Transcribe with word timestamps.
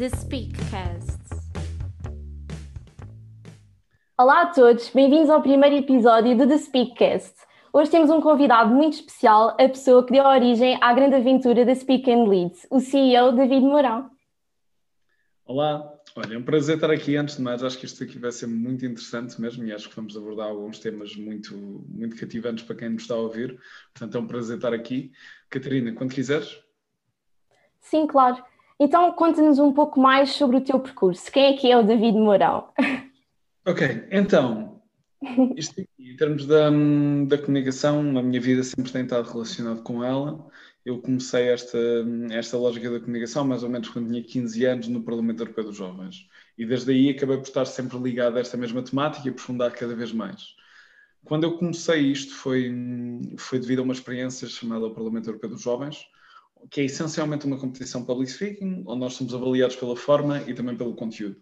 The 0.00 0.08
Speakcast. 0.08 1.20
Olá 4.16 4.44
a 4.44 4.46
todos, 4.46 4.88
bem-vindos 4.88 5.28
ao 5.28 5.42
primeiro 5.42 5.76
episódio 5.76 6.38
do 6.38 6.48
The 6.48 6.56
Speakcast. 6.56 7.34
Hoje 7.70 7.90
temos 7.90 8.08
um 8.08 8.18
convidado 8.18 8.74
muito 8.74 8.94
especial, 8.94 9.50
a 9.60 9.68
pessoa 9.68 10.02
que 10.06 10.12
deu 10.12 10.24
origem 10.24 10.78
à 10.80 10.94
grande 10.94 11.16
aventura 11.16 11.66
da 11.66 11.74
Speak 11.74 12.10
and 12.10 12.24
Lead, 12.30 12.54
o 12.70 12.80
CEO 12.80 13.32
David 13.32 13.60
Mourão. 13.60 14.10
Olá, 15.44 15.92
olha, 16.16 16.32
é 16.32 16.38
um 16.38 16.44
prazer 16.44 16.76
estar 16.76 16.90
aqui. 16.90 17.18
Antes 17.18 17.36
de 17.36 17.42
mais, 17.42 17.62
acho 17.62 17.76
que 17.76 17.84
isto 17.84 18.02
aqui 18.02 18.18
vai 18.18 18.32
ser 18.32 18.46
muito 18.46 18.86
interessante 18.86 19.38
mesmo 19.38 19.64
e 19.64 19.70
acho 19.70 19.90
que 19.90 19.96
vamos 19.96 20.16
abordar 20.16 20.48
alguns 20.48 20.78
temas 20.78 21.14
muito, 21.14 21.54
muito 21.90 22.16
cativantes 22.16 22.64
para 22.64 22.76
quem 22.76 22.88
nos 22.88 23.02
está 23.02 23.16
a 23.16 23.18
ouvir. 23.18 23.60
Portanto, 23.92 24.16
é 24.16 24.18
um 24.18 24.26
prazer 24.26 24.56
estar 24.56 24.72
aqui. 24.72 25.12
Catarina, 25.50 25.92
quando 25.92 26.14
quiseres. 26.14 26.58
Sim, 27.82 28.06
claro. 28.06 28.42
Então, 28.82 29.12
conta-nos 29.12 29.58
um 29.58 29.74
pouco 29.74 30.00
mais 30.00 30.30
sobre 30.30 30.56
o 30.56 30.60
teu 30.62 30.80
percurso. 30.80 31.30
Quem 31.30 31.52
é 31.52 31.56
que 31.56 31.70
é 31.70 31.76
o 31.76 31.82
David 31.82 32.16
Mourão? 32.16 32.72
Ok, 33.66 34.06
então, 34.10 34.80
isto 35.54 35.82
aqui, 35.82 36.12
em 36.12 36.16
termos 36.16 36.46
da, 36.46 36.70
da 37.26 37.36
comunicação, 37.36 38.00
a 38.18 38.22
minha 38.22 38.40
vida 38.40 38.62
sempre 38.62 38.90
tem 38.90 39.02
estado 39.02 39.30
relacionado 39.30 39.82
com 39.82 40.02
ela. 40.02 40.48
Eu 40.82 40.98
comecei 40.98 41.48
esta, 41.48 41.78
esta 42.30 42.56
lógica 42.56 42.90
da 42.90 43.00
comunicação 43.00 43.46
mais 43.46 43.62
ou 43.62 43.68
menos 43.68 43.90
quando 43.90 44.08
tinha 44.08 44.22
15 44.22 44.64
anos 44.64 44.88
no 44.88 45.02
Parlamento 45.02 45.40
Europeu 45.40 45.64
dos 45.64 45.76
Jovens. 45.76 46.26
E 46.56 46.64
desde 46.64 46.90
aí 46.90 47.10
acabei 47.10 47.36
por 47.36 47.46
estar 47.46 47.66
sempre 47.66 47.98
ligado 47.98 48.38
a 48.38 48.40
esta 48.40 48.56
mesma 48.56 48.82
temática 48.82 49.28
e 49.28 49.30
aprofundar 49.30 49.72
cada 49.72 49.94
vez 49.94 50.10
mais. 50.10 50.54
Quando 51.22 51.44
eu 51.44 51.58
comecei 51.58 52.00
isto 52.00 52.34
foi, 52.34 52.74
foi 53.36 53.58
devido 53.58 53.80
a 53.80 53.82
uma 53.82 53.92
experiência 53.92 54.48
chamada 54.48 54.86
o 54.86 54.94
Parlamento 54.94 55.28
Europeu 55.28 55.50
dos 55.50 55.60
Jovens, 55.60 56.06
que 56.70 56.80
é 56.80 56.84
essencialmente 56.84 57.46
uma 57.46 57.58
competição 57.58 58.04
public 58.04 58.30
speaking, 58.30 58.84
onde 58.86 59.00
nós 59.00 59.14
somos 59.14 59.34
avaliados 59.34 59.76
pela 59.76 59.96
forma 59.96 60.42
e 60.46 60.54
também 60.54 60.76
pelo 60.76 60.94
conteúdo. 60.94 61.36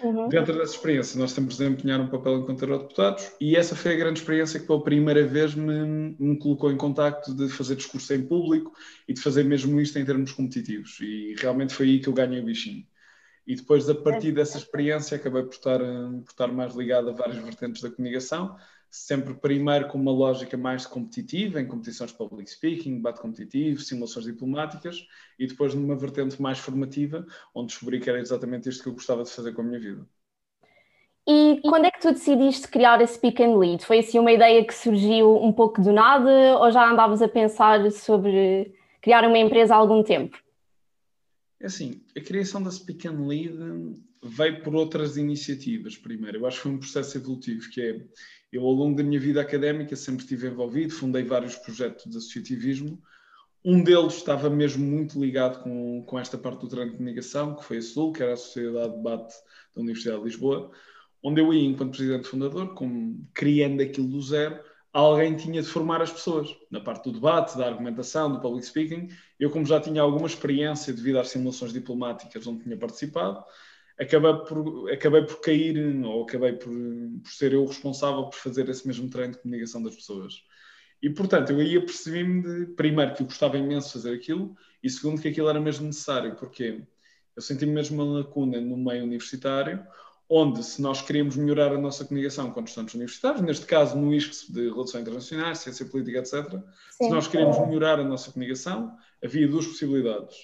Uhum. 0.00 0.28
Dentro 0.28 0.56
dessa 0.56 0.74
experiência, 0.74 1.18
nós 1.18 1.32
temos 1.32 1.56
de 1.56 1.64
desempenhar 1.64 2.00
um 2.00 2.08
papel 2.08 2.38
enquanto 2.38 2.62
eurodeputados 2.62 3.32
e 3.40 3.56
essa 3.56 3.74
foi 3.74 3.94
a 3.94 3.96
grande 3.96 4.20
experiência 4.20 4.60
que 4.60 4.66
pela 4.66 4.82
primeira 4.82 5.26
vez 5.26 5.54
me, 5.54 6.16
me 6.18 6.38
colocou 6.38 6.70
em 6.70 6.76
contacto 6.76 7.34
de 7.34 7.48
fazer 7.48 7.76
discurso 7.76 8.12
em 8.14 8.22
público 8.22 8.72
e 9.08 9.12
de 9.12 9.20
fazer 9.20 9.44
mesmo 9.44 9.80
isto 9.80 9.98
em 9.98 10.04
termos 10.04 10.32
competitivos. 10.32 10.98
E 11.00 11.34
realmente 11.38 11.74
foi 11.74 11.86
aí 11.86 12.00
que 12.00 12.08
eu 12.08 12.12
ganhei 12.12 12.40
o 12.40 12.44
bichinho. 12.44 12.84
E 13.46 13.56
depois, 13.56 13.88
a 13.88 13.94
partir 13.94 14.30
dessa 14.30 14.58
experiência, 14.58 15.16
acabei 15.16 15.42
por 15.42 15.54
estar, 15.54 15.78
por 15.78 16.30
estar 16.30 16.48
mais 16.48 16.74
ligado 16.74 17.08
a 17.08 17.12
várias 17.12 17.38
vertentes 17.38 17.80
da 17.80 17.90
comunicação, 17.90 18.54
sempre 18.90 19.34
primeiro 19.34 19.88
com 19.88 19.98
uma 19.98 20.12
lógica 20.12 20.56
mais 20.56 20.86
competitiva, 20.86 21.60
em 21.60 21.66
competições 21.66 22.10
de 22.10 22.16
public 22.16 22.50
speaking, 22.50 22.96
debate 22.96 23.20
competitivo, 23.20 23.80
simulações 23.80 24.24
diplomáticas, 24.26 25.06
e 25.38 25.46
depois 25.46 25.74
numa 25.74 25.96
vertente 25.96 26.40
mais 26.40 26.58
formativa, 26.58 27.26
onde 27.54 27.68
descobri 27.68 28.00
que 28.00 28.08
era 28.08 28.18
exatamente 28.18 28.68
isto 28.68 28.82
que 28.82 28.88
eu 28.88 28.94
gostava 28.94 29.22
de 29.22 29.30
fazer 29.30 29.52
com 29.52 29.62
a 29.62 29.64
minha 29.64 29.80
vida. 29.80 30.06
E 31.30 31.60
quando 31.62 31.84
é 31.84 31.90
que 31.90 32.00
tu 32.00 32.10
decidiste 32.10 32.68
criar 32.68 33.02
a 33.02 33.06
Speak 33.06 33.42
and 33.42 33.58
Lead? 33.58 33.84
Foi 33.84 33.98
assim 33.98 34.18
uma 34.18 34.32
ideia 34.32 34.64
que 34.64 34.74
surgiu 34.74 35.36
um 35.36 35.52
pouco 35.52 35.82
do 35.82 35.92
nada, 35.92 36.58
ou 36.58 36.70
já 36.70 36.90
andavas 36.90 37.20
a 37.20 37.28
pensar 37.28 37.90
sobre 37.92 38.74
criar 39.02 39.28
uma 39.28 39.36
empresa 39.36 39.74
há 39.74 39.76
algum 39.76 40.02
tempo? 40.02 40.38
É 41.60 41.66
assim, 41.66 42.00
a 42.16 42.20
criação 42.20 42.62
da 42.62 42.70
Speak 42.70 43.06
and 43.06 43.26
Lead 43.26 43.58
veio 44.22 44.62
por 44.62 44.74
outras 44.74 45.16
iniciativas 45.16 45.96
primeiro. 45.96 46.38
Eu 46.38 46.46
acho 46.46 46.56
que 46.56 46.62
foi 46.64 46.72
um 46.72 46.78
processo 46.78 47.18
evolutivo, 47.18 47.70
que 47.70 47.80
é 47.80 48.00
eu, 48.52 48.64
ao 48.64 48.72
longo 48.72 48.96
da 48.96 49.02
minha 49.02 49.20
vida 49.20 49.40
académica, 49.40 49.94
sempre 49.94 50.22
estive 50.22 50.48
envolvido, 50.48 50.92
fundei 50.92 51.22
vários 51.22 51.56
projetos 51.56 52.10
de 52.10 52.16
associativismo. 52.16 53.00
Um 53.64 53.82
deles 53.82 54.14
estava 54.14 54.48
mesmo 54.48 54.86
muito 54.86 55.20
ligado 55.20 55.62
com, 55.62 56.02
com 56.06 56.18
esta 56.18 56.38
parte 56.38 56.60
do 56.60 56.68
treino 56.68 56.92
de 56.92 56.96
comunicação, 56.96 57.54
que 57.54 57.64
foi 57.64 57.78
a 57.78 57.82
SUL, 57.82 58.12
que 58.12 58.22
era 58.22 58.32
a 58.32 58.36
Sociedade 58.36 58.90
de 58.92 58.96
Debate 58.96 59.34
da 59.74 59.82
Universidade 59.82 60.18
de 60.20 60.24
Lisboa, 60.24 60.70
onde 61.22 61.40
eu 61.40 61.52
ia, 61.52 61.68
enquanto 61.68 61.96
presidente 61.96 62.28
fundador, 62.28 62.74
como, 62.74 63.28
criando 63.34 63.82
aquilo 63.82 64.08
do 64.08 64.22
zero, 64.22 64.60
alguém 64.92 65.36
tinha 65.36 65.60
de 65.60 65.68
formar 65.68 66.00
as 66.00 66.10
pessoas 66.10 66.48
na 66.70 66.80
parte 66.80 67.04
do 67.04 67.12
debate, 67.12 67.58
da 67.58 67.66
argumentação, 67.66 68.32
do 68.32 68.40
public 68.40 68.66
speaking. 68.66 69.08
Eu, 69.38 69.50
como 69.50 69.66
já 69.66 69.80
tinha 69.80 70.00
alguma 70.00 70.26
experiência 70.26 70.92
devido 70.92 71.18
às 71.18 71.28
simulações 71.28 71.72
diplomáticas 71.72 72.46
onde 72.46 72.62
tinha 72.62 72.76
participado, 72.76 73.44
acabei 73.98 74.34
por, 74.34 74.90
acabei 74.90 75.22
por 75.22 75.40
cair, 75.40 76.04
ou 76.04 76.22
acabei 76.22 76.52
por, 76.52 76.72
por 77.22 77.30
ser 77.30 77.52
eu 77.52 77.66
responsável 77.66 78.24
por 78.24 78.36
fazer 78.36 78.68
esse 78.68 78.86
mesmo 78.86 79.10
treino 79.10 79.32
de 79.32 79.40
comunicação 79.40 79.82
das 79.82 79.94
pessoas. 79.94 80.42
E, 81.02 81.10
portanto, 81.10 81.50
eu 81.50 81.58
aí 81.58 81.76
apercebi-me 81.76 82.42
de, 82.42 82.72
primeiro, 82.74 83.14
que 83.14 83.22
eu 83.22 83.26
gostava 83.26 83.56
imenso 83.56 83.88
de 83.88 83.92
fazer 83.94 84.14
aquilo, 84.14 84.56
e 84.82 84.90
segundo, 84.90 85.20
que 85.20 85.28
aquilo 85.28 85.48
era 85.48 85.60
mesmo 85.60 85.86
necessário, 85.86 86.34
porque 86.36 86.82
eu 87.36 87.42
senti-me 87.42 87.72
mesmo 87.72 88.02
uma 88.02 88.18
lacuna 88.18 88.60
no 88.60 88.76
meio 88.76 89.04
universitário, 89.04 89.84
onde, 90.28 90.62
se 90.62 90.82
nós 90.82 91.00
queríamos 91.00 91.36
melhorar 91.36 91.72
a 91.72 91.78
nossa 91.78 92.04
comunicação 92.04 92.50
com 92.50 92.62
estudantes 92.62 92.94
universitários, 92.94 93.40
neste 93.40 93.64
caso 93.64 93.96
no 93.96 94.12
ISCS 94.12 94.52
de 94.52 94.68
Relações 94.68 95.02
Internacionais, 95.02 95.58
Ciência 95.58 95.86
Política, 95.86 96.18
etc., 96.18 96.50
Sim. 96.90 97.04
se 97.04 97.10
nós 97.10 97.26
queríamos 97.26 97.58
melhorar 97.66 97.98
a 97.98 98.04
nossa 98.04 98.30
comunicação, 98.30 98.94
havia 99.24 99.48
duas 99.48 99.66
possibilidades. 99.66 100.36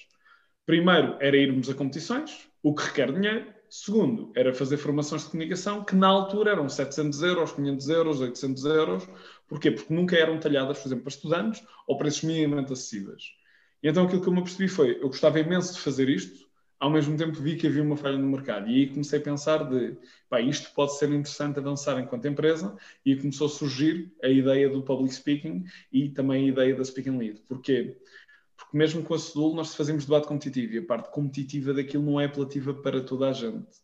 Primeiro, 0.65 1.17
era 1.19 1.37
irmos 1.37 1.69
a 1.69 1.75
competições, 1.75 2.47
o 2.65 2.73
que 2.73 2.83
requer 2.83 3.11
dinheiro. 3.11 3.45
Segundo, 3.69 4.31
era 4.35 4.51
fazer 4.51 4.77
formações 4.77 5.23
de 5.23 5.29
comunicação 5.29 5.83
que 5.83 5.95
na 5.95 6.07
altura 6.07 6.49
eram 6.49 6.67
700 6.67 7.21
euros, 7.21 7.51
500 7.51 7.89
euros, 7.89 8.21
800 8.21 8.65
euros. 8.65 9.09
Porquê? 9.47 9.69
Porque 9.69 9.93
nunca 9.93 10.15
eram 10.17 10.39
talhadas, 10.39 10.79
por 10.79 10.87
exemplo, 10.87 11.03
para 11.03 11.13
estudantes 11.13 11.63
ou 11.85 11.95
preços 11.95 12.23
minimamente 12.23 12.73
acessíveis. 12.73 13.21
E 13.83 13.87
então 13.87 14.03
aquilo 14.03 14.19
que 14.19 14.27
eu 14.27 14.33
me 14.33 14.39
apercebi 14.39 14.67
foi, 14.67 14.95
eu 14.99 15.09
gostava 15.09 15.39
imenso 15.39 15.75
de 15.75 15.79
fazer 15.79 16.09
isto, 16.09 16.43
ao 16.79 16.89
mesmo 16.89 17.15
tempo 17.15 17.39
vi 17.39 17.55
que 17.55 17.67
havia 17.67 17.83
uma 17.83 17.95
falha 17.95 18.17
no 18.17 18.27
mercado. 18.27 18.67
E 18.67 18.73
aí 18.73 18.87
comecei 18.87 19.19
a 19.19 19.21
pensar 19.21 19.69
de, 19.69 19.95
pá, 20.27 20.41
isto 20.41 20.73
pode 20.73 20.97
ser 20.97 21.09
interessante 21.09 21.59
avançar 21.59 21.99
enquanto 21.99 22.27
empresa, 22.27 22.75
e 23.05 23.15
começou 23.15 23.45
a 23.45 23.49
surgir 23.51 24.11
a 24.23 24.27
ideia 24.27 24.67
do 24.69 24.81
public 24.81 25.13
speaking 25.13 25.65
e 25.93 26.09
também 26.09 26.45
a 26.45 26.47
ideia 26.49 26.75
da 26.75 26.83
speaking 26.83 27.17
lead. 27.19 27.41
Porquê? 27.47 27.83
Porque 27.83 28.05
mesmo 28.73 29.03
com 29.03 29.13
a 29.13 29.19
Sedul 29.19 29.55
nós 29.55 29.73
fazemos 29.75 30.05
debate 30.05 30.27
competitivo 30.27 30.73
e 30.73 30.77
a 30.79 30.85
parte 30.85 31.09
competitiva 31.09 31.73
daquilo 31.73 32.03
não 32.03 32.19
é 32.19 32.25
apelativa 32.25 32.73
para 32.73 33.01
toda 33.01 33.29
a 33.29 33.33
gente. 33.33 33.83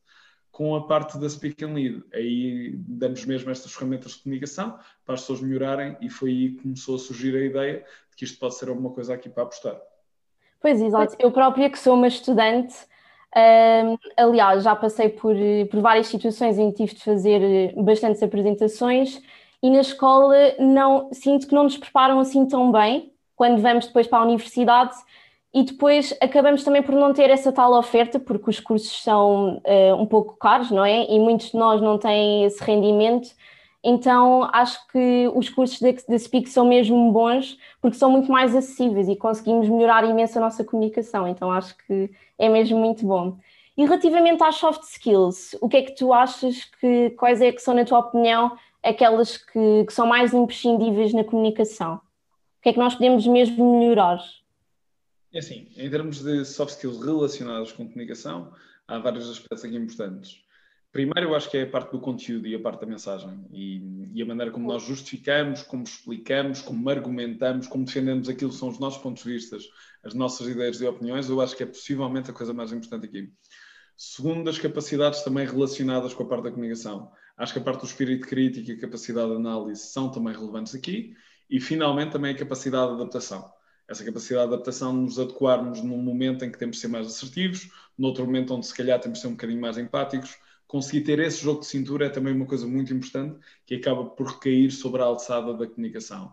Com 0.52 0.76
a 0.76 0.86
parte 0.86 1.18
da 1.18 1.30
Speak 1.30 1.64
and 1.64 1.74
Lead, 1.74 2.04
aí 2.14 2.76
damos 2.76 3.26
mesmo 3.26 3.50
estas 3.50 3.74
ferramentas 3.74 4.14
de 4.14 4.24
comunicação 4.24 4.78
para 5.06 5.16
as 5.16 5.22
pessoas 5.22 5.42
melhorarem 5.42 5.96
e 6.02 6.10
foi 6.10 6.30
aí 6.30 6.50
que 6.52 6.64
começou 6.64 6.96
a 6.96 7.00
surgir 7.00 7.36
a 7.36 7.46
ideia 7.46 7.86
de 8.10 8.16
que 8.18 8.26
isto 8.26 8.38
pode 8.38 8.56
ser 8.56 8.68
alguma 8.68 8.90
coisa 8.90 9.14
aqui 9.14 9.30
para 9.30 9.44
apostar. 9.44 9.80
Pois, 10.60 10.82
exato. 10.82 11.16
Eu 11.18 11.32
própria 11.32 11.70
que 11.70 11.80
sou 11.80 11.96
uma 11.96 12.08
estudante, 12.08 12.76
um, 13.36 13.98
aliás, 14.18 14.64
já 14.64 14.76
passei 14.76 15.10
por, 15.10 15.36
por 15.70 15.82
várias 15.82 16.08
situações 16.08 16.58
em 16.58 16.70
que 16.70 16.78
tive 16.86 16.96
de 16.96 17.04
fazer 17.04 17.74
bastantes 17.76 18.22
apresentações 18.22 19.22
e 19.64 19.70
na 19.70 19.80
escola 19.82 20.36
não 20.60 21.14
sinto 21.14 21.48
que 21.48 21.56
não 21.56 21.64
nos 21.64 21.78
preparam 21.78 22.20
assim 22.20 22.46
tão 22.46 22.72
bem 22.72 23.11
quando 23.42 23.60
vamos 23.60 23.88
depois 23.88 24.06
para 24.06 24.20
a 24.20 24.22
universidade 24.22 24.96
e 25.52 25.64
depois 25.64 26.16
acabamos 26.22 26.64
também 26.64 26.84
por 26.84 26.94
não 26.94 27.12
ter 27.12 27.32
essa 27.32 27.52
tal 27.52 27.74
oferta, 27.74 28.20
porque 28.20 28.52
os 28.52 28.60
cursos 28.60 29.02
são 29.02 29.58
uh, 29.66 29.96
um 29.98 30.06
pouco 30.06 30.38
caros, 30.38 30.70
não 30.70 30.86
é? 30.86 31.10
E 31.10 31.20
muitos 31.20 31.50
de 31.50 31.58
nós 31.58 31.82
não 31.82 31.98
têm 31.98 32.46
esse 32.46 32.64
rendimento. 32.64 33.30
Então 33.84 34.48
acho 34.54 34.88
que 34.90 35.28
os 35.34 35.50
cursos 35.50 35.80
da 36.08 36.20
Speak 36.20 36.48
são 36.50 36.68
mesmo 36.68 37.12
bons 37.12 37.58
porque 37.82 37.98
são 37.98 38.12
muito 38.12 38.32
mais 38.32 38.56
acessíveis 38.56 39.10
e 39.10 39.16
conseguimos 39.16 39.68
melhorar 39.68 40.04
imenso 40.04 40.38
a 40.38 40.42
nossa 40.42 40.64
comunicação. 40.64 41.28
Então 41.28 41.52
acho 41.52 41.76
que 41.88 42.12
é 42.38 42.48
mesmo 42.48 42.78
muito 42.78 43.04
bom. 43.04 43.38
E 43.76 43.84
relativamente 43.84 44.44
às 44.44 44.58
soft 44.58 44.84
skills, 44.84 45.58
o 45.60 45.68
que 45.68 45.78
é 45.78 45.82
que 45.82 45.96
tu 45.96 46.14
achas 46.14 46.66
que 46.80 47.10
quais 47.18 47.42
é 47.42 47.52
que 47.52 47.60
são, 47.60 47.74
na 47.74 47.86
tua 47.86 47.98
opinião, 47.98 48.56
aquelas 48.84 49.36
que, 49.36 49.84
que 49.88 49.94
são 49.94 50.06
mais 50.06 50.32
imprescindíveis 50.32 51.12
na 51.12 51.24
comunicação? 51.24 52.00
O 52.62 52.64
que 52.64 52.70
é 52.70 52.74
que 52.74 52.80
nós 52.80 52.94
podemos 52.94 53.26
mesmo 53.26 53.80
melhorar? 53.80 54.24
É 55.34 55.40
assim, 55.40 55.68
em 55.76 55.90
termos 55.90 56.22
de 56.22 56.46
soft 56.46 56.76
skills 56.76 57.04
relacionados 57.04 57.72
com 57.72 57.88
comunicação, 57.88 58.54
há 58.88 59.00
vários 59.00 59.28
aspectos 59.28 59.66
aqui 59.66 59.76
importantes. 59.76 60.44
Primeiro, 60.92 61.32
eu 61.32 61.36
acho 61.36 61.50
que 61.50 61.58
é 61.58 61.64
a 61.64 61.68
parte 61.68 61.92
do 61.92 62.00
conteúdo 62.00 62.46
e 62.46 62.54
a 62.54 62.60
parte 62.60 62.82
da 62.82 62.86
mensagem 62.86 63.44
e, 63.52 64.12
e, 64.14 64.22
a 64.22 64.26
maneira 64.28 64.52
como 64.52 64.68
nós 64.68 64.84
justificamos, 64.84 65.64
como 65.64 65.82
explicamos, 65.82 66.62
como 66.62 66.88
argumentamos, 66.88 67.66
como 67.66 67.84
defendemos 67.84 68.30
aquilo 68.30 68.52
que 68.52 68.58
são 68.58 68.70
os 68.70 68.78
nossos 68.78 69.02
pontos 69.02 69.24
de 69.24 69.34
vista, 69.34 69.58
as 70.04 70.14
nossas 70.14 70.48
ideias 70.48 70.80
e 70.82 70.86
opiniões, 70.86 71.30
eu 71.30 71.42
acho 71.42 71.58
que 71.58 71.64
é 71.64 71.66
possivelmente 71.66 72.30
a 72.30 72.34
coisa 72.34 72.54
mais 72.54 72.72
importante 72.72 73.08
aqui. 73.08 73.34
Segundo, 73.98 74.48
as 74.48 74.60
capacidades 74.60 75.24
também 75.24 75.48
relacionadas 75.48 76.14
com 76.14 76.22
a 76.22 76.28
parte 76.28 76.44
da 76.44 76.52
comunicação. 76.52 77.12
Acho 77.36 77.54
que 77.54 77.60
a 77.60 77.64
parte 77.64 77.80
do 77.80 77.88
espírito 77.88 78.28
crítico 78.28 78.70
e 78.70 78.74
a 78.74 78.80
capacidade 78.80 79.32
de 79.32 79.38
análise 79.38 79.82
são 79.82 80.12
também 80.12 80.36
relevantes 80.36 80.76
aqui 80.76 81.16
e, 81.52 81.60
finalmente, 81.60 82.14
também 82.14 82.34
a 82.34 82.38
capacidade 82.38 82.88
de 82.88 83.02
adaptação. 83.02 83.52
Essa 83.86 84.06
capacidade 84.06 84.48
de 84.48 84.54
adaptação, 84.54 84.94
nos 84.94 85.20
adequarmos 85.20 85.84
num 85.84 85.98
momento 85.98 86.46
em 86.46 86.52
que 86.52 86.58
temos 86.58 86.78
de 86.78 86.82
ser 86.82 86.88
mais 86.88 87.06
assertivos, 87.06 87.70
noutro 87.98 88.26
momento 88.26 88.56
onde, 88.56 88.66
se 88.66 88.74
calhar, 88.74 88.98
temos 89.02 89.18
de 89.18 89.24
ser 89.24 89.28
um 89.28 89.32
bocadinho 89.32 89.60
mais 89.60 89.78
empáticos. 89.78 90.38
Conseguir 90.66 91.02
ter 91.02 91.20
esse 91.20 91.44
jogo 91.44 91.60
de 91.60 91.66
cintura 91.66 92.06
é 92.06 92.10
também 92.10 92.34
uma 92.34 92.46
coisa 92.46 92.66
muito 92.66 92.94
importante 92.94 93.38
que 93.66 93.76
acaba 93.76 94.06
por 94.06 94.28
recair 94.28 94.72
sobre 94.72 95.02
a 95.02 95.06
alçada 95.06 95.54
da 95.54 95.68
comunicação. 95.68 96.32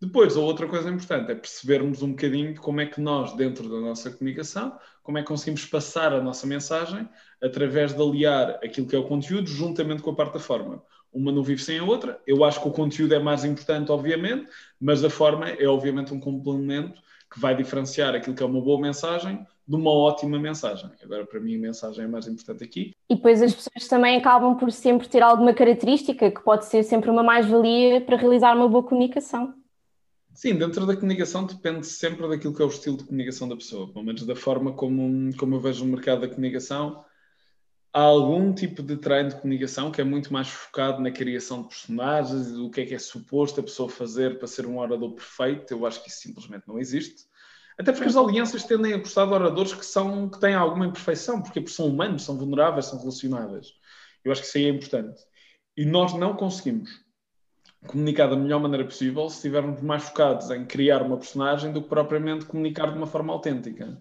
Depois, 0.00 0.36
a 0.36 0.40
outra 0.40 0.66
coisa 0.66 0.90
importante 0.90 1.30
é 1.30 1.34
percebermos 1.36 2.02
um 2.02 2.10
bocadinho 2.10 2.54
como 2.56 2.80
é 2.80 2.86
que 2.86 3.00
nós, 3.00 3.34
dentro 3.36 3.68
da 3.68 3.80
nossa 3.80 4.10
comunicação, 4.10 4.76
como 5.02 5.18
é 5.18 5.22
que 5.22 5.28
conseguimos 5.28 5.64
passar 5.66 6.12
a 6.12 6.20
nossa 6.20 6.46
mensagem 6.46 7.08
através 7.42 7.94
de 7.94 8.02
aliar 8.02 8.58
aquilo 8.62 8.86
que 8.86 8.96
é 8.96 8.98
o 8.98 9.08
conteúdo 9.08 9.48
juntamente 9.48 10.02
com 10.02 10.10
a 10.10 10.14
parte 10.14 10.34
da 10.34 10.40
forma. 10.40 10.82
Uma 11.12 11.32
não 11.32 11.42
vive 11.42 11.62
sem 11.62 11.78
a 11.78 11.84
outra. 11.84 12.20
Eu 12.26 12.44
acho 12.44 12.60
que 12.60 12.68
o 12.68 12.72
conteúdo 12.72 13.14
é 13.14 13.18
mais 13.18 13.44
importante, 13.44 13.90
obviamente, 13.90 14.48
mas 14.80 15.04
a 15.04 15.10
forma 15.10 15.48
é, 15.48 15.66
obviamente, 15.66 16.12
um 16.12 16.20
complemento 16.20 17.00
que 17.30 17.40
vai 17.40 17.54
diferenciar 17.54 18.14
aquilo 18.14 18.34
que 18.34 18.42
é 18.42 18.46
uma 18.46 18.60
boa 18.60 18.80
mensagem 18.80 19.46
de 19.66 19.76
uma 19.76 19.90
ótima 19.90 20.38
mensagem. 20.38 20.90
Agora, 21.02 21.26
para 21.26 21.38
mim, 21.38 21.56
a 21.56 21.58
mensagem 21.58 22.04
é 22.04 22.08
mais 22.08 22.26
importante 22.26 22.64
aqui. 22.64 22.94
E 23.08 23.14
depois 23.14 23.42
as 23.42 23.54
pessoas 23.54 23.86
também 23.86 24.16
acabam 24.16 24.56
por 24.56 24.72
sempre 24.72 25.06
ter 25.06 25.22
alguma 25.22 25.52
característica 25.52 26.30
que 26.30 26.42
pode 26.42 26.64
ser 26.64 26.82
sempre 26.82 27.10
uma 27.10 27.22
mais-valia 27.22 28.00
para 28.00 28.16
realizar 28.16 28.56
uma 28.56 28.66
boa 28.66 28.82
comunicação. 28.82 29.52
Sim, 30.32 30.54
dentro 30.54 30.86
da 30.86 30.94
comunicação 30.94 31.44
depende 31.44 31.86
sempre 31.86 32.26
daquilo 32.28 32.54
que 32.54 32.62
é 32.62 32.64
o 32.64 32.68
estilo 32.68 32.96
de 32.96 33.04
comunicação 33.04 33.48
da 33.48 33.56
pessoa, 33.56 33.92
pelo 33.92 34.04
menos 34.04 34.24
da 34.24 34.36
forma 34.36 34.72
como, 34.72 35.36
como 35.36 35.56
eu 35.56 35.60
vejo 35.60 35.84
o 35.84 35.88
mercado 35.88 36.22
da 36.22 36.28
comunicação. 36.28 37.04
Há 37.98 38.02
algum 38.02 38.54
tipo 38.54 38.80
de 38.80 38.96
treino 38.96 39.30
de 39.30 39.34
comunicação 39.34 39.90
que 39.90 40.00
é 40.00 40.04
muito 40.04 40.32
mais 40.32 40.46
focado 40.46 41.02
na 41.02 41.10
criação 41.10 41.62
de 41.62 41.68
personagens, 41.70 42.52
o 42.52 42.70
que 42.70 42.82
é 42.82 42.86
que 42.86 42.94
é 42.94 42.98
suposto 42.98 43.58
a 43.58 43.62
pessoa 43.64 43.88
fazer 43.88 44.38
para 44.38 44.46
ser 44.46 44.66
um 44.66 44.78
orador 44.78 45.16
perfeito. 45.16 45.72
Eu 45.72 45.84
acho 45.84 46.04
que 46.04 46.08
isso 46.08 46.20
simplesmente 46.20 46.62
não 46.68 46.78
existe. 46.78 47.24
Até 47.76 47.90
porque 47.90 48.06
as 48.06 48.14
alianças 48.14 48.62
tendem 48.62 48.94
a 48.94 48.98
gostar 48.98 49.26
de 49.26 49.32
oradores 49.32 49.74
que, 49.74 49.84
são, 49.84 50.30
que 50.30 50.38
têm 50.38 50.54
alguma 50.54 50.86
imperfeição, 50.86 51.42
porque 51.42 51.66
são 51.66 51.88
humanos, 51.88 52.22
são 52.22 52.38
vulneráveis, 52.38 52.86
são 52.86 53.00
relacionáveis. 53.00 53.72
Eu 54.24 54.30
acho 54.30 54.42
que 54.42 54.46
isso 54.46 54.58
aí 54.58 54.66
é 54.66 54.68
importante. 54.68 55.20
E 55.76 55.84
nós 55.84 56.14
não 56.14 56.36
conseguimos 56.36 57.04
comunicar 57.84 58.28
da 58.28 58.36
melhor 58.36 58.60
maneira 58.60 58.84
possível 58.84 59.28
se 59.28 59.38
estivermos 59.38 59.82
mais 59.82 60.04
focados 60.04 60.48
em 60.52 60.64
criar 60.64 61.02
uma 61.02 61.16
personagem 61.16 61.72
do 61.72 61.82
que 61.82 61.88
propriamente 61.88 62.44
comunicar 62.44 62.92
de 62.92 62.96
uma 62.96 63.08
forma 63.08 63.32
autêntica. 63.32 64.00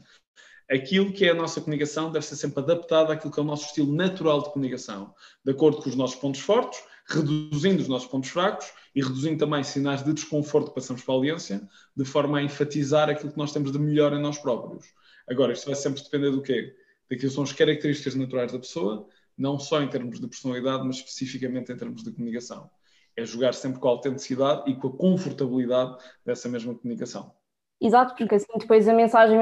Aquilo 0.70 1.14
que 1.14 1.26
é 1.26 1.30
a 1.30 1.34
nossa 1.34 1.62
comunicação 1.62 2.12
deve 2.12 2.26
ser 2.26 2.36
sempre 2.36 2.62
adaptado 2.62 3.12
àquilo 3.12 3.32
que 3.32 3.40
é 3.40 3.44
o 3.44 3.46
nosso 3.46 3.68
estilo 3.68 3.94
natural 3.94 4.42
de 4.42 4.52
comunicação, 4.52 5.14
de 5.44 5.52
acordo 5.52 5.82
com 5.82 5.90
os 5.90 5.96
nossos 5.96 6.18
pontos 6.18 6.42
fortes, 6.42 6.84
reduzindo 7.08 7.82
os 7.82 7.88
nossos 7.88 8.08
pontos 8.08 8.30
fracos 8.30 8.68
e 8.94 9.02
reduzindo 9.02 9.38
também 9.38 9.64
sinais 9.64 10.04
de 10.04 10.14
desconforto 10.14 10.70
que 10.70 10.76
passamos 10.76 11.02
para 11.04 11.14
a 11.14 11.18
audiência, 11.18 11.68
de 11.96 12.04
forma 12.04 12.40
a 12.40 12.44
enfatizar 12.44 13.10
aquilo 13.10 13.32
que 13.32 13.38
nós 13.38 13.54
temos 13.54 13.72
de 13.72 13.80
melhor 13.80 14.12
em 14.12 14.22
nós 14.22 14.38
próprios. 14.38 14.86
Agora, 15.30 15.54
isto 15.54 15.66
vai 15.66 15.76
sempre 15.76 16.04
depender 16.04 16.32
do 16.32 16.42
quê? 16.42 16.76
Daquilo 17.10 17.30
que 17.30 17.36
são 17.36 17.44
as 17.44 17.54
características 17.54 18.16
naturais 18.16 18.52
da 18.52 18.60
pessoa, 18.60 19.08
não 19.38 19.58
só 19.58 19.82
em 19.82 19.88
termos 19.88 20.20
de 20.20 20.28
personalidade, 20.28 20.86
mas 20.86 20.98
especificamente 20.98 21.72
em 21.72 21.78
termos 21.78 22.04
de 22.04 22.12
comunicação 22.12 22.70
é 23.18 23.26
jogar 23.26 23.54
sempre 23.54 23.80
com 23.80 23.88
a 23.88 23.92
autenticidade 23.92 24.70
e 24.70 24.76
com 24.76 24.90
a 24.90 24.96
confortabilidade 24.96 25.98
dessa 26.24 26.48
mesma 26.48 26.76
comunicação. 26.76 27.34
Exato, 27.80 28.16
porque 28.16 28.36
assim 28.36 28.58
depois 28.58 28.88
a 28.88 28.94
mensagem 28.94 29.38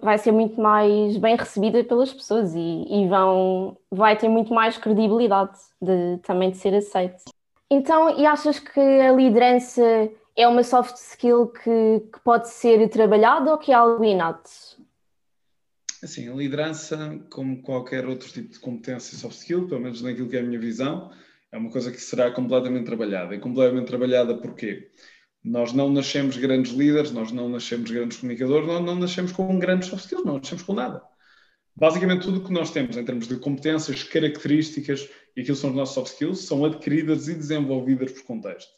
vai 0.00 0.16
ser 0.16 0.30
muito 0.30 0.60
mais 0.60 1.16
bem 1.16 1.36
recebida 1.36 1.82
pelas 1.82 2.12
pessoas 2.12 2.54
e, 2.54 2.58
e 2.88 3.08
vão, 3.08 3.76
vai 3.90 4.16
ter 4.16 4.28
muito 4.28 4.54
mais 4.54 4.78
credibilidade 4.78 5.58
de, 5.82 6.18
também 6.22 6.50
de 6.50 6.56
ser 6.56 6.72
aceito. 6.74 7.24
Então, 7.68 8.18
e 8.18 8.24
achas 8.24 8.60
que 8.60 8.80
a 8.80 9.12
liderança 9.12 9.82
é 10.36 10.46
uma 10.46 10.62
soft 10.62 10.96
skill 10.96 11.48
que, 11.48 12.00
que 12.12 12.20
pode 12.24 12.48
ser 12.48 12.88
trabalhada 12.88 13.50
ou 13.50 13.58
que 13.58 13.72
é 13.72 13.74
algo 13.74 14.04
inato? 14.04 14.50
Assim, 16.02 16.28
a 16.28 16.34
liderança, 16.34 17.20
como 17.28 17.60
qualquer 17.60 18.06
outro 18.06 18.28
tipo 18.28 18.52
de 18.52 18.58
competência 18.58 19.18
soft 19.18 19.36
skill, 19.36 19.68
pelo 19.68 19.80
menos 19.80 20.00
naquilo 20.00 20.28
que 20.28 20.36
é 20.36 20.40
a 20.40 20.44
minha 20.44 20.58
visão, 20.58 21.10
é 21.52 21.58
uma 21.58 21.70
coisa 21.70 21.90
que 21.90 22.00
será 22.00 22.30
completamente 22.30 22.86
trabalhada. 22.86 23.34
E 23.34 23.40
completamente 23.40 23.86
trabalhada 23.86 24.36
porquê? 24.36 24.90
Nós 25.42 25.72
não 25.72 25.90
nascemos 25.90 26.36
grandes 26.36 26.72
líderes, 26.72 27.12
nós 27.12 27.32
não 27.32 27.48
nascemos 27.48 27.90
grandes 27.90 28.18
comunicadores, 28.18 28.66
nós 28.66 28.84
não 28.84 28.94
nascemos 28.94 29.32
com 29.32 29.58
grandes 29.58 29.88
soft 29.88 30.04
skills, 30.04 30.24
não 30.24 30.38
nascemos 30.38 30.62
com 30.62 30.74
nada. 30.74 31.02
Basicamente, 31.74 32.24
tudo 32.24 32.40
o 32.40 32.44
que 32.44 32.52
nós 32.52 32.70
temos 32.70 32.96
em 32.96 33.04
termos 33.04 33.26
de 33.26 33.36
competências, 33.36 34.02
características 34.02 35.08
e 35.34 35.40
aquilo 35.40 35.56
são 35.56 35.70
os 35.70 35.76
nossos 35.76 35.94
soft 35.94 36.12
skills, 36.12 36.40
são 36.40 36.64
adquiridas 36.64 37.28
e 37.28 37.34
desenvolvidas 37.34 38.12
por 38.12 38.24
contexto. 38.24 38.70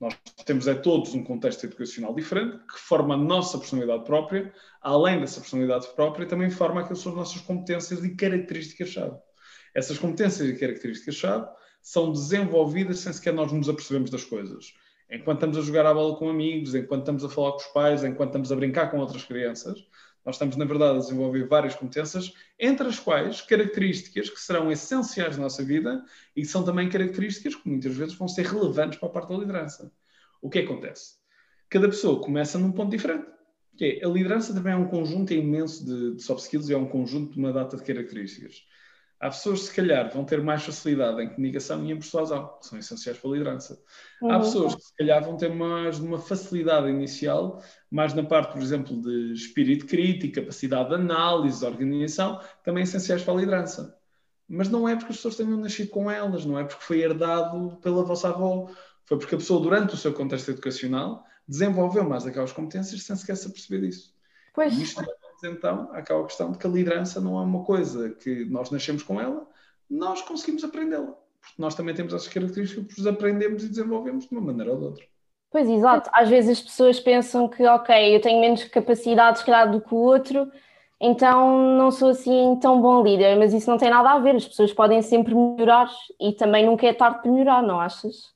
Nós 0.00 0.16
temos 0.46 0.66
é 0.66 0.74
todos 0.74 1.12
um 1.12 1.22
contexto 1.22 1.64
educacional 1.64 2.14
diferente, 2.14 2.56
que 2.66 2.78
forma 2.78 3.14
a 3.14 3.18
nossa 3.18 3.58
personalidade 3.58 4.04
própria, 4.04 4.50
além 4.80 5.20
dessa 5.20 5.40
personalidade 5.40 5.86
própria, 5.94 6.26
também 6.26 6.48
forma 6.48 6.80
aquilo 6.80 6.96
que 6.96 7.02
são 7.02 7.12
as 7.12 7.18
nossas 7.18 7.42
competências 7.42 8.02
e 8.02 8.16
características-chave. 8.16 9.18
Essas 9.74 9.98
competências 9.98 10.48
e 10.48 10.58
características-chave 10.58 11.46
são 11.82 12.12
desenvolvidas 12.12 13.00
sem 13.00 13.12
sequer 13.12 13.34
nós 13.34 13.52
nos 13.52 13.68
apercebemos 13.68 14.10
das 14.10 14.24
coisas. 14.24 14.72
Enquanto 15.10 15.38
estamos 15.38 15.58
a 15.58 15.62
jogar 15.62 15.86
a 15.86 15.92
bola 15.92 16.16
com 16.16 16.28
amigos, 16.28 16.74
enquanto 16.74 17.00
estamos 17.00 17.24
a 17.24 17.28
falar 17.28 17.52
com 17.52 17.58
os 17.58 17.66
pais, 17.66 18.04
enquanto 18.04 18.28
estamos 18.28 18.52
a 18.52 18.56
brincar 18.56 18.90
com 18.90 18.98
outras 18.98 19.24
crianças, 19.24 19.84
nós 20.24 20.36
estamos, 20.36 20.56
na 20.56 20.64
verdade, 20.64 20.96
a 20.96 21.00
desenvolver 21.00 21.48
várias 21.48 21.74
competências, 21.74 22.32
entre 22.58 22.86
as 22.86 22.98
quais 22.98 23.40
características 23.40 24.28
que 24.28 24.40
serão 24.40 24.70
essenciais 24.70 25.36
na 25.36 25.44
nossa 25.44 25.64
vida 25.64 26.04
e 26.36 26.42
que 26.42 26.46
são 26.46 26.62
também 26.62 26.88
características 26.88 27.54
que 27.54 27.68
muitas 27.68 27.96
vezes 27.96 28.14
vão 28.14 28.28
ser 28.28 28.46
relevantes 28.46 28.98
para 28.98 29.08
a 29.08 29.12
parte 29.12 29.30
da 29.30 29.38
liderança. 29.38 29.90
O 30.40 30.48
que 30.48 30.60
acontece? 30.60 31.14
Cada 31.68 31.88
pessoa 31.88 32.20
começa 32.20 32.58
num 32.58 32.72
ponto 32.72 32.90
diferente. 32.90 33.26
É, 33.80 34.04
a 34.04 34.08
liderança 34.08 34.52
também 34.52 34.74
é 34.74 34.76
um 34.76 34.88
conjunto 34.88 35.32
imenso 35.32 35.84
de, 35.84 36.16
de 36.16 36.22
soft 36.22 36.42
skills 36.42 36.68
e 36.68 36.74
é 36.74 36.76
um 36.76 36.86
conjunto 36.86 37.32
de 37.32 37.38
uma 37.38 37.52
data 37.52 37.76
de 37.76 37.82
características. 37.82 38.62
Há 39.20 39.28
pessoas 39.28 39.60
que, 39.60 39.66
se 39.66 39.74
calhar, 39.74 40.10
vão 40.10 40.24
ter 40.24 40.42
mais 40.42 40.62
facilidade 40.62 41.22
em 41.22 41.28
comunicação 41.28 41.84
e 41.84 41.92
em 41.92 41.98
persuasão, 41.98 42.56
que 42.58 42.66
são 42.66 42.78
essenciais 42.78 43.18
para 43.18 43.28
a 43.28 43.32
liderança. 43.34 43.78
Uhum. 44.22 44.32
Há 44.32 44.38
pessoas 44.38 44.74
que, 44.74 44.82
se 44.82 44.96
calhar, 44.96 45.22
vão 45.22 45.36
ter 45.36 45.54
mais 45.54 45.98
uma 45.98 46.18
facilidade 46.18 46.88
inicial, 46.88 47.62
mais 47.90 48.14
na 48.14 48.22
parte, 48.22 48.54
por 48.54 48.62
exemplo, 48.62 48.98
de 49.02 49.34
espírito 49.34 49.84
crítico, 49.84 50.36
capacidade 50.36 50.88
de 50.88 50.94
análise, 50.94 51.60
de 51.60 51.66
organização, 51.66 52.40
também 52.64 52.82
essenciais 52.82 53.22
para 53.22 53.34
a 53.34 53.36
liderança. 53.36 53.94
Mas 54.48 54.70
não 54.70 54.88
é 54.88 54.96
porque 54.96 55.12
as 55.12 55.16
pessoas 55.16 55.36
tenham 55.36 55.58
nascido 55.58 55.90
com 55.90 56.10
elas, 56.10 56.46
não 56.46 56.58
é 56.58 56.64
porque 56.64 56.82
foi 56.82 57.00
herdado 57.00 57.76
pela 57.82 58.02
vossa 58.02 58.30
avó, 58.30 58.70
foi 59.04 59.18
porque 59.18 59.34
a 59.34 59.38
pessoa, 59.38 59.60
durante 59.60 59.92
o 59.92 59.98
seu 59.98 60.14
contexto 60.14 60.50
educacional, 60.50 61.26
desenvolveu 61.46 62.08
mais 62.08 62.26
aquelas 62.26 62.52
competências 62.52 63.02
sem 63.02 63.16
sequer 63.16 63.36
se 63.36 63.48
aperceber 63.48 63.82
disso. 63.82 64.14
Pois. 64.54 64.78
E 64.78 64.82
isto 64.82 65.04
então 65.44 65.90
aquela 65.92 66.24
questão 66.24 66.52
de 66.52 66.58
que 66.58 66.66
a 66.66 66.70
liderança 66.70 67.20
não 67.20 67.38
é 67.38 67.42
uma 67.42 67.64
coisa 67.64 68.10
que 68.10 68.44
nós 68.46 68.70
nascemos 68.70 69.02
com 69.02 69.20
ela, 69.20 69.46
nós 69.88 70.22
conseguimos 70.22 70.64
aprendê-la. 70.64 71.14
Porque 71.40 71.60
nós 71.60 71.74
também 71.74 71.94
temos 71.94 72.12
essas 72.12 72.28
características 72.28 72.94
que 72.94 73.08
aprendemos 73.08 73.64
e 73.64 73.68
desenvolvemos 73.68 74.26
de 74.26 74.32
uma 74.32 74.40
maneira 74.42 74.72
ou 74.72 74.78
de 74.78 74.84
outra. 74.84 75.04
Pois, 75.50 75.68
exato. 75.68 76.08
Às 76.12 76.28
vezes 76.28 76.58
as 76.58 76.64
pessoas 76.64 77.00
pensam 77.00 77.48
que, 77.48 77.66
ok, 77.66 78.14
eu 78.14 78.20
tenho 78.20 78.40
menos 78.40 78.62
capacidade, 78.64 79.40
se 79.40 79.44
calhar, 79.44 79.70
do 79.70 79.80
que 79.80 79.92
o 79.92 79.98
outro, 79.98 80.50
então 81.00 81.76
não 81.76 81.90
sou 81.90 82.10
assim 82.10 82.56
tão 82.60 82.80
bom 82.80 83.02
líder, 83.02 83.36
mas 83.36 83.52
isso 83.52 83.68
não 83.68 83.78
tem 83.78 83.90
nada 83.90 84.10
a 84.10 84.18
ver. 84.18 84.36
As 84.36 84.46
pessoas 84.46 84.72
podem 84.72 85.02
sempre 85.02 85.34
melhorar 85.34 85.90
e 86.20 86.32
também 86.32 86.64
nunca 86.64 86.86
é 86.86 86.92
tarde 86.92 87.22
para 87.22 87.30
melhorar, 87.30 87.62
não 87.62 87.80
achas? 87.80 88.32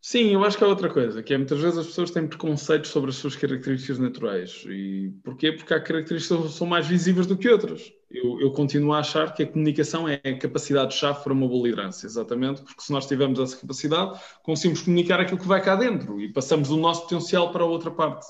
Sim, 0.00 0.32
eu 0.32 0.44
acho 0.44 0.56
que 0.56 0.62
é 0.62 0.66
outra 0.66 0.88
coisa, 0.88 1.22
que 1.22 1.34
é 1.34 1.36
muitas 1.36 1.60
vezes 1.60 1.78
as 1.78 1.86
pessoas 1.86 2.10
têm 2.10 2.26
preconceitos 2.26 2.90
sobre 2.90 3.10
as 3.10 3.16
suas 3.16 3.34
características 3.34 3.98
naturais. 3.98 4.64
E 4.68 5.12
porquê? 5.24 5.50
Porque 5.52 5.74
há 5.74 5.80
características 5.80 6.46
que 6.46 6.52
são 6.52 6.66
mais 6.66 6.86
visíveis 6.86 7.26
do 7.26 7.36
que 7.36 7.48
outras. 7.48 7.92
Eu, 8.08 8.40
eu 8.40 8.52
continuo 8.52 8.92
a 8.92 9.00
achar 9.00 9.34
que 9.34 9.42
a 9.42 9.46
comunicação 9.46 10.08
é 10.08 10.20
a 10.24 10.38
capacidade-chave 10.38 11.22
para 11.22 11.32
uma 11.32 11.48
boa 11.48 11.68
liderança, 11.68 12.06
exatamente, 12.06 12.62
porque 12.62 12.80
se 12.80 12.92
nós 12.92 13.06
tivermos 13.06 13.40
essa 13.40 13.56
capacidade, 13.56 14.18
conseguimos 14.42 14.82
comunicar 14.82 15.20
aquilo 15.20 15.38
que 15.38 15.46
vai 15.46 15.60
cá 15.62 15.74
dentro 15.74 16.20
e 16.20 16.32
passamos 16.32 16.70
o 16.70 16.76
nosso 16.76 17.02
potencial 17.02 17.50
para 17.50 17.64
a 17.64 17.66
outra 17.66 17.90
parte. 17.90 18.24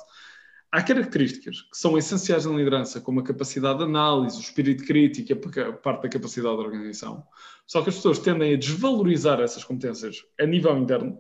Há 0.73 0.83
características 0.83 1.63
que 1.63 1.77
são 1.79 1.97
essenciais 1.97 2.45
na 2.45 2.57
liderança, 2.57 3.01
como 3.01 3.21
a 3.21 3.25
capacidade 3.25 3.79
de 3.79 3.85
análise, 3.85 4.37
o 4.39 4.41
espírito 4.41 4.85
crítico 4.85 5.33
a 5.61 5.73
parte 5.73 6.03
da 6.03 6.09
capacidade 6.09 6.57
de 6.57 6.63
organização. 6.63 7.23
Só 7.67 7.83
que 7.83 7.91
as 7.91 7.97
pessoas 7.97 8.19
tendem 8.19 8.55
a 8.55 8.59
desvalorizar 8.59 9.41
essas 9.41 9.65
competências 9.65 10.25
a 10.41 10.45
nível 10.45 10.77
interno 10.77 11.19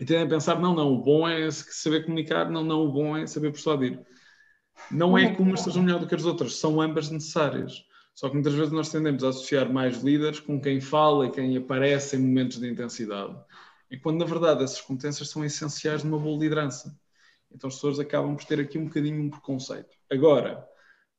e 0.00 0.04
tendem 0.04 0.24
a 0.24 0.28
pensar, 0.28 0.60
não, 0.60 0.74
não, 0.74 0.92
o 0.92 1.02
bom 1.02 1.28
é 1.28 1.50
saber 1.50 2.04
comunicar, 2.04 2.50
não, 2.50 2.62
não, 2.62 2.82
o 2.82 2.92
bom 2.92 3.16
é 3.16 3.26
saber 3.26 3.50
persuadir. 3.50 4.00
Não 4.90 5.18
é 5.18 5.34
que 5.34 5.42
umas 5.42 5.60
sejam 5.60 5.82
melhor 5.82 5.98
do 5.98 6.06
que 6.06 6.14
as 6.14 6.24
outras, 6.24 6.56
são 6.56 6.80
ambas 6.80 7.10
necessárias. 7.10 7.84
Só 8.14 8.28
que 8.28 8.34
muitas 8.34 8.54
vezes 8.54 8.72
nós 8.72 8.90
tendemos 8.90 9.22
a 9.22 9.28
associar 9.28 9.72
mais 9.72 10.02
líderes 10.02 10.40
com 10.40 10.60
quem 10.60 10.80
fala 10.80 11.26
e 11.26 11.30
quem 11.30 11.56
aparece 11.56 12.16
em 12.16 12.20
momentos 12.20 12.58
de 12.58 12.68
intensidade. 12.68 13.36
E 13.90 13.96
quando, 13.96 14.18
na 14.18 14.24
verdade, 14.24 14.62
essas 14.62 14.80
competências 14.80 15.30
são 15.30 15.44
essenciais 15.44 16.04
numa 16.04 16.18
boa 16.18 16.38
liderança. 16.38 16.96
Então 17.50 17.68
as 17.68 17.74
pessoas 17.74 17.98
acabam 17.98 18.36
por 18.36 18.44
ter 18.44 18.60
aqui 18.60 18.78
um 18.78 18.84
bocadinho 18.84 19.22
um 19.22 19.30
preconceito. 19.30 19.96
Agora, 20.10 20.66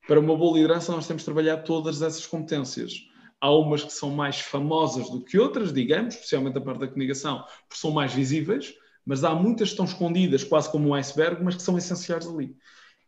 para 0.08 0.20
uma 0.20 0.36
boa 0.38 0.56
liderança, 0.56 0.92
nós 0.92 1.08
temos 1.08 1.22
de 1.22 1.26
trabalhar 1.26 1.58
todas 1.58 2.02
essas 2.02 2.26
competências 2.26 3.09
há 3.42 3.52
umas 3.52 3.84
que 3.84 3.94
são 3.94 4.12
mais 4.12 4.40
famosas 4.40 5.10
do 5.10 5.22
que 5.22 5.40
outras, 5.40 5.72
digamos, 5.74 6.16
especialmente 6.16 6.58
a 6.58 6.62
parte 6.62 6.80
da 6.80 6.88
comunicação, 6.88 7.44
porque 7.68 7.82
são 7.82 7.92
mais 7.92 8.14
visíveis, 8.14 8.74
mas 9.06 9.24
há 9.24 9.34
muitas 9.34 9.70
que 9.70 9.74
estão 9.74 9.86
escondidas, 9.86 10.44
quase 10.44 10.72
como 10.72 10.90
um 10.90 10.94
iceberg, 10.94 11.44
mas 11.44 11.56
que 11.56 11.62
são 11.62 11.78
essenciais 11.78 12.28
ali. 12.28 12.56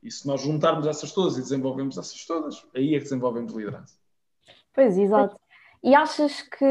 E 0.02 0.10
se 0.10 0.26
nós 0.26 0.42
juntarmos 0.42 0.88
essas 0.88 1.12
todas 1.12 1.38
e 1.38 1.42
desenvolvemos 1.42 1.98
essas 1.98 2.26
todas, 2.26 2.66
aí 2.76 2.96
é 2.96 2.98
que 2.98 3.04
desenvolvemos 3.04 3.54
liderança. 3.54 3.96
Pois, 4.74 4.98
exato. 4.98 5.40
E 5.84 5.94
achas 5.94 6.42
que, 6.42 6.66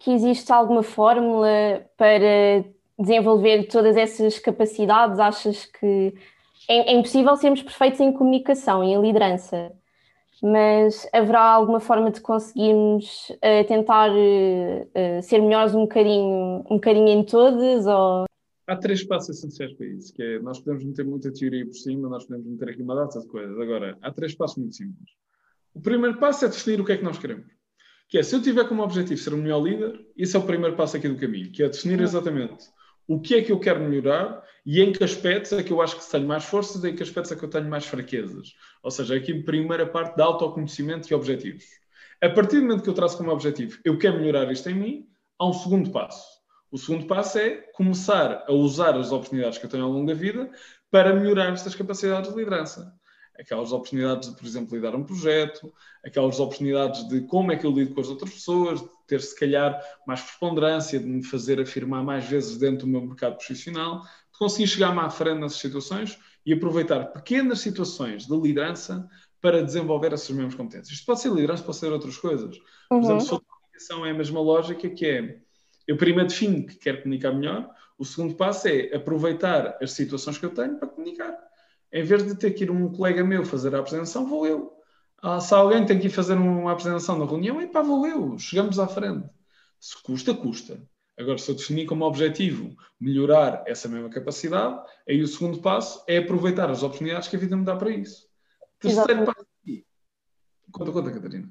que 0.00 0.10
existe 0.12 0.52
alguma 0.52 0.82
fórmula 0.82 1.48
para 1.96 2.64
desenvolver 2.98 3.64
todas 3.68 3.96
essas 3.96 4.38
capacidades? 4.38 5.18
Achas 5.18 5.66
que 5.66 6.14
é, 6.68 6.92
é 6.92 6.94
impossível 6.94 7.36
sermos 7.36 7.62
perfeitos 7.62 8.00
em 8.00 8.12
comunicação 8.12 8.84
e 8.84 8.92
em 8.92 9.00
liderança? 9.00 9.72
Mas 10.42 11.08
haverá 11.12 11.40
alguma 11.40 11.80
forma 11.80 12.10
de 12.10 12.20
conseguirmos 12.20 13.30
uh, 13.30 13.66
tentar 13.66 14.10
uh, 14.10 15.22
ser 15.22 15.40
melhores 15.40 15.74
um 15.74 15.82
bocadinho, 15.82 16.64
um 16.70 16.74
bocadinho 16.76 17.08
em 17.08 17.24
todas? 17.24 17.86
Ou... 17.86 18.24
Há 18.66 18.76
três 18.76 19.04
passos 19.04 19.38
essenciais 19.38 19.72
para 19.74 19.86
isso, 19.86 20.12
que 20.12 20.22
é, 20.22 20.38
nós 20.40 20.58
podemos 20.58 20.84
meter 20.84 21.04
muita 21.04 21.32
teoria 21.32 21.64
por 21.64 21.74
cima, 21.74 22.08
nós 22.08 22.24
podemos 22.24 22.46
meter 22.46 22.70
aqui 22.70 22.82
uma 22.82 22.94
data 22.94 23.20
de 23.20 23.26
coisas. 23.26 23.58
Agora, 23.58 23.96
há 24.00 24.10
três 24.10 24.34
passos 24.34 24.58
muito 24.58 24.74
simples. 24.74 25.10
O 25.74 25.80
primeiro 25.80 26.18
passo 26.18 26.44
é 26.44 26.48
definir 26.48 26.80
o 26.80 26.84
que 26.84 26.92
é 26.92 26.96
que 26.96 27.04
nós 27.04 27.18
queremos. 27.18 27.46
Que 28.08 28.18
é, 28.18 28.22
se 28.22 28.34
eu 28.34 28.42
tiver 28.42 28.68
como 28.68 28.82
objetivo 28.82 29.20
ser 29.20 29.34
o 29.34 29.36
melhor 29.36 29.62
líder, 29.62 30.00
esse 30.16 30.36
é 30.36 30.38
o 30.38 30.46
primeiro 30.46 30.76
passo 30.76 30.96
aqui 30.96 31.08
do 31.08 31.16
caminho, 31.16 31.50
que 31.50 31.62
é 31.62 31.68
definir 31.68 31.98
uhum. 31.98 32.04
exatamente 32.04 32.64
o 33.06 33.20
que 33.20 33.34
é 33.34 33.42
que 33.42 33.52
eu 33.52 33.60
quero 33.60 33.80
melhorar 33.80 34.42
e 34.64 34.80
em 34.80 34.92
que 34.92 35.04
aspectos 35.04 35.52
é 35.52 35.62
que 35.62 35.72
eu 35.72 35.82
acho 35.82 35.96
que 35.96 36.10
tenho 36.10 36.26
mais 36.26 36.44
forças 36.44 36.82
e 36.82 36.88
em 36.88 36.96
que 36.96 37.02
aspectos 37.02 37.32
é 37.32 37.36
que 37.36 37.44
eu 37.44 37.50
tenho 37.50 37.68
mais 37.68 37.84
fraquezas. 37.86 38.54
Ou 38.82 38.90
seja, 38.90 39.16
aqui 39.16 39.38
a 39.38 39.44
primeira 39.44 39.86
parte 39.86 40.16
da 40.16 40.24
autoconhecimento 40.24 41.10
e 41.10 41.14
objetivos. 41.14 41.64
A 42.22 42.30
partir 42.30 42.56
do 42.56 42.62
momento 42.62 42.82
que 42.82 42.88
eu 42.88 42.94
traço 42.94 43.18
como 43.18 43.30
objetivo, 43.30 43.78
eu 43.84 43.98
quero 43.98 44.18
melhorar 44.18 44.50
isto 44.50 44.68
em 44.70 44.74
mim, 44.74 45.06
há 45.38 45.46
um 45.46 45.52
segundo 45.52 45.90
passo. 45.90 46.24
O 46.70 46.78
segundo 46.78 47.06
passo 47.06 47.38
é 47.38 47.50
começar 47.74 48.44
a 48.48 48.52
usar 48.52 48.96
as 48.96 49.12
oportunidades 49.12 49.58
que 49.58 49.66
eu 49.66 49.70
tenho 49.70 49.84
ao 49.84 49.90
longo 49.90 50.06
da 50.06 50.14
vida 50.14 50.50
para 50.90 51.14
melhorar 51.14 51.52
estas 51.52 51.74
capacidades 51.74 52.32
de 52.32 52.36
liderança 52.36 52.92
aquelas 53.38 53.72
oportunidades 53.72 54.30
de, 54.30 54.36
por 54.36 54.46
exemplo, 54.46 54.76
lidar 54.76 54.94
um 54.94 55.02
projeto, 55.02 55.72
aquelas 56.04 56.38
oportunidades 56.38 57.06
de 57.08 57.22
como 57.22 57.52
é 57.52 57.56
que 57.56 57.66
eu 57.66 57.72
lido 57.72 57.94
com 57.94 58.00
as 58.00 58.08
outras 58.08 58.32
pessoas, 58.32 58.80
de 58.80 58.88
ter, 59.06 59.20
se 59.20 59.38
calhar, 59.38 59.80
mais 60.06 60.20
preponderância, 60.20 60.98
de 60.98 61.06
me 61.06 61.22
fazer 61.22 61.60
afirmar 61.60 62.02
mais 62.02 62.24
vezes 62.24 62.56
dentro 62.58 62.86
do 62.86 62.92
meu 62.92 63.02
mercado 63.02 63.36
profissional, 63.36 64.02
de 64.02 64.38
conseguir 64.38 64.66
chegar 64.66 64.94
mais 64.94 65.08
à 65.08 65.10
frente 65.10 65.40
nessas 65.40 65.58
situações 65.58 66.18
e 66.46 66.52
aproveitar 66.52 67.06
pequenas 67.06 67.60
situações 67.60 68.26
de 68.26 68.36
liderança 68.36 69.08
para 69.40 69.62
desenvolver 69.62 70.12
essas 70.12 70.30
mesmas 70.30 70.54
competências. 70.54 70.96
Isto 70.96 71.06
pode 71.06 71.20
ser 71.20 71.28
liderança, 71.30 71.62
pode 71.62 71.76
ser 71.76 71.92
outras 71.92 72.16
coisas. 72.16 72.56
Por 72.88 72.96
uhum. 72.96 73.00
exemplo, 73.02 73.20
se 73.20 73.28
for 73.28 73.40
comunicação 73.40 74.06
é 74.06 74.10
a 74.10 74.14
mesma 74.14 74.40
lógica, 74.40 74.88
que 74.88 75.06
é 75.06 75.38
eu 75.86 75.96
primeiro 75.98 76.28
defino 76.28 76.66
que 76.66 76.76
quero 76.76 77.02
comunicar 77.02 77.32
melhor, 77.32 77.70
o 77.98 78.04
segundo 78.04 78.34
passo 78.34 78.68
é 78.68 78.94
aproveitar 78.94 79.76
as 79.82 79.92
situações 79.92 80.38
que 80.38 80.46
eu 80.46 80.50
tenho 80.50 80.78
para 80.78 80.88
comunicar 80.88 81.36
em 81.94 82.02
vez 82.02 82.26
de 82.26 82.34
ter 82.34 82.50
que 82.50 82.64
ir 82.64 82.70
um 82.72 82.90
colega 82.90 83.22
meu 83.22 83.46
fazer 83.46 83.72
a 83.74 83.78
apresentação, 83.78 84.26
vou 84.26 84.44
eu. 84.44 84.72
Ah, 85.22 85.40
se 85.40 85.54
alguém 85.54 85.86
tem 85.86 85.98
que 85.98 86.08
ir 86.08 86.10
fazer 86.10 86.34
uma 86.34 86.72
apresentação 86.72 87.16
na 87.16 87.24
reunião, 87.24 87.60
é 87.60 87.68
pá, 87.68 87.82
vou 87.82 88.04
eu. 88.04 88.36
Chegamos 88.36 88.80
à 88.80 88.88
frente. 88.88 89.26
Se 89.78 90.02
custa, 90.02 90.34
custa. 90.34 90.82
Agora, 91.16 91.38
se 91.38 91.48
eu 91.48 91.54
definir 91.54 91.86
como 91.86 92.04
objetivo 92.04 92.74
melhorar 93.00 93.62
essa 93.64 93.88
mesma 93.88 94.10
capacidade, 94.10 94.82
aí 95.08 95.22
o 95.22 95.28
segundo 95.28 95.60
passo 95.60 96.02
é 96.08 96.18
aproveitar 96.18 96.68
as 96.68 96.82
oportunidades 96.82 97.28
que 97.28 97.36
a 97.36 97.38
vida 97.38 97.56
me 97.56 97.64
dá 97.64 97.76
para 97.76 97.90
isso. 97.90 98.26
Terceiro 98.80 99.24
passo 99.24 99.46
aqui. 99.62 99.86
Conta, 100.72 100.90
conta, 100.90 101.12
Catarina. 101.12 101.48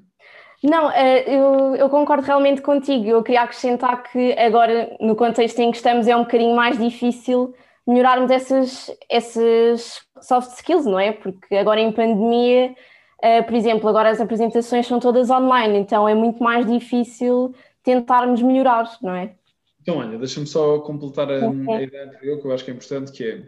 Não, 0.62 0.90
eh, 0.90 1.24
eu, 1.26 1.74
eu, 1.76 1.88
concordo 1.88 2.22
realmente 2.22 2.60
contigo. 2.60 3.06
Eu 3.06 3.22
queria 3.22 3.42
acrescentar 3.42 4.02
que 4.02 4.32
agora, 4.34 4.94
no 5.00 5.16
contexto 5.16 5.58
em 5.60 5.70
que 5.70 5.78
estamos, 5.78 6.06
é 6.06 6.14
um 6.14 6.24
bocadinho 6.24 6.54
mais 6.54 6.78
difícil 6.78 7.54
melhorarmos 7.86 8.30
essas, 8.30 8.90
essas 9.08 10.02
soft 10.20 10.52
skills, 10.56 10.86
não 10.86 10.98
é? 10.98 11.12
Porque 11.12 11.54
agora 11.54 11.80
em 11.80 11.92
pandemia, 11.92 12.74
uh, 13.22 13.44
por 13.44 13.54
exemplo, 13.54 13.88
agora 13.88 14.10
as 14.10 14.20
apresentações 14.20 14.86
são 14.86 14.98
todas 14.98 15.30
online, 15.30 15.78
então 15.78 16.08
é 16.08 16.14
muito 16.14 16.42
mais 16.42 16.66
difícil 16.66 17.54
tentarmos 17.82 18.40
melhorar, 18.42 18.90
não 19.02 19.14
é? 19.14 19.34
Então, 19.82 19.98
olha, 19.98 20.18
deixa-me 20.18 20.46
só 20.46 20.78
completar 20.78 21.30
a, 21.30 21.46
a, 21.46 21.82
ideia 21.82 22.06
anterior, 22.06 22.40
que 22.40 22.46
eu 22.46 22.52
acho 22.52 22.64
que 22.64 22.70
é 22.70 22.74
importante, 22.74 23.12
que 23.12 23.22
é, 23.22 23.42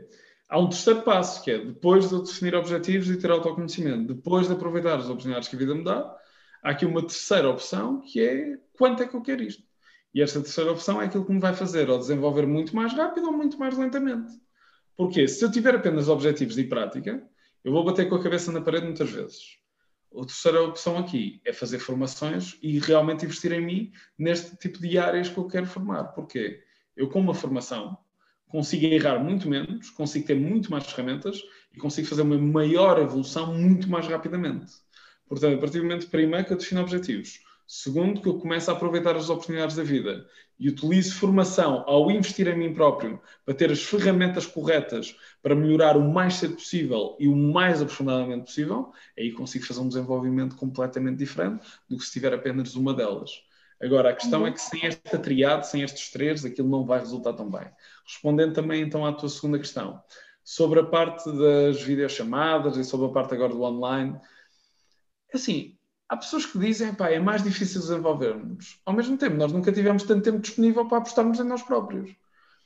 há 0.51 0.59
um 0.59 0.69
terceiro 0.69 1.01
passo, 1.01 1.43
que 1.43 1.51
é, 1.51 1.59
depois 1.59 2.11
de 2.11 2.23
definir 2.23 2.55
objetivos 2.55 3.09
e 3.09 3.19
ter 3.19 3.31
autoconhecimento, 3.31 4.13
depois 4.13 4.47
de 4.47 4.53
aproveitar 4.53 4.99
as 4.99 5.07
oportunidades 5.07 5.49
que 5.49 5.57
a 5.57 5.59
vida 5.59 5.75
me 5.75 5.83
dá, 5.83 6.15
há 6.63 6.71
aqui 6.71 6.85
uma 6.85 7.01
terceira 7.01 7.49
opção, 7.49 8.03
que 8.03 8.21
é, 8.21 8.59
quanto 8.77 9.03
é 9.03 9.07
que 9.07 9.17
eu 9.17 9.23
quero 9.23 9.43
isto? 9.43 9.63
E 10.17 10.23
esta 10.23 10.41
terceira 10.41 10.73
opção 10.73 11.03
é 11.03 11.05
aquilo 11.05 11.27
que 11.27 11.33
me 11.33 11.39
vai 11.39 11.53
fazer 11.53 11.91
ou 11.91 11.99
desenvolver 11.99 12.47
muito 12.47 12.75
mais 12.75 12.91
rápido 12.95 13.27
ou 13.27 13.35
muito 13.35 13.59
mais 13.59 13.77
lentamente. 13.77 14.33
Porque 14.97 15.29
se 15.29 15.45
eu 15.45 15.51
tiver 15.51 15.75
apenas 15.75 16.09
objetivos 16.09 16.55
de 16.55 16.65
prática, 16.65 17.23
eu 17.63 17.71
vou 17.71 17.85
bater 17.85 18.09
com 18.09 18.15
a 18.15 18.23
cabeça 18.23 18.51
na 18.51 18.63
parede 18.63 18.87
muitas 18.87 19.11
vezes. 19.11 19.59
A 20.19 20.25
terceira 20.25 20.63
opção 20.63 20.97
aqui 20.97 21.39
é 21.45 21.53
fazer 21.53 21.81
formações 21.81 22.59
e 22.63 22.79
realmente 22.79 23.27
investir 23.27 23.53
em 23.53 23.61
mim 23.61 23.93
neste 24.19 24.57
tipo 24.57 24.79
de 24.79 24.97
áreas 24.97 25.29
que 25.29 25.37
eu 25.37 25.47
quero 25.47 25.67
formar. 25.67 26.05
Porque 26.15 26.63
eu, 26.97 27.11
com 27.11 27.21
uma 27.21 27.35
formação, 27.35 27.99
consigo 28.49 28.87
errar 28.87 29.23
muito 29.23 29.47
menos, 29.51 29.91
consigo 29.91 30.27
ter 30.27 30.35
muito 30.35 30.71
mais 30.71 30.87
ferramentas 30.87 31.43
e 31.75 31.79
consigo 31.79 32.09
fazer 32.09 32.23
uma 32.23 32.39
maior 32.39 32.99
evolução 32.99 33.53
muito 33.53 33.87
mais 33.91 34.07
rapidamente. 34.07 34.73
Portanto, 35.29 35.57
a 35.57 35.61
partir 35.61 35.77
do 35.77 35.85
momento 35.85 36.09
primeiro 36.09 36.47
que 36.47 36.55
eu 36.55 36.57
defino 36.57 36.81
objetivos, 36.81 37.45
Segundo, 37.67 38.21
que 38.21 38.29
eu 38.29 38.39
começo 38.39 38.71
a 38.71 38.75
aproveitar 38.75 39.17
as 39.17 39.29
oportunidades 39.29 39.75
da 39.75 39.83
vida 39.83 40.25
e 40.59 40.69
utilizo 40.69 41.17
formação 41.17 41.83
ao 41.87 42.11
investir 42.11 42.47
em 42.47 42.57
mim 42.57 42.73
próprio 42.73 43.21
para 43.45 43.55
ter 43.55 43.73
as 43.73 43.83
ferramentas 43.83 44.47
corretas 44.47 45.17
para 45.43 45.55
melhorar 45.55 45.97
o 45.97 46.09
mais 46.09 46.35
cedo 46.35 46.55
possível 46.55 47.17
e 47.19 47.27
o 47.27 47.35
mais 47.35 47.83
aprofundadamente 47.83 48.45
possível, 48.45 48.93
aí 49.19 49.33
consigo 49.33 49.67
fazer 49.67 49.81
um 49.81 49.89
desenvolvimento 49.89 50.55
completamente 50.55 51.19
diferente 51.19 51.67
do 51.89 51.99
que 51.99 52.05
se 52.05 52.13
tiver 52.13 52.33
apenas 52.33 52.77
uma 52.77 52.95
delas. 52.95 53.31
Agora, 53.83 54.11
a 54.11 54.15
questão 54.15 54.47
é 54.47 54.53
que 54.53 54.61
sem 54.61 54.87
esta 54.87 55.19
triade, 55.19 55.69
sem 55.69 55.83
estes 55.83 56.11
três, 56.11 56.45
aquilo 56.45 56.69
não 56.69 56.87
vai 56.87 57.01
resultar 57.01 57.35
tão 57.35 57.51
bem. 57.51 57.69
Respondendo 58.07 58.55
também 58.55 58.81
então 58.81 59.05
à 59.05 59.13
tua 59.13 59.29
segunda 59.29 59.59
questão, 59.59 60.01
sobre 60.43 60.81
a 60.81 60.85
parte 60.85 61.31
das 61.33 61.83
videochamadas 61.83 62.77
e 62.77 62.85
sobre 62.85 63.07
a 63.09 63.11
parte 63.11 63.35
agora 63.35 63.53
do 63.53 63.63
online, 63.63 64.19
assim, 65.35 65.76
há 66.09 66.17
pessoas 66.17 66.47
que 66.47 66.59
dizem, 66.59 66.95
pá, 66.95 67.11
é 67.11 67.19
mais 67.19 67.43
difícil 67.43 67.81
desenvolvermos. 67.81 68.79
Ao 68.85 68.95
mesmo 68.95 69.17
tempo, 69.17 69.37
nós 69.37 69.53
nunca 69.53 69.73
tivemos 69.73 70.03
tanto 70.05 70.23
tempo 70.23 70.39
disponível 70.39 70.87
para 70.87 70.99
apostarmos 70.99 71.41
em 71.41 71.45
nós 71.45 71.63
próprios. 71.63 72.15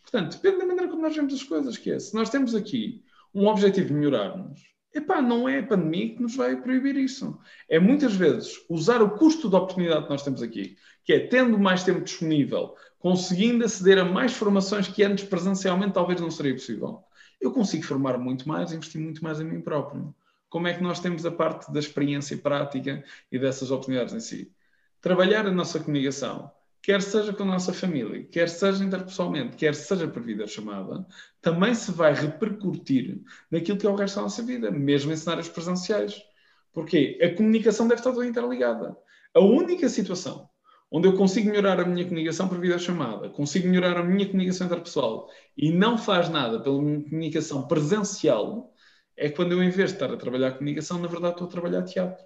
Portanto, 0.03 0.37
depende 0.37 0.59
da 0.59 0.67
maneira 0.67 0.89
como 0.89 1.03
nós 1.03 1.15
vemos 1.15 1.35
as 1.35 1.43
coisas, 1.43 1.77
que 1.77 1.91
é, 1.91 1.99
se 1.99 2.15
nós 2.15 2.31
temos 2.31 2.55
aqui 2.55 3.03
um 3.35 3.47
objetivo 3.47 3.89
de 3.89 3.95
melhorarmos, 3.95 4.61
epá, 4.93 5.23
não 5.23 5.49
é 5.49 5.61
a 5.61 5.67
pandemia 5.67 6.15
que 6.15 6.23
nos 6.23 6.35
vai 6.35 6.61
proibir 6.61 6.97
isso. 6.97 7.39
É 7.69 7.79
muitas 7.79 8.15
vezes 8.15 8.55
usar 8.69 9.03
o 9.03 9.11
custo 9.11 9.49
de 9.49 9.57
oportunidade 9.57 10.05
que 10.05 10.11
nós 10.11 10.23
temos 10.23 10.43
aqui, 10.43 10.77
que 11.05 11.13
é 11.13 11.27
tendo 11.29 11.59
mais 11.59 11.85
tempo 11.85 12.01
disponível, 12.01 12.75
conseguindo 12.99 13.65
aceder 13.65 13.99
a 13.99 14.05
mais 14.05 14.33
formações 14.33 14.89
que 14.89 15.03
antes 15.03 15.25
presencialmente 15.25 15.95
talvez 15.95 16.21
não 16.21 16.31
seria 16.31 16.55
possível. 16.55 17.05
Eu 17.41 17.53
consigo 17.53 17.85
formar 17.85 18.19
muito 18.19 18.47
mais, 18.49 18.73
investir 18.73 19.01
muito 19.01 19.23
mais 19.23 19.41
em 19.41 19.45
mim 19.45 19.61
próprio 19.61 20.15
como 20.51 20.69
é 20.69 20.75
que 20.75 20.83
nós 20.83 21.01
temos 21.01 21.25
a 21.25 21.31
parte 21.31 21.73
da 21.73 21.81
experiência 21.81 22.37
prática 22.37 23.03
e 23.33 23.39
dessas 23.39 23.71
oportunidades 23.71 24.13
em 24.13 24.21
si. 24.21 24.53
Trabalhar 25.01 25.47
a 25.47 25.51
nossa 25.51 25.81
comunicação, 25.81 26.51
quer 26.83 27.01
seja 27.01 27.33
com 27.33 27.45
a 27.45 27.47
nossa 27.47 27.73
família, 27.73 28.25
quer 28.25 28.49
seja 28.49 28.85
interpessoalmente, 28.85 29.57
quer 29.57 29.75
seja 29.75 30.07
por 30.07 30.23
chamada, 30.47 31.07
também 31.41 31.75
se 31.75 31.93
vai 31.93 32.13
repercutir 32.13 33.23
naquilo 33.51 33.79
que 33.79 33.87
é 33.87 33.91
o 33.91 33.95
resto 33.95 34.17
da 34.17 34.23
nossa 34.23 34.43
vida, 34.43 34.71
mesmo 34.71 35.13
em 35.13 35.17
cenários 35.17 35.49
presenciais. 35.49 36.23
Porque 36.73 37.19
a 37.23 37.35
comunicação 37.35 37.89
deve 37.89 38.01
estar 38.01 38.13
toda 38.13 38.27
interligada. 38.27 38.97
A 39.35 39.41
única 39.41 39.89
situação 39.89 40.51
onde 40.91 41.07
eu 41.07 41.17
consigo 41.17 41.49
melhorar 41.49 41.81
a 41.81 41.85
minha 41.85 42.05
comunicação 42.05 42.49
por 42.49 42.79
chamada, 42.79 43.29
consigo 43.29 43.69
melhorar 43.69 43.97
a 43.97 44.03
minha 44.03 44.27
comunicação 44.27 44.67
interpessoal 44.67 45.31
e 45.57 45.71
não 45.71 45.97
faz 45.97 46.29
nada 46.29 46.59
pela 46.59 46.83
minha 46.83 47.03
comunicação 47.03 47.67
presencial, 47.69 48.75
é 49.21 49.29
quando 49.29 49.53
eu, 49.53 49.63
em 49.63 49.69
vez 49.69 49.91
de 49.91 49.97
estar 49.97 50.11
a 50.11 50.17
trabalhar 50.17 50.53
comunicação, 50.53 50.99
na 50.99 51.07
verdade 51.07 51.35
estou 51.35 51.47
a 51.47 51.51
trabalhar 51.51 51.83
teatro. 51.83 52.25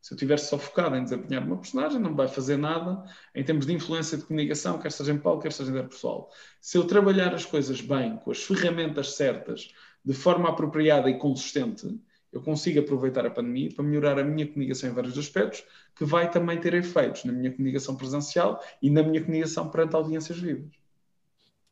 Se 0.00 0.14
eu 0.14 0.16
estivesse 0.16 0.48
só 0.48 0.58
focado 0.58 0.96
em 0.96 1.04
desempenhar 1.04 1.44
uma 1.44 1.58
personagem, 1.58 2.00
não 2.00 2.16
vai 2.16 2.28
fazer 2.28 2.56
nada 2.56 3.04
em 3.34 3.44
termos 3.44 3.66
de 3.66 3.74
influência 3.74 4.16
de 4.16 4.24
comunicação, 4.24 4.78
quer 4.78 4.90
seja 4.90 5.12
em 5.12 5.18
palco, 5.18 5.42
quer 5.42 5.52
seja 5.52 5.70
interpessoal. 5.70 6.30
Se 6.58 6.78
eu 6.78 6.86
trabalhar 6.86 7.34
as 7.34 7.44
coisas 7.44 7.82
bem, 7.82 8.16
com 8.16 8.30
as 8.30 8.42
ferramentas 8.42 9.16
certas, 9.16 9.70
de 10.02 10.14
forma 10.14 10.48
apropriada 10.48 11.10
e 11.10 11.18
consistente, 11.18 12.00
eu 12.32 12.40
consigo 12.40 12.80
aproveitar 12.80 13.26
a 13.26 13.30
pandemia 13.30 13.68
para 13.74 13.84
melhorar 13.84 14.18
a 14.18 14.24
minha 14.24 14.46
comunicação 14.46 14.88
em 14.88 14.94
vários 14.94 15.18
aspectos, 15.18 15.62
que 15.94 16.06
vai 16.06 16.30
também 16.30 16.58
ter 16.58 16.72
efeitos 16.72 17.24
na 17.24 17.32
minha 17.32 17.52
comunicação 17.52 17.94
presencial 17.96 18.64
e 18.80 18.88
na 18.88 19.02
minha 19.02 19.20
comunicação 19.20 19.68
perante 19.68 19.94
audiências 19.94 20.38
vivas. 20.38 20.72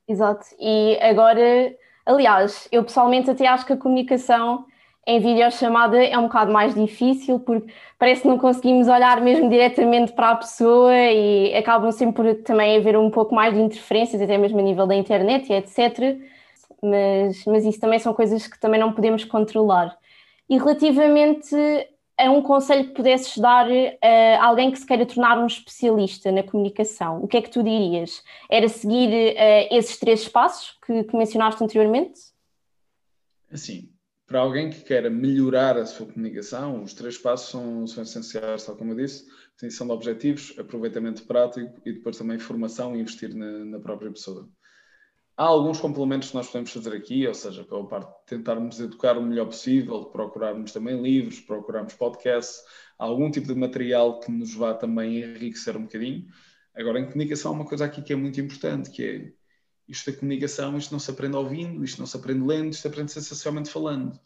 Exato. 0.06 0.46
E 0.58 0.98
agora 1.00 1.74
Aliás, 2.08 2.66
eu 2.72 2.82
pessoalmente 2.82 3.30
até 3.30 3.46
acho 3.46 3.66
que 3.66 3.72
a 3.74 3.76
comunicação 3.76 4.64
em 5.06 5.20
videochamada 5.20 6.02
é 6.02 6.16
um 6.16 6.22
bocado 6.22 6.50
mais 6.50 6.74
difícil, 6.74 7.38
porque 7.38 7.70
parece 7.98 8.22
que 8.22 8.28
não 8.28 8.38
conseguimos 8.38 8.88
olhar 8.88 9.20
mesmo 9.20 9.50
diretamente 9.50 10.12
para 10.14 10.30
a 10.30 10.36
pessoa 10.36 10.94
e 10.94 11.54
acabam 11.54 11.92
sempre 11.92 12.34
por 12.34 12.42
também 12.44 12.78
haver 12.78 12.96
um 12.96 13.10
pouco 13.10 13.34
mais 13.34 13.52
de 13.52 13.60
interferências, 13.60 14.22
até 14.22 14.38
mesmo 14.38 14.58
a 14.58 14.62
nível 14.62 14.86
da 14.86 14.94
internet 14.94 15.50
e 15.50 15.56
etc. 15.56 16.18
Mas, 16.82 17.44
mas 17.44 17.66
isso 17.66 17.78
também 17.78 17.98
são 17.98 18.14
coisas 18.14 18.46
que 18.46 18.58
também 18.58 18.80
não 18.80 18.94
podemos 18.94 19.22
controlar. 19.26 19.94
E 20.48 20.56
relativamente 20.56 21.54
é 22.18 22.28
um 22.28 22.42
conselho 22.42 22.88
que 22.88 22.94
pudesses 22.94 23.38
dar 23.38 23.66
a 24.02 24.44
alguém 24.44 24.70
que 24.70 24.78
se 24.78 24.86
queira 24.86 25.06
tornar 25.06 25.38
um 25.38 25.46
especialista 25.46 26.32
na 26.32 26.42
comunicação, 26.42 27.22
o 27.22 27.28
que 27.28 27.36
é 27.36 27.42
que 27.42 27.50
tu 27.50 27.62
dirias? 27.62 28.22
Era 28.50 28.68
seguir 28.68 29.08
uh, 29.08 29.74
esses 29.74 29.98
três 29.98 30.28
passos 30.28 30.76
que, 30.84 31.04
que 31.04 31.16
mencionaste 31.16 31.62
anteriormente? 31.62 32.20
Assim, 33.50 33.88
para 34.26 34.40
alguém 34.40 34.68
que 34.68 34.82
queira 34.82 35.08
melhorar 35.08 35.78
a 35.78 35.86
sua 35.86 36.06
comunicação, 36.06 36.82
os 36.82 36.92
três 36.92 37.16
passos 37.16 37.48
são, 37.48 37.86
são 37.86 38.02
essenciais, 38.02 38.64
tal 38.64 38.76
como 38.76 38.92
eu 38.92 38.96
disse: 38.96 39.26
definição 39.54 39.86
de 39.86 39.92
objetivos, 39.94 40.54
aproveitamento 40.58 41.24
prático 41.24 41.80
e 41.86 41.92
depois 41.92 42.18
também 42.18 42.38
formação 42.38 42.94
e 42.94 43.00
investir 43.00 43.34
na, 43.34 43.64
na 43.64 43.80
própria 43.80 44.10
pessoa. 44.10 44.46
Há 45.38 45.44
alguns 45.44 45.78
complementos 45.78 46.30
que 46.30 46.34
nós 46.34 46.48
podemos 46.48 46.72
fazer 46.72 46.92
aqui, 46.96 47.24
ou 47.24 47.32
seja, 47.32 47.62
pela 47.62 47.86
parte 47.86 48.08
de 48.08 48.26
tentarmos 48.26 48.80
educar 48.80 49.16
o 49.16 49.22
melhor 49.22 49.46
possível, 49.46 50.06
procurarmos 50.06 50.72
também 50.72 51.00
livros, 51.00 51.38
procurarmos 51.38 51.94
podcasts, 51.94 52.60
algum 52.98 53.30
tipo 53.30 53.46
de 53.46 53.54
material 53.54 54.18
que 54.18 54.32
nos 54.32 54.52
vá 54.52 54.74
também 54.74 55.22
enriquecer 55.22 55.76
um 55.76 55.82
bocadinho. 55.84 56.26
Agora, 56.74 56.98
em 56.98 57.06
comunicação, 57.06 57.52
há 57.52 57.54
uma 57.54 57.64
coisa 57.64 57.84
aqui 57.84 58.02
que 58.02 58.12
é 58.12 58.16
muito 58.16 58.40
importante, 58.40 58.90
que 58.90 59.04
é 59.04 59.32
isto 59.86 60.10
da 60.10 60.18
comunicação, 60.18 60.76
isto 60.76 60.90
não 60.90 60.98
se 60.98 61.08
aprende 61.12 61.36
ouvindo, 61.36 61.84
isto 61.84 62.00
não 62.00 62.06
se 62.06 62.16
aprende 62.16 62.44
lendo, 62.44 62.72
isto 62.72 62.82
se 62.82 62.88
aprende 62.88 63.12
sensacionalmente 63.12 63.70
falando. 63.70 64.18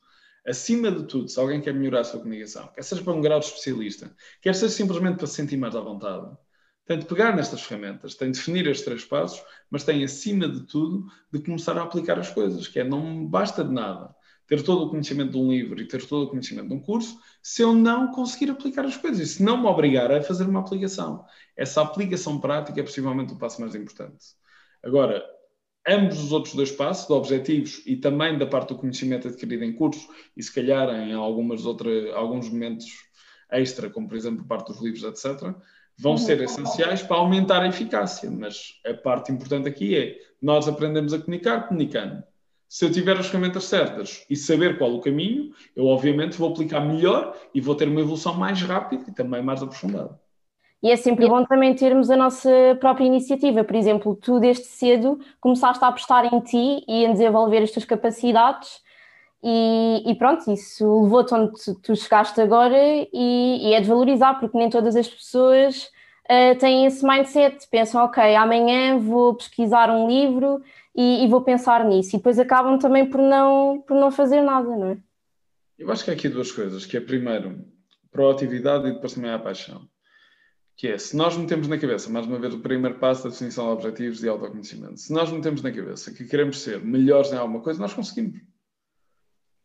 Acima 0.47 0.91
de 0.91 1.07
tudo, 1.07 1.29
se 1.29 1.39
alguém 1.39 1.61
quer 1.61 1.75
melhorar 1.75 2.01
a 2.01 2.05
sua 2.05 2.21
comunicação, 2.21 2.69
quer 2.69 2.83
seja 2.83 3.05
para 3.05 3.13
um 3.13 3.21
grau 3.21 3.39
de 3.39 3.45
especialista, 3.45 4.17
quer 4.41 4.55
seja 4.55 4.73
simplesmente 4.73 5.19
para 5.19 5.27
se 5.27 5.35
sentir 5.35 5.59
mais 5.59 5.77
à 5.77 5.81
vontade, 5.83 6.35
tem 6.87 6.99
de 6.99 7.07
pegar 7.07 7.35
nestas 7.35 7.63
ferramentas, 7.63 8.15
tem 8.15 8.31
de 8.31 8.39
definir 8.39 8.67
estes 8.67 8.85
três 8.85 9.05
passos, 9.05 9.43
mas 9.71 9.85
tem, 9.85 10.03
acima 10.05 10.49
de 10.49 10.67
tudo, 10.67 11.07
de 11.33 11.41
começar 11.41 11.77
a 11.79 11.83
aplicar 11.83 12.19
as 12.19 12.31
coisas, 12.31 12.67
que 12.69 12.81
é 12.81 12.85
não 12.85 13.27
basta 13.27 13.65
de 13.65 13.73
nada 13.73 14.15
ter 14.47 14.63
todo 14.63 14.85
o 14.85 14.91
conhecimento 14.91 15.33
de 15.33 15.39
um 15.39 15.51
livro 15.51 15.81
e 15.81 15.89
ter 15.89 16.07
todo 16.07 16.25
o 16.25 16.29
conhecimento 16.29 16.69
de 16.69 16.75
um 16.75 16.81
curso, 16.81 17.19
se 17.43 17.63
eu 17.63 17.73
não 17.73 18.11
conseguir 18.11 18.51
aplicar 18.51 18.85
as 18.85 18.97
coisas, 18.97 19.21
e 19.21 19.27
se 19.27 19.43
não 19.43 19.57
me 19.57 19.67
obrigar 19.67 20.13
a 20.13 20.21
fazer 20.21 20.45
uma 20.45 20.61
aplicação. 20.61 21.25
Essa 21.57 21.81
aplicação 21.81 22.39
prática 22.39 22.79
é 22.79 22.83
possivelmente 22.83 23.33
o 23.33 23.39
passo 23.39 23.63
mais 23.63 23.75
importante. 23.75 24.19
Agora, 24.83 25.25
ambos 25.89 26.23
os 26.23 26.33
outros 26.33 26.55
dois 26.55 26.71
passos, 26.71 27.07
de 27.07 27.13
objetivos 27.15 27.83
e 27.87 27.97
também 27.97 28.37
da 28.37 28.47
parte 28.47 28.69
do 28.69 28.79
conhecimento 28.79 29.29
adquirido 29.29 29.65
em 29.65 29.73
curso, 29.73 30.07
e 30.37 30.43
se 30.43 30.53
calhar 30.53 30.89
em 30.91 31.15
algumas 31.15 31.65
outras, 31.65 32.13
alguns 32.15 32.51
momentos 32.51 32.87
extra, 33.51 33.89
como 33.89 34.07
por 34.07 34.17
exemplo 34.17 34.45
parte 34.45 34.67
dos 34.67 34.83
livros, 34.83 35.03
etc., 35.03 35.55
vão 35.99 36.13
uhum. 36.13 36.19
ser 36.19 36.41
essenciais 36.41 37.03
para 37.03 37.17
aumentar 37.17 37.63
a 37.63 37.69
eficácia. 37.69 38.31
Mas 38.31 38.81
a 38.87 38.95
parte 38.95 39.33
importante 39.33 39.69
aqui 39.69 39.97
é 39.97 40.17
nós 40.41 40.69
aprendemos 40.69 41.13
a 41.13 41.19
comunicar 41.19 41.69
comunicando. 41.69 42.23
Se 42.69 42.87
eu 42.87 42.91
tiver 42.91 43.19
as 43.19 43.27
ferramentas 43.27 43.65
certas 43.65 44.25
e 44.31 44.35
saber 44.35 44.79
qual 44.79 44.95
o 44.95 45.01
caminho, 45.01 45.53
eu 45.77 45.87
obviamente 45.87 46.39
vou 46.39 46.51
aplicar 46.51 46.81
melhor 46.81 47.37
e 47.55 47.61
vou 47.61 47.75
ter 47.75 47.87
uma 47.87 48.01
evolução 48.01 48.35
mais 48.35 48.63
rápida 48.63 49.05
e 49.09 49.15
também 49.15 49.43
mais 49.43 49.63
aprofundada. 49.63 50.19
E 50.83 50.91
é 50.91 50.97
sempre 50.97 51.29
bom 51.29 51.45
também 51.45 51.75
termos 51.75 52.11
a 52.11 52.17
nossa 52.17 52.51
própria 52.81 53.05
iniciativa. 53.05 53.63
Por 53.63 53.77
exemplo, 53.77 54.17
tu 54.17 54.41
desde 54.41 54.65
cedo 54.65 55.21
começaste 55.41 55.85
a 55.85 55.89
apostar 55.89 56.35
em 56.35 56.41
ti 56.41 56.85
e 56.89 57.05
em 57.05 57.13
desenvolver 57.13 57.63
as 57.63 57.71
tuas 57.71 57.85
capacidades 57.85 58.81
e, 59.43 60.11
e 60.11 60.15
pronto, 60.15 60.51
isso 60.53 61.03
levou-te 61.03 61.35
onde 61.35 61.53
tu, 61.53 61.75
tu, 61.75 61.97
chegaste 61.97 62.41
agora 62.41 62.77
e, 62.77 63.69
e, 63.69 63.75
é 63.75 63.81
de 63.81 63.89
valorizar, 63.89 64.35
porque 64.35 64.57
nem 64.57 64.71
todas 64.71 64.95
as 64.95 65.09
pessoas 65.09 65.91
uh, 66.31 66.59
têm 66.59 66.87
esse 66.87 67.05
mindset, 67.05 67.67
pensam, 67.69 68.05
ok, 68.05 68.37
amanhã 68.37 68.99
vou 68.99 69.35
pesquisar 69.35 69.91
um 69.91 70.09
livro 70.09 70.63
e, 70.95 71.25
e, 71.25 71.29
vou 71.29 71.43
pensar 71.43 71.85
nisso, 71.85 72.15
e 72.15 72.19
depois 72.19 72.39
acabam 72.39 72.79
também 72.79 73.09
por 73.09 73.21
não, 73.21 73.83
por 73.87 73.97
não 73.97 74.11
fazer 74.11 74.43
nada, 74.43 74.69
não 74.69 74.91
é? 74.91 74.99
Eu 75.79 75.91
acho 75.91 76.05
que 76.05 76.11
há 76.11 76.15
aqui 76.15 76.29
duas 76.29 76.53
coisas, 76.53 76.87
que 76.87 76.97
é 76.97 77.01
primeiro 77.01 77.65
proatividade 78.11 78.87
e 78.87 78.93
depois 78.93 79.15
também 79.15 79.33
a 79.33 79.39
paixão 79.39 79.89
que 80.77 80.89
é, 80.89 80.99
se 80.99 81.17
nós 81.17 81.37
metemos 81.37 81.69
na 81.69 81.79
cabeça, 81.79 82.11
mais 82.11 82.27
uma 82.27 82.41
vez, 82.41 82.55
o 82.55 82.59
primeiro 82.59 82.99
passo 82.99 83.23
da 83.25 83.31
definição 83.31 83.67
de 83.67 83.73
objetivos 83.73 84.25
e 84.25 84.29
autoconhecimento, 84.29 84.99
se 84.99 85.13
nós 85.13 85.31
metemos 85.31 85.63
na 85.63 85.71
cabeça 85.71 86.13
que 86.13 86.25
queremos 86.25 86.61
ser 86.61 86.81
melhores 86.81 87.33
em 87.33 87.37
alguma 87.37 87.61
coisa, 87.61 87.81
nós 87.81 87.95
conseguimos. 87.95 88.41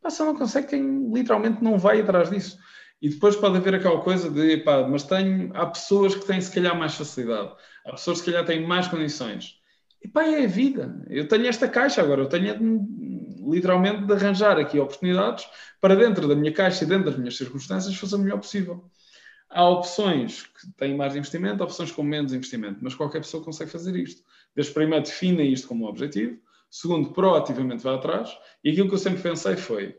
Pá, 0.07 0.11
se 0.11 0.23
não 0.23 0.33
consegue, 0.33 0.67
quem 0.67 1.11
literalmente 1.13 1.61
não 1.61 1.77
vai 1.77 1.99
atrás 1.99 2.29
disso. 2.29 2.58
E 3.01 3.10
depois 3.10 3.36
pode 3.36 3.58
haver 3.58 3.75
aquela 3.75 3.99
coisa 3.99 4.29
de, 4.29 4.55
pá, 4.55 4.88
mas 4.88 5.03
tenho, 5.03 5.51
há 5.53 5.65
pessoas 5.65 6.15
que 6.15 6.25
têm 6.25 6.39
se 6.39 6.49
calhar 6.49 6.77
mais 6.79 6.95
facilidade, 6.95 7.51
há 7.86 7.91
pessoas 7.91 8.19
que 8.19 8.25
se 8.25 8.32
calhar 8.32 8.45
têm 8.45 8.65
mais 8.65 8.88
condições. 8.88 9.60
E 10.01 10.08
pá, 10.08 10.23
é 10.23 10.45
a 10.45 10.47
vida. 10.47 11.05
Eu 11.10 11.27
tenho 11.27 11.45
esta 11.45 11.67
caixa 11.67 12.01
agora, 12.01 12.21
eu 12.21 12.29
tenho 12.29 12.88
literalmente 13.51 14.05
de 14.05 14.13
arranjar 14.13 14.58
aqui 14.58 14.79
oportunidades 14.79 15.45
para 15.82 15.93
dentro 15.93 16.25
da 16.25 16.36
minha 16.36 16.53
caixa 16.53 16.86
e 16.86 16.88
dentro 16.88 17.10
das 17.10 17.17
minhas 17.17 17.36
circunstâncias 17.36 17.93
fazer 17.97 18.15
o 18.15 18.19
melhor 18.19 18.38
possível. 18.38 18.89
Há 19.49 19.67
opções 19.67 20.43
que 20.43 20.71
têm 20.77 20.95
mais 20.95 21.17
investimento, 21.17 21.62
opções 21.62 21.91
com 21.91 22.01
menos 22.01 22.32
investimento, 22.32 22.79
mas 22.82 22.95
qualquer 22.95 23.19
pessoa 23.19 23.43
consegue 23.43 23.71
fazer 23.71 23.93
isto. 23.97 24.23
Desde 24.55 24.73
primeiro 24.73 25.03
defina 25.03 25.41
isto 25.41 25.67
como 25.67 25.86
objetivo, 25.86 26.39
segundo, 26.69 27.12
proativamente 27.12 27.84
vai 27.84 27.95
atrás, 27.95 28.36
e 28.63 28.71
aquilo 28.71 28.88
que 28.88 28.95
eu 28.95 28.99
sempre 28.99 29.21
pensei 29.21 29.56
foi: 29.56 29.95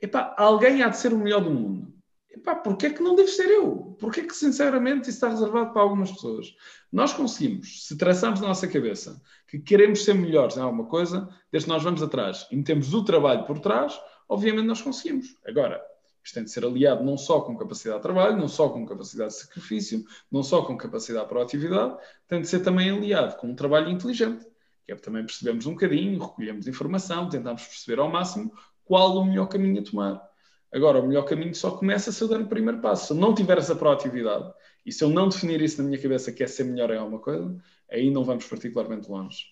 epá, 0.00 0.34
alguém 0.38 0.82
há 0.82 0.88
de 0.88 0.98
ser 0.98 1.12
o 1.12 1.18
melhor 1.18 1.42
do 1.42 1.50
mundo. 1.50 1.92
Epá, 2.30 2.54
porquê 2.54 2.86
é 2.86 2.90
que 2.90 3.02
não 3.02 3.16
devo 3.16 3.28
ser 3.28 3.48
eu? 3.48 3.96
Porquê 3.98 4.20
é 4.20 4.24
que, 4.24 4.34
sinceramente, 4.34 5.08
isso 5.08 5.18
está 5.18 5.28
reservado 5.28 5.72
para 5.72 5.82
algumas 5.82 6.12
pessoas? 6.12 6.54
Nós 6.92 7.12
conseguimos, 7.12 7.86
se 7.86 7.96
traçamos 7.96 8.40
na 8.40 8.48
nossa 8.48 8.68
cabeça 8.68 9.20
que 9.48 9.58
queremos 9.58 10.04
ser 10.04 10.14
melhores 10.14 10.56
em 10.56 10.60
alguma 10.60 10.86
coisa, 10.86 11.28
desde 11.50 11.66
que 11.66 11.72
nós 11.72 11.82
vamos 11.82 12.02
atrás 12.02 12.46
e 12.50 12.56
metemos 12.56 12.94
o 12.94 13.04
trabalho 13.04 13.44
por 13.44 13.58
trás, 13.58 13.98
obviamente 14.28 14.66
nós 14.66 14.80
conseguimos. 14.80 15.36
Agora, 15.46 15.82
isto 16.22 16.34
tem 16.34 16.44
de 16.44 16.50
ser 16.50 16.64
aliado 16.64 17.02
não 17.02 17.16
só 17.16 17.40
com 17.40 17.56
capacidade 17.56 17.98
de 17.98 18.02
trabalho, 18.02 18.36
não 18.36 18.48
só 18.48 18.68
com 18.68 18.84
capacidade 18.84 19.32
de 19.32 19.38
sacrifício, 19.38 20.04
não 20.30 20.42
só 20.42 20.62
com 20.62 20.76
capacidade 20.76 21.24
de 21.24 21.28
proatividade, 21.30 21.96
tem 22.28 22.40
de 22.42 22.48
ser 22.48 22.60
também 22.60 22.90
aliado 22.90 23.36
com 23.36 23.48
um 23.48 23.54
trabalho 23.54 23.88
inteligente, 23.88 24.46
que 24.88 24.92
é 24.92 24.96
também 24.96 25.22
percebemos 25.22 25.66
um 25.66 25.72
bocadinho, 25.72 26.18
recolhemos 26.18 26.66
informação, 26.66 27.28
tentamos 27.28 27.62
perceber 27.62 28.00
ao 28.00 28.10
máximo 28.10 28.50
qual 28.86 29.18
o 29.18 29.24
melhor 29.24 29.46
caminho 29.46 29.80
a 29.80 29.84
tomar. 29.84 30.28
Agora, 30.72 30.98
o 30.98 31.06
melhor 31.06 31.24
caminho 31.24 31.54
só 31.54 31.72
começa 31.72 32.10
se 32.10 32.22
eu 32.24 32.28
der 32.28 32.40
o 32.40 32.46
primeiro 32.46 32.80
passo. 32.80 33.06
Se 33.08 33.12
eu 33.12 33.16
não 33.18 33.34
tiver 33.34 33.58
essa 33.58 33.76
proatividade 33.76 34.50
e 34.86 34.90
se 34.90 35.04
eu 35.04 35.10
não 35.10 35.28
definir 35.28 35.60
isso 35.60 35.82
na 35.82 35.88
minha 35.88 36.00
cabeça 36.00 36.32
que 36.32 36.42
é 36.42 36.46
ser 36.46 36.64
melhor 36.64 36.90
em 36.90 36.96
alguma 36.96 37.18
coisa, 37.18 37.54
aí 37.90 38.10
não 38.10 38.24
vamos 38.24 38.46
particularmente 38.46 39.10
longe. 39.10 39.44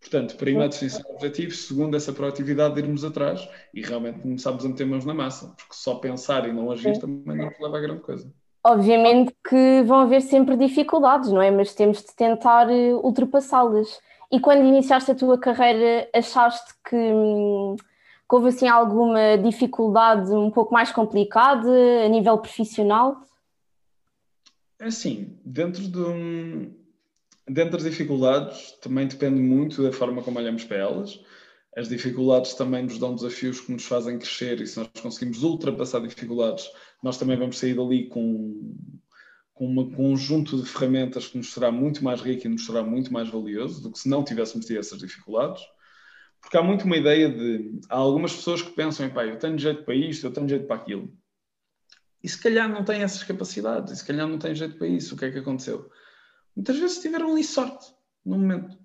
Portanto, 0.00 0.34
primeiro, 0.36 0.70
definição 0.70 1.02
de 1.02 1.12
objetivos, 1.12 1.66
segundo, 1.66 1.94
essa 1.94 2.14
proatividade 2.14 2.74
de 2.74 2.80
irmos 2.80 3.04
atrás 3.04 3.46
e 3.74 3.82
realmente 3.82 4.20
começarmos 4.20 4.64
a 4.64 4.68
meter 4.68 4.86
mãos 4.86 5.04
na 5.04 5.12
massa, 5.12 5.48
porque 5.58 5.74
só 5.74 5.96
pensar 5.96 6.48
e 6.48 6.52
não 6.52 6.70
agir 6.70 6.98
também 6.98 7.36
não 7.36 7.46
nos 7.46 7.60
leva 7.60 7.76
a 7.76 7.80
grande 7.80 8.00
coisa. 8.00 8.32
Obviamente 8.64 9.34
que 9.46 9.82
vão 9.82 10.00
haver 10.00 10.22
sempre 10.22 10.56
dificuldades, 10.56 11.30
não 11.30 11.42
é? 11.42 11.50
Mas 11.50 11.74
temos 11.74 11.98
de 11.98 12.14
tentar 12.16 12.70
eh, 12.70 12.94
ultrapassá-las. 12.94 14.00
E 14.30 14.38
quando 14.38 14.64
iniciaste 14.64 15.10
a 15.10 15.14
tua 15.14 15.38
carreira, 15.38 16.08
achaste 16.14 16.72
que, 16.88 16.96
hum, 16.96 17.76
que 17.76 18.34
houve 18.34 18.48
assim 18.48 18.68
alguma 18.68 19.36
dificuldade 19.36 20.30
um 20.32 20.50
pouco 20.50 20.72
mais 20.72 20.92
complicada 20.92 21.68
a 22.04 22.08
nível 22.08 22.38
profissional? 22.38 23.22
É 24.78 24.86
assim, 24.86 25.38
dentro 25.44 25.82
de 25.82 26.70
Dentro 27.50 27.72
das 27.72 27.82
dificuldades, 27.82 28.72
também 28.80 29.08
depende 29.08 29.40
muito 29.40 29.82
da 29.82 29.92
forma 29.92 30.22
como 30.22 30.38
olhamos 30.38 30.62
para 30.62 30.76
elas. 30.76 31.20
As 31.76 31.88
dificuldades 31.88 32.54
também 32.54 32.84
nos 32.84 32.96
dão 32.96 33.12
desafios 33.12 33.60
que 33.60 33.72
nos 33.72 33.84
fazem 33.84 34.18
crescer 34.18 34.60
e 34.60 34.66
se 34.68 34.78
nós 34.78 34.88
conseguimos 35.02 35.42
ultrapassar 35.42 36.00
dificuldades, 36.00 36.70
nós 37.02 37.18
também 37.18 37.36
vamos 37.36 37.58
sair 37.58 37.74
dali 37.74 38.08
com, 38.08 38.76
com 39.60 39.66
um 39.66 39.90
conjunto 39.90 40.56
de 40.56 40.66
ferramentas 40.66 41.26
que 41.26 41.36
nos 41.36 41.52
será 41.52 41.70
muito 41.70 42.02
mais 42.02 42.22
rico 42.22 42.46
e 42.46 42.48
nos 42.48 42.64
será 42.64 42.82
muito 42.82 43.12
mais 43.12 43.28
valioso 43.28 43.82
do 43.82 43.92
que 43.92 43.98
se 43.98 44.08
não 44.08 44.24
tivéssemos 44.24 44.64
tido 44.64 44.78
essas 44.78 44.98
dificuldades. 44.98 45.62
Porque 46.40 46.56
há 46.56 46.62
muito 46.62 46.86
uma 46.86 46.96
ideia 46.96 47.28
de. 47.28 47.78
Há 47.90 47.96
algumas 47.96 48.34
pessoas 48.34 48.62
que 48.62 48.70
pensam, 48.70 49.10
pá, 49.10 49.26
eu 49.26 49.38
tenho 49.38 49.58
jeito 49.58 49.84
para 49.84 49.94
isto, 49.94 50.26
eu 50.26 50.32
tenho 50.32 50.48
jeito 50.48 50.66
para 50.66 50.76
aquilo. 50.76 51.12
E 52.22 52.28
se 52.28 52.42
calhar 52.42 52.70
não 52.70 52.82
tem 52.82 53.02
essas 53.02 53.22
capacidades, 53.22 53.92
e 53.92 53.96
se 53.96 54.04
calhar 54.06 54.26
não 54.26 54.38
tem 54.38 54.54
jeito 54.54 54.78
para 54.78 54.86
isso, 54.86 55.14
o 55.14 55.18
que 55.18 55.26
é 55.26 55.30
que 55.30 55.38
aconteceu? 55.38 55.90
muitas 56.56 56.78
vezes 56.78 56.98
tiveram 56.98 57.32
ali 57.32 57.44
sorte 57.44 57.86
no 58.24 58.38
momento. 58.38 58.78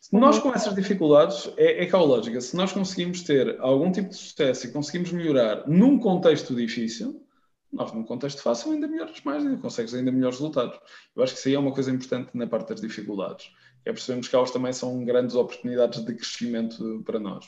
Se 0.00 0.12
nós 0.16 0.38
com 0.40 0.52
essas 0.52 0.74
dificuldades, 0.74 1.48
é, 1.56 1.84
é 1.84 1.86
cá 1.86 1.98
a 1.98 2.02
lógica, 2.02 2.40
se 2.40 2.56
nós 2.56 2.72
conseguimos 2.72 3.22
ter 3.22 3.56
algum 3.60 3.90
tipo 3.90 4.08
de 4.08 4.16
sucesso 4.16 4.66
e 4.66 4.72
conseguimos 4.72 5.12
melhorar 5.12 5.68
num 5.68 5.98
contexto 5.98 6.54
difícil, 6.54 7.24
nós 7.72 7.92
num 7.92 8.02
contexto 8.02 8.42
fácil 8.42 8.72
ainda 8.72 8.88
melhoras 8.88 9.20
mais, 9.22 9.44
ainda 9.44 9.60
consegues 9.60 9.94
ainda 9.94 10.10
melhores 10.10 10.38
resultados. 10.38 10.78
Eu 11.14 11.22
acho 11.22 11.34
que 11.34 11.38
isso 11.38 11.48
aí 11.48 11.54
é 11.54 11.58
uma 11.58 11.72
coisa 11.72 11.90
importante 11.90 12.30
na 12.34 12.46
parte 12.46 12.68
das 12.68 12.80
dificuldades. 12.80 13.50
É 13.84 13.92
percebermos 13.92 14.28
que 14.28 14.36
elas 14.36 14.50
também 14.50 14.72
são 14.72 15.04
grandes 15.04 15.34
oportunidades 15.34 16.04
de 16.04 16.14
crescimento 16.14 17.02
para 17.04 17.18
nós. 17.18 17.46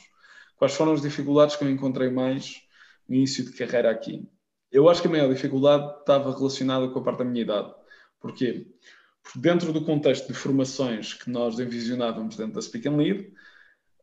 Quais 0.57 0.73
foram 0.73 0.93
as 0.93 1.01
dificuldades 1.01 1.55
que 1.55 1.63
eu 1.63 1.69
encontrei 1.69 2.09
mais 2.09 2.55
no 3.07 3.15
início 3.15 3.43
de 3.43 3.51
carreira 3.53 3.89
aqui? 3.89 4.27
Eu 4.71 4.87
acho 4.89 5.01
que 5.01 5.07
a 5.07 5.11
maior 5.11 5.33
dificuldade 5.33 5.99
estava 5.99 6.35
relacionada 6.35 6.87
com 6.89 6.99
a 6.99 7.03
parte 7.03 7.19
da 7.19 7.25
minha 7.25 7.43
idade. 7.43 7.73
Porquê? 8.19 8.67
dentro 9.35 9.71
do 9.71 9.83
contexto 9.83 10.27
de 10.27 10.33
formações 10.33 11.13
que 11.13 11.29
nós 11.29 11.59
envisionávamos 11.59 12.35
dentro 12.35 12.53
da 12.53 12.61
Speak 12.61 12.87
and 12.87 12.97
Lead, 12.97 13.31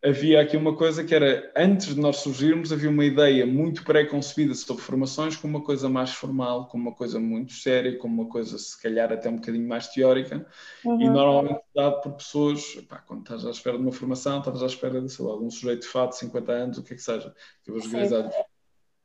havia 0.04 0.40
aqui 0.40 0.56
uma 0.56 0.76
coisa 0.76 1.04
que 1.04 1.14
era, 1.14 1.52
antes 1.56 1.94
de 1.94 2.00
nós 2.00 2.18
surgirmos, 2.18 2.72
havia 2.72 2.90
uma 2.90 3.04
ideia 3.04 3.46
muito 3.46 3.84
pré-concebida 3.84 4.54
sobre 4.54 4.82
formações 4.82 5.36
como 5.36 5.56
uma 5.56 5.64
coisa 5.64 5.88
mais 5.88 6.10
formal, 6.10 6.66
como 6.66 6.84
uma 6.84 6.94
coisa 6.94 7.18
muito 7.18 7.52
séria, 7.52 7.96
como 7.96 8.22
uma 8.22 8.30
coisa, 8.30 8.56
se 8.58 8.80
calhar, 8.80 9.12
até 9.12 9.28
um 9.28 9.36
bocadinho 9.36 9.68
mais 9.68 9.88
teórica, 9.88 10.46
uhum. 10.84 11.00
e 11.00 11.08
normalmente 11.08 11.60
dado 11.74 12.00
por 12.00 12.12
pessoas, 12.12 12.74
pá, 12.88 12.98
quando 12.98 13.22
estás 13.22 13.44
à 13.44 13.50
espera 13.50 13.76
de 13.76 13.82
uma 13.82 13.92
formação, 13.92 14.38
estás 14.38 14.62
à 14.62 14.66
espera 14.66 15.00
de, 15.00 15.10
sei 15.10 15.24
lá, 15.24 15.36
de 15.36 15.44
um 15.44 15.50
sujeito 15.50 15.82
de 15.82 15.88
fato, 15.88 16.12
50 16.12 16.52
anos, 16.52 16.78
o 16.78 16.82
que 16.82 16.92
é 16.92 16.96
que 16.96 17.02
seja, 17.02 17.34
que 17.64 17.70
eu 17.70 17.76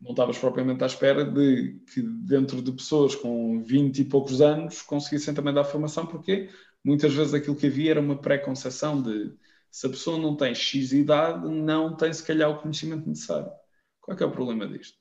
não 0.03 0.11
estavas 0.11 0.37
propriamente 0.37 0.83
à 0.83 0.87
espera 0.87 1.23
de 1.23 1.79
que 1.93 2.01
dentro 2.01 2.61
de 2.61 2.73
pessoas 2.73 3.15
com 3.15 3.61
20 3.63 3.99
e 3.99 4.05
poucos 4.05 4.41
anos 4.41 4.81
conseguissem 4.81 5.33
também 5.33 5.53
dar 5.53 5.63
formação, 5.63 6.05
porque 6.05 6.49
muitas 6.83 7.13
vezes 7.13 7.33
aquilo 7.33 7.55
que 7.55 7.67
havia 7.67 7.91
era 7.91 8.01
uma 8.01 8.17
pré-conceção 8.17 9.01
de 9.01 9.31
se 9.73 9.87
a 9.87 9.89
pessoa 9.89 10.19
não 10.19 10.35
tem 10.35 10.53
X 10.53 10.93
idade, 10.93 11.49
não 11.49 11.97
tem 11.97 12.13
se 12.13 12.21
calhar 12.23 12.47
o 12.47 12.61
conhecimento 12.61 13.09
necessário. 13.09 13.51
Qual 13.99 14.15
é, 14.15 14.21
é 14.21 14.25
o 14.27 14.29
problema 14.29 14.67
disto? 14.67 14.99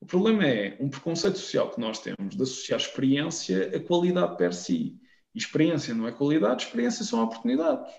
O 0.00 0.06
problema 0.06 0.46
é 0.46 0.76
um 0.78 0.88
preconceito 0.88 1.36
social 1.38 1.72
que 1.72 1.80
nós 1.80 1.98
temos 1.98 2.36
de 2.36 2.40
associar 2.40 2.78
experiência 2.78 3.76
a 3.76 3.80
qualidade 3.80 4.36
per 4.36 4.54
si. 4.54 4.96
E 5.34 5.38
experiência 5.38 5.92
não 5.92 6.06
é 6.06 6.12
qualidade, 6.12 6.62
experiência 6.62 7.04
são 7.04 7.20
oportunidades. 7.20 7.92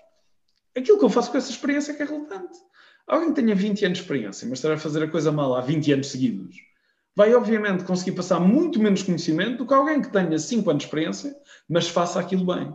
Aquilo 0.74 0.98
que 0.98 1.04
eu 1.04 1.10
faço 1.10 1.30
com 1.30 1.36
essa 1.36 1.50
experiência 1.50 1.92
é 1.92 1.94
que 1.94 2.02
é 2.02 2.06
relevante. 2.06 2.58
Alguém 3.06 3.28
que 3.28 3.42
tenha 3.42 3.54
20 3.54 3.84
anos 3.84 3.98
de 3.98 4.04
experiência, 4.04 4.48
mas 4.48 4.60
estará 4.60 4.76
a 4.76 4.78
fazer 4.78 5.02
a 5.02 5.10
coisa 5.10 5.30
mal 5.30 5.54
há 5.56 5.60
20 5.60 5.92
anos 5.92 6.06
seguidos, 6.06 6.56
vai 7.14 7.34
obviamente 7.34 7.84
conseguir 7.84 8.12
passar 8.12 8.40
muito 8.40 8.80
menos 8.80 9.02
conhecimento 9.02 9.58
do 9.58 9.66
que 9.66 9.74
alguém 9.74 10.00
que 10.00 10.10
tenha 10.10 10.38
5 10.38 10.70
anos 10.70 10.84
de 10.84 10.86
experiência, 10.86 11.36
mas 11.68 11.86
faça 11.86 12.18
aquilo 12.18 12.46
bem. 12.46 12.74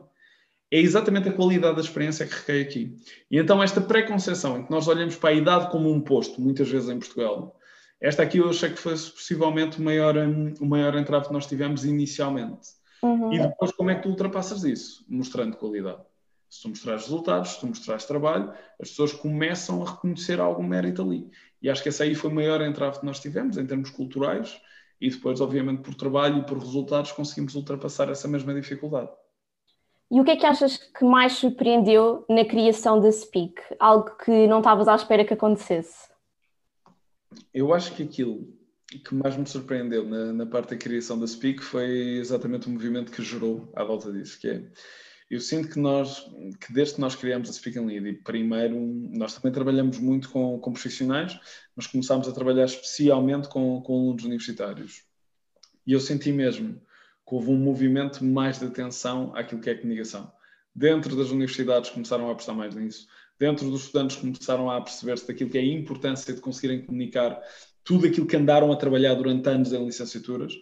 É 0.73 0.79
exatamente 0.79 1.29
a 1.29 1.31
qualidade 1.31 1.75
da 1.75 1.81
experiência 1.83 2.25
que 2.25 2.33
recai 2.33 2.61
aqui. 2.61 2.97
E 3.29 3.37
então 3.37 3.61
esta 3.61 3.79
pré-conceição 3.79 4.57
em 4.57 4.65
que 4.65 4.71
nós 4.71 4.87
olhamos 4.87 5.15
para 5.15 5.29
a 5.29 5.33
idade 5.33 5.69
como 5.69 5.87
um 5.91 6.01
posto, 6.01 6.41
muitas 6.41 6.67
vezes 6.67 6.89
em 6.89 6.97
Portugal, 6.97 7.55
esta 8.01 8.23
aqui 8.23 8.39
eu 8.39 8.49
achei 8.49 8.71
que 8.71 8.79
foi 8.79 8.93
possivelmente 8.93 9.79
o 9.79 9.83
maior, 9.83 10.17
um, 10.17 10.51
o 10.59 10.65
maior 10.65 10.97
entrave 10.97 11.27
que 11.27 11.33
nós 11.33 11.45
tivemos 11.45 11.85
inicialmente. 11.85 12.69
Uhum. 13.03 13.31
E 13.31 13.37
depois 13.37 13.71
como 13.73 13.91
é 13.91 13.95
que 13.95 14.01
tu 14.01 14.09
ultrapassas 14.09 14.63
isso? 14.63 15.05
Mostrando 15.07 15.57
qualidade. 15.57 16.01
Se 16.49 16.63
tu 16.63 16.69
mostrares 16.69 17.03
resultados, 17.03 17.51
se 17.51 17.59
tu 17.59 17.67
mostrares 17.67 18.05
trabalho, 18.05 18.51
as 18.81 18.89
pessoas 18.89 19.13
começam 19.13 19.83
a 19.83 19.91
reconhecer 19.91 20.39
algum 20.39 20.63
mérito 20.63 21.03
ali. 21.03 21.29
E 21.61 21.69
acho 21.69 21.83
que 21.83 21.89
essa 21.89 22.03
aí 22.03 22.15
foi 22.15 22.31
o 22.31 22.33
maior 22.33 22.61
entrave 22.61 22.99
que 22.99 23.05
nós 23.05 23.19
tivemos 23.19 23.59
em 23.59 23.65
termos 23.67 23.91
culturais 23.91 24.59
e 24.99 25.07
depois, 25.07 25.39
obviamente, 25.39 25.83
por 25.83 25.93
trabalho 25.93 26.39
e 26.39 26.45
por 26.47 26.57
resultados 26.57 27.11
conseguimos 27.11 27.53
ultrapassar 27.53 28.09
essa 28.09 28.27
mesma 28.27 28.55
dificuldade. 28.55 29.11
E 30.13 30.21
o 30.21 30.23
que 30.23 30.29
é 30.29 30.35
que 30.35 30.45
achas 30.45 30.77
que 30.77 31.03
mais 31.03 31.33
surpreendeu 31.33 32.23
na 32.29 32.45
criação 32.45 33.01
da 33.01 33.11
Speak? 33.11 33.55
Algo 33.79 34.15
que 34.23 34.45
não 34.45 34.59
estavas 34.59 34.87
à 34.87 34.93
espera 34.93 35.25
que 35.25 35.33
acontecesse? 35.33 36.07
Eu 37.51 37.73
acho 37.73 37.95
que 37.95 38.03
aquilo 38.03 38.47
que 39.03 39.15
mais 39.15 39.35
me 39.35 39.47
surpreendeu 39.47 40.07
na, 40.07 40.31
na 40.31 40.45
parte 40.45 40.69
da 40.69 40.77
criação 40.77 41.17
da 41.17 41.25
Speak 41.25 41.63
foi 41.63 42.17
exatamente 42.19 42.67
o 42.67 42.69
movimento 42.69 43.11
que 43.11 43.23
gerou 43.23 43.67
à 43.75 43.83
volta 43.83 44.11
disso, 44.11 44.39
que 44.39 44.49
é 44.49 44.63
eu 45.31 45.39
sinto 45.39 45.67
que 45.69 45.79
nós, 45.79 46.19
que 46.61 46.71
desde 46.71 46.93
que 46.93 47.01
nós 47.01 47.15
criamos 47.15 47.49
a 47.49 47.53
Speak 47.53 47.79
and 47.79 47.85
Lead, 47.87 48.07
e 48.07 48.13
primeiro, 48.13 48.79
nós 49.15 49.33
também 49.33 49.51
trabalhamos 49.51 49.97
muito 49.97 50.29
com, 50.29 50.59
com 50.59 50.73
profissionais, 50.73 51.39
mas 51.75 51.87
começámos 51.87 52.27
a 52.27 52.31
trabalhar 52.31 52.65
especialmente 52.65 53.49
com, 53.49 53.81
com 53.81 53.93
alunos 53.93 54.25
universitários. 54.25 55.01
E 55.87 55.93
eu 55.93 55.99
senti 55.99 56.31
mesmo 56.31 56.79
que 57.27 57.35
houve 57.35 57.49
um 57.49 57.57
movimento 57.57 58.23
mais 58.23 58.59
de 58.59 58.65
atenção 58.65 59.35
àquilo 59.35 59.61
que 59.61 59.69
é 59.69 59.75
comunicação. 59.75 60.31
Dentro 60.75 61.15
das 61.15 61.29
universidades 61.29 61.89
começaram 61.89 62.29
a 62.29 62.31
apostar 62.31 62.55
mais 62.55 62.75
nisso, 62.75 63.07
dentro 63.39 63.69
dos 63.69 63.83
estudantes 63.83 64.17
começaram 64.17 64.69
a 64.69 64.81
perceber-se 64.81 65.27
daquilo 65.27 65.49
que 65.49 65.57
é 65.57 65.61
a 65.61 65.65
importância 65.65 66.33
de 66.33 66.41
conseguirem 66.41 66.85
comunicar 66.85 67.39
tudo 67.83 68.07
aquilo 68.07 68.25
que 68.25 68.35
andaram 68.35 68.71
a 68.71 68.75
trabalhar 68.75 69.13
durante 69.15 69.47
anos 69.49 69.73
em 69.73 69.85
licenciaturas 69.85 70.53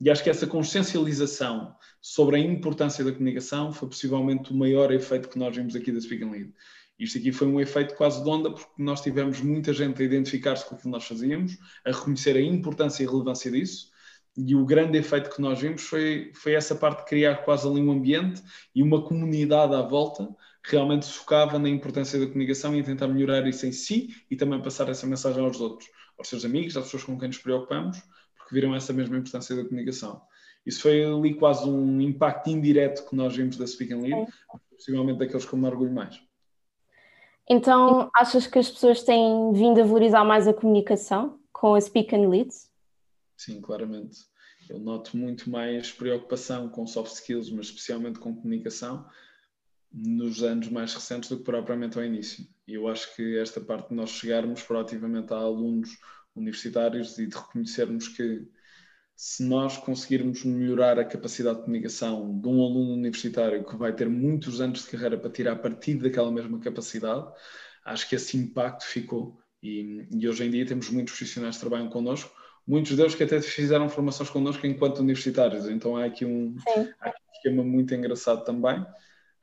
e 0.00 0.10
acho 0.10 0.22
que 0.22 0.30
essa 0.30 0.46
consciencialização 0.46 1.74
sobre 2.02 2.36
a 2.36 2.38
importância 2.38 3.02
da 3.02 3.12
comunicação 3.12 3.72
foi 3.72 3.88
possivelmente 3.88 4.52
o 4.52 4.54
maior 4.54 4.92
efeito 4.92 5.28
que 5.28 5.38
nós 5.38 5.56
vimos 5.56 5.74
aqui 5.74 5.90
da 5.90 6.00
Speak 6.00 6.22
and 6.22 6.30
Lead. 6.30 6.52
Isto 6.98 7.18
aqui 7.18 7.32
foi 7.32 7.46
um 7.46 7.60
efeito 7.60 7.94
quase 7.94 8.22
de 8.22 8.28
onda, 8.28 8.50
porque 8.50 8.70
nós 8.78 9.00
tivemos 9.00 9.40
muita 9.40 9.72
gente 9.72 10.00
a 10.00 10.04
identificar-se 10.04 10.64
com 10.64 10.74
aquilo 10.74 10.82
que 10.82 10.88
nós 10.88 11.04
fazíamos, 11.04 11.58
a 11.84 11.90
reconhecer 11.90 12.36
a 12.36 12.40
importância 12.40 13.02
e 13.02 13.06
relevância 13.06 13.50
disso, 13.50 13.90
e 14.36 14.54
o 14.54 14.64
grande 14.64 14.98
efeito 14.98 15.30
que 15.30 15.40
nós 15.40 15.60
vimos 15.60 15.82
foi, 15.82 16.30
foi 16.34 16.52
essa 16.54 16.74
parte 16.74 16.98
de 16.98 17.04
criar 17.06 17.36
quase 17.36 17.66
ali 17.66 17.80
um 17.80 17.90
ambiente 17.90 18.42
e 18.74 18.82
uma 18.82 19.02
comunidade 19.02 19.74
à 19.74 19.82
volta 19.82 20.28
realmente 20.62 21.06
focava 21.06 21.58
na 21.58 21.68
importância 21.68 22.18
da 22.18 22.26
comunicação 22.26 22.74
e 22.74 22.82
tentar 22.82 23.08
melhorar 23.08 23.46
isso 23.46 23.66
em 23.66 23.72
si 23.72 24.08
e 24.30 24.36
também 24.36 24.60
passar 24.60 24.88
essa 24.88 25.06
mensagem 25.06 25.42
aos 25.42 25.60
outros, 25.60 25.88
aos 26.18 26.28
seus 26.28 26.44
amigos, 26.44 26.76
às 26.76 26.84
pessoas 26.84 27.04
com 27.04 27.18
quem 27.18 27.28
nos 27.28 27.38
preocupamos, 27.38 28.02
porque 28.36 28.54
viram 28.54 28.74
essa 28.74 28.92
mesma 28.92 29.16
importância 29.16 29.54
da 29.56 29.64
comunicação. 29.64 30.20
Isso 30.66 30.82
foi 30.82 31.04
ali 31.04 31.34
quase 31.34 31.68
um 31.68 32.00
impacto 32.00 32.50
indireto 32.50 33.08
que 33.08 33.14
nós 33.14 33.34
vimos 33.36 33.56
da 33.56 33.66
Speak 33.66 33.92
and 33.92 34.00
Lead, 34.00 34.32
possivelmente 34.70 35.18
daqueles 35.20 35.44
que 35.46 35.52
eu 35.52 35.58
me 35.58 35.66
orgulho 35.66 35.92
mais. 35.92 36.20
Então, 37.48 38.10
achas 38.14 38.48
que 38.48 38.58
as 38.58 38.68
pessoas 38.68 39.04
têm 39.04 39.52
vindo 39.52 39.80
a 39.80 39.84
valorizar 39.84 40.24
mais 40.24 40.48
a 40.48 40.52
comunicação 40.52 41.38
com 41.52 41.74
a 41.74 41.80
Speak 41.80 42.14
and 42.14 42.28
Lead? 42.28 42.50
Sim, 43.36 43.60
claramente. 43.60 44.18
Eu 44.68 44.78
noto 44.78 45.16
muito 45.16 45.48
mais 45.50 45.92
preocupação 45.92 46.68
com 46.68 46.86
soft 46.86 47.12
skills, 47.14 47.50
mas 47.50 47.66
especialmente 47.66 48.18
com 48.18 48.34
comunicação, 48.34 49.06
nos 49.92 50.42
anos 50.42 50.68
mais 50.68 50.92
recentes 50.94 51.28
do 51.30 51.38
que 51.38 51.44
propriamente 51.44 51.98
ao 51.98 52.04
início. 52.04 52.46
E 52.66 52.74
eu 52.74 52.88
acho 52.88 53.14
que 53.14 53.38
esta 53.38 53.60
parte 53.60 53.90
de 53.90 53.94
nós 53.94 54.10
chegarmos 54.10 54.62
proativamente 54.62 55.32
a 55.32 55.36
alunos 55.36 55.90
universitários 56.34 57.18
e 57.18 57.26
de 57.26 57.36
reconhecermos 57.36 58.08
que 58.08 58.46
se 59.14 59.42
nós 59.44 59.78
conseguirmos 59.78 60.44
melhorar 60.44 60.98
a 60.98 61.04
capacidade 61.04 61.58
de 61.58 61.64
comunicação 61.64 62.38
de 62.38 62.48
um 62.48 62.62
aluno 62.62 62.92
universitário 62.92 63.64
que 63.64 63.76
vai 63.76 63.94
ter 63.94 64.08
muitos 64.08 64.60
anos 64.60 64.84
de 64.84 64.90
carreira 64.90 65.18
para 65.18 65.30
tirar 65.30 65.56
partido 65.56 66.02
daquela 66.04 66.30
mesma 66.30 66.60
capacidade, 66.60 67.26
acho 67.84 68.08
que 68.08 68.16
esse 68.16 68.36
impacto 68.36 68.84
ficou. 68.84 69.40
E, 69.62 70.06
e 70.12 70.28
hoje 70.28 70.44
em 70.44 70.50
dia 70.50 70.66
temos 70.66 70.90
muitos 70.90 71.14
profissionais 71.14 71.56
que 71.56 71.62
trabalham 71.62 71.88
connosco, 71.88 72.30
muitos 72.66 72.96
deles 72.96 73.14
que 73.14 73.22
até 73.22 73.40
fizeram 73.40 73.88
formações 73.88 74.28
connosco 74.28 74.66
enquanto 74.66 74.98
universitários, 74.98 75.68
então 75.68 75.96
há 75.96 76.04
aqui 76.04 76.24
um, 76.24 76.56
há 77.00 77.08
aqui 77.08 77.22
um 77.28 77.32
esquema 77.36 77.64
muito 77.64 77.94
engraçado 77.94 78.44
também. 78.44 78.84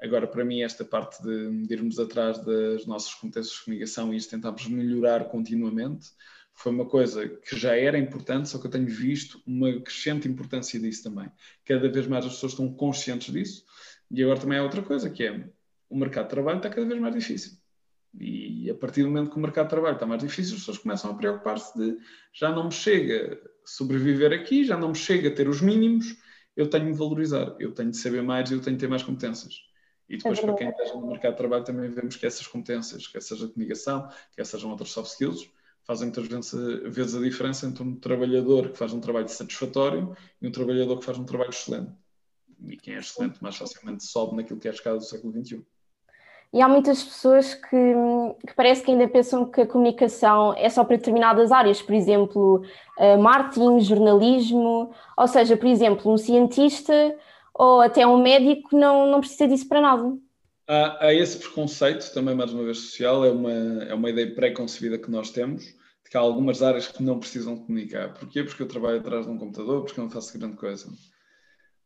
Agora, 0.01 0.27
para 0.27 0.43
mim, 0.43 0.61
esta 0.61 0.83
parte 0.83 1.23
de, 1.23 1.65
de 1.65 1.73
irmos 1.73 1.97
atrás 1.97 2.37
das 2.43 2.85
nossas 2.85 3.13
competências 3.13 3.55
de 3.55 3.63
comunicação 3.63 4.13
e 4.13 4.17
isso 4.17 4.29
tentarmos 4.29 4.67
melhorar 4.67 5.25
continuamente, 5.25 6.09
foi 6.53 6.71
uma 6.71 6.85
coisa 6.85 7.27
que 7.27 7.57
já 7.57 7.75
era 7.75 7.97
importante, 7.97 8.49
só 8.49 8.59
que 8.59 8.67
eu 8.67 8.71
tenho 8.71 8.87
visto 8.87 9.41
uma 9.45 9.71
crescente 9.79 10.27
importância 10.27 10.79
disso 10.79 11.03
também. 11.03 11.31
Cada 11.65 11.89
vez 11.89 12.05
mais 12.05 12.25
as 12.25 12.33
pessoas 12.33 12.51
estão 12.51 12.71
conscientes 12.73 13.33
disso. 13.33 13.65
E 14.11 14.21
agora 14.21 14.39
também 14.39 14.59
há 14.59 14.63
outra 14.63 14.81
coisa, 14.81 15.09
que 15.09 15.23
é 15.23 15.49
o 15.89 15.97
mercado 15.97 16.25
de 16.25 16.29
trabalho 16.31 16.57
está 16.57 16.69
cada 16.69 16.85
vez 16.85 16.99
mais 16.99 17.15
difícil. 17.15 17.57
E 18.19 18.69
a 18.69 18.75
partir 18.75 19.03
do 19.03 19.09
momento 19.09 19.31
que 19.31 19.37
o 19.37 19.39
mercado 19.39 19.65
de 19.65 19.71
trabalho 19.71 19.95
está 19.95 20.05
mais 20.05 20.21
difícil, 20.21 20.53
as 20.53 20.59
pessoas 20.59 20.77
começam 20.77 21.11
a 21.11 21.15
preocupar-se 21.15 21.77
de 21.77 21.97
já 22.31 22.51
não 22.51 22.65
me 22.65 22.71
chega 22.71 23.41
sobreviver 23.65 24.31
aqui, 24.31 24.63
já 24.63 24.77
não 24.77 24.89
me 24.89 24.95
chega 24.95 25.29
a 25.29 25.31
ter 25.31 25.47
os 25.47 25.61
mínimos, 25.61 26.15
eu 26.55 26.69
tenho 26.69 26.91
de 26.91 26.97
valorizar, 26.97 27.55
eu 27.59 27.71
tenho 27.71 27.89
de 27.89 27.97
saber 27.97 28.21
mais 28.21 28.51
e 28.51 28.53
eu 28.53 28.61
tenho 28.61 28.75
de 28.75 28.81
ter 28.81 28.87
mais 28.87 29.01
competências. 29.01 29.55
E 30.07 30.17
depois, 30.17 30.37
é 30.37 30.41
para 30.41 30.53
quem 30.53 30.69
esteja 30.69 30.93
no 30.93 31.07
mercado 31.07 31.31
de 31.31 31.37
trabalho, 31.37 31.63
também 31.63 31.89
vemos 31.89 32.15
que 32.15 32.25
essas 32.25 32.45
competências, 32.45 33.07
quer 33.07 33.21
seja 33.21 33.47
comunicação, 33.47 34.07
quer 34.35 34.45
sejam 34.45 34.69
outras 34.69 34.91
soft 34.91 35.11
skills, 35.11 35.49
fazem 35.83 36.07
muitas 36.07 36.27
vezes 36.27 37.15
a 37.15 37.19
diferença 37.19 37.65
entre 37.65 37.83
um 37.83 37.95
trabalhador 37.95 38.69
que 38.69 38.77
faz 38.77 38.93
um 38.93 38.99
trabalho 38.99 39.27
satisfatório 39.27 40.15
e 40.41 40.47
um 40.47 40.51
trabalhador 40.51 40.99
que 40.99 41.05
faz 41.05 41.17
um 41.17 41.25
trabalho 41.25 41.49
excelente. 41.49 41.91
E 42.65 42.77
quem 42.77 42.95
é 42.95 42.99
excelente 42.99 43.41
mais 43.41 43.55
facilmente 43.57 44.03
sobe 44.03 44.35
naquilo 44.35 44.59
que 44.59 44.67
é 44.67 44.71
a 44.71 44.73
escada 44.73 44.97
do 44.97 45.03
século 45.03 45.33
XXI. 45.33 45.65
E 46.53 46.61
há 46.61 46.67
muitas 46.67 47.03
pessoas 47.03 47.55
que, 47.55 47.93
que, 48.45 48.53
parece 48.55 48.83
que 48.83 48.91
ainda 48.91 49.07
pensam 49.07 49.43
que 49.49 49.61
a 49.61 49.65
comunicação 49.65 50.53
é 50.55 50.69
só 50.69 50.83
para 50.83 50.97
determinadas 50.97 51.51
áreas, 51.51 51.81
por 51.81 51.95
exemplo, 51.95 52.63
uh, 52.99 53.17
marketing, 53.17 53.79
jornalismo, 53.79 54.93
ou 55.17 55.27
seja, 55.27 55.57
por 55.57 55.65
exemplo, 55.65 56.11
um 56.11 56.17
cientista 56.17 57.15
ou 57.55 57.81
até 57.81 58.05
um 58.05 58.21
médico 58.21 58.77
não, 58.77 59.09
não 59.09 59.19
precisa 59.19 59.47
disso 59.47 59.67
para 59.67 59.81
nada. 59.81 60.15
Há, 60.67 61.07
há, 61.07 61.13
esse 61.13 61.39
preconceito, 61.39 62.13
também 62.13 62.35
mais 62.35 62.53
uma 62.53 62.63
vez 62.63 62.77
social, 62.77 63.25
é 63.25 63.31
uma, 63.31 63.51
é 63.51 63.93
uma 63.95 64.11
ideia 64.11 64.33
pré-concebida 64.35 64.99
que 64.99 65.09
nós 65.09 65.31
temos, 65.31 65.63
de 65.63 66.09
que 66.09 66.17
há 66.17 66.19
algumas 66.19 66.61
áreas 66.61 66.87
que 66.87 67.01
não 67.01 67.19
precisam 67.19 67.57
comunicar. 67.57 68.13
Porquê? 68.13 68.43
Porque 68.43 68.61
eu 68.61 68.67
trabalho 68.67 68.99
atrás 68.99 69.25
de 69.25 69.31
um 69.31 69.39
computador, 69.39 69.83
porque 69.83 69.99
eu 69.99 70.03
não 70.03 70.11
faço 70.11 70.37
grande 70.37 70.55
coisa. 70.55 70.87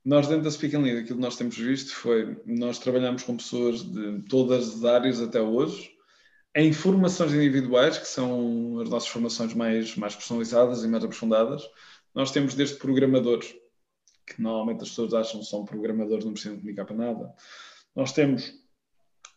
Nós, 0.08 0.26
dentro 0.26 0.46
da 0.46 0.52
Speak 0.52 0.74
and 0.74 0.84
Lead, 0.84 1.00
aquilo 1.00 1.18
que 1.18 1.22
nós 1.22 1.36
temos 1.36 1.58
visto 1.58 1.94
foi, 1.94 2.42
nós 2.46 2.80
trabalhamos 2.80 3.24
com 3.24 3.36
pessoas 3.36 3.84
de 3.84 4.22
todas 4.30 4.76
as 4.76 4.86
áreas 4.86 5.22
até 5.22 5.42
hoje, 5.42 5.92
em 6.56 6.72
formações 6.72 7.34
individuais, 7.34 7.98
que 7.98 8.08
são 8.08 8.80
as 8.80 8.90
nossas 8.90 9.10
formações 9.10 9.54
mais, 9.54 9.98
mais 9.98 10.16
personalizadas 10.16 10.82
e 10.86 10.88
mais 10.88 11.04
aprofundadas, 11.04 11.62
nós 12.16 12.32
temos 12.32 12.56
desde 12.56 12.78
programadores, 12.78 13.54
que 14.26 14.42
normalmente 14.42 14.84
as 14.84 14.90
pessoas 14.92 15.14
acham 15.14 15.42
que 15.42 15.46
são 15.46 15.66
programadores, 15.66 16.24
não 16.24 16.32
precisam 16.32 16.56
comunicar 16.56 16.86
para 16.86 16.96
nada. 16.96 17.34
Nós 17.94 18.14
temos 18.14 18.54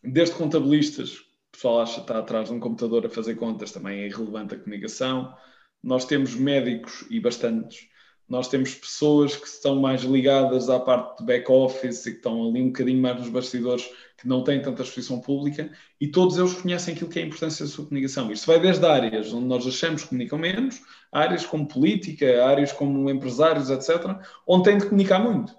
desde 0.01 0.35
contabilistas 0.35 1.17
o 1.17 1.51
pessoal 1.51 1.81
acha 1.81 1.95
que 1.95 2.01
está 2.01 2.17
atrás 2.17 2.47
de 2.47 2.55
um 2.55 2.61
computador 2.61 3.05
a 3.05 3.09
fazer 3.09 3.35
contas, 3.35 3.73
também 3.73 3.99
é 3.99 4.07
irrelevante 4.07 4.55
a 4.55 4.57
comunicação. 4.57 5.35
Nós 5.83 6.05
temos 6.05 6.33
médicos 6.33 7.05
e 7.09 7.19
bastantes. 7.19 7.90
Nós 8.31 8.47
temos 8.47 8.73
pessoas 8.73 9.35
que 9.35 9.45
estão 9.45 9.75
mais 9.81 10.03
ligadas 10.03 10.69
à 10.69 10.79
parte 10.79 11.17
de 11.17 11.25
back-office 11.25 12.05
e 12.05 12.11
que 12.11 12.15
estão 12.15 12.47
ali 12.47 12.61
um 12.61 12.67
bocadinho 12.67 13.01
mais 13.01 13.19
nos 13.19 13.27
bastidores, 13.27 13.83
que 14.17 14.25
não 14.25 14.41
têm 14.41 14.61
tanta 14.61 14.83
exposição 14.83 15.19
pública, 15.19 15.69
e 15.99 16.07
todos 16.07 16.37
eles 16.37 16.53
conhecem 16.53 16.93
aquilo 16.93 17.09
que 17.09 17.19
é 17.19 17.23
a 17.23 17.25
importância 17.25 17.65
da 17.65 17.69
sua 17.69 17.83
comunicação. 17.83 18.31
Isto 18.31 18.47
vai 18.47 18.57
desde 18.61 18.85
áreas 18.85 19.33
onde 19.33 19.47
nós 19.47 19.67
achamos 19.67 20.03
que 20.03 20.07
comunicam 20.07 20.39
menos, 20.39 20.81
áreas 21.11 21.45
como 21.45 21.67
política, 21.67 22.45
áreas 22.45 22.71
como 22.71 23.09
empresários, 23.09 23.69
etc., 23.69 24.15
onde 24.47 24.63
têm 24.63 24.77
de 24.77 24.85
comunicar 24.85 25.19
muito. 25.19 25.53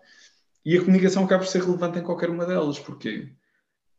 E 0.64 0.74
a 0.74 0.80
comunicação 0.80 1.24
acaba 1.24 1.44
por 1.44 1.50
ser 1.50 1.60
relevante 1.60 1.98
em 1.98 2.02
qualquer 2.02 2.30
uma 2.30 2.46
delas. 2.46 2.78
Porquê? 2.78 3.28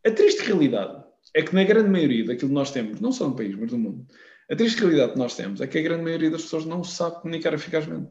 A 0.03 0.09
triste 0.09 0.47
realidade 0.47 1.03
é 1.36 1.43
que 1.43 1.53
na 1.53 1.63
grande 1.63 1.91
maioria 1.91 2.25
daquilo 2.25 2.49
que 2.49 2.55
nós 2.55 2.71
temos, 2.71 2.99
não 2.99 3.12
só 3.12 3.29
no 3.29 3.36
país, 3.36 3.55
mas 3.55 3.71
no 3.71 3.77
mundo, 3.77 4.07
a 4.49 4.55
triste 4.55 4.79
realidade 4.79 5.13
que 5.13 5.19
nós 5.19 5.36
temos 5.36 5.62
é 5.62 5.67
que 5.67 5.77
a 5.77 5.83
grande 5.83 6.01
maioria 6.01 6.31
das 6.31 6.41
pessoas 6.41 6.65
não 6.65 6.83
sabe 6.83 7.21
comunicar 7.21 7.53
eficazmente. 7.53 8.07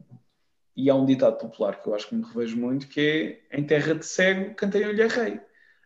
E 0.75 0.89
há 0.89 0.95
um 0.95 1.05
ditado 1.05 1.37
popular 1.37 1.81
que 1.81 1.87
eu 1.87 1.95
acho 1.95 2.07
que 2.07 2.15
me 2.15 2.25
revejo 2.25 2.57
muito, 2.57 2.87
que 2.87 3.43
é 3.51 3.57
em 3.59 3.63
terra 3.63 3.95
de 3.95 4.05
cego, 4.05 4.55
cantei-lhe 4.55 5.01
é 5.01 5.07
rei. 5.07 5.39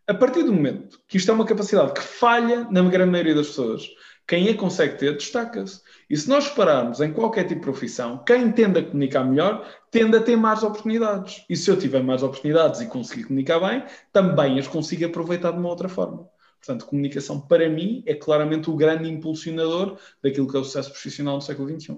A 0.08 0.14
partir 0.14 0.44
do 0.44 0.54
momento 0.54 1.02
que 1.08 1.18
isto 1.18 1.30
é 1.30 1.34
uma 1.34 1.46
capacidade 1.46 1.94
que 1.94 2.02
falha 2.02 2.66
na 2.72 2.82
grande 2.84 3.12
maioria 3.12 3.36
das 3.36 3.48
pessoas, 3.48 3.90
quem 4.28 4.50
a 4.50 4.58
consegue 4.58 4.98
ter, 4.98 5.16
destaca-se. 5.16 5.82
E 6.10 6.18
se 6.18 6.28
nós 6.30 6.48
repararmos 6.50 7.00
em 7.00 7.14
qualquer 7.14 7.44
tipo 7.44 7.62
de 7.62 7.66
profissão, 7.66 8.24
quem 8.26 8.52
tende 8.52 8.80
a 8.80 8.84
comunicar 8.84 9.24
melhor, 9.24 9.66
tende 9.90 10.18
a 10.18 10.22
ter 10.22 10.36
mais 10.36 10.64
oportunidades. 10.64 11.46
E 11.50 11.56
se 11.56 11.70
eu 11.72 11.78
tiver 11.78 12.04
mais 12.04 12.24
oportunidades 12.24 12.82
e 12.82 12.88
conseguir 12.88 13.24
comunicar 13.24 13.60
bem, 13.60 13.86
também 14.12 14.60
as 14.60 14.68
consigo 14.68 15.06
aproveitar 15.06 15.52
de 15.52 15.60
uma 15.60 15.70
outra 15.70 15.88
forma. 15.88 16.30
Portanto, 16.60 16.86
comunicação, 16.86 17.40
para 17.40 17.70
mim, 17.70 18.04
é 18.06 18.14
claramente 18.14 18.70
o 18.70 18.76
grande 18.76 19.10
impulsionador 19.10 19.98
daquilo 20.22 20.50
que 20.50 20.58
é 20.58 20.60
o 20.60 20.64
sucesso 20.64 20.92
profissional 20.92 21.36
no 21.36 21.42
século 21.42 21.70
XXI. 21.70 21.98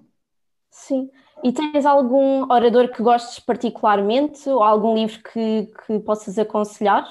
Sim. 0.70 1.10
E 1.44 1.52
tens 1.52 1.86
algum 1.86 2.52
orador 2.52 2.90
que 2.92 3.02
gostes 3.02 3.40
particularmente 3.40 4.48
ou 4.50 4.62
algum 4.62 4.96
livro 4.96 5.22
que, 5.24 5.72
que 5.86 6.00
possas 6.00 6.38
aconselhar 6.38 7.08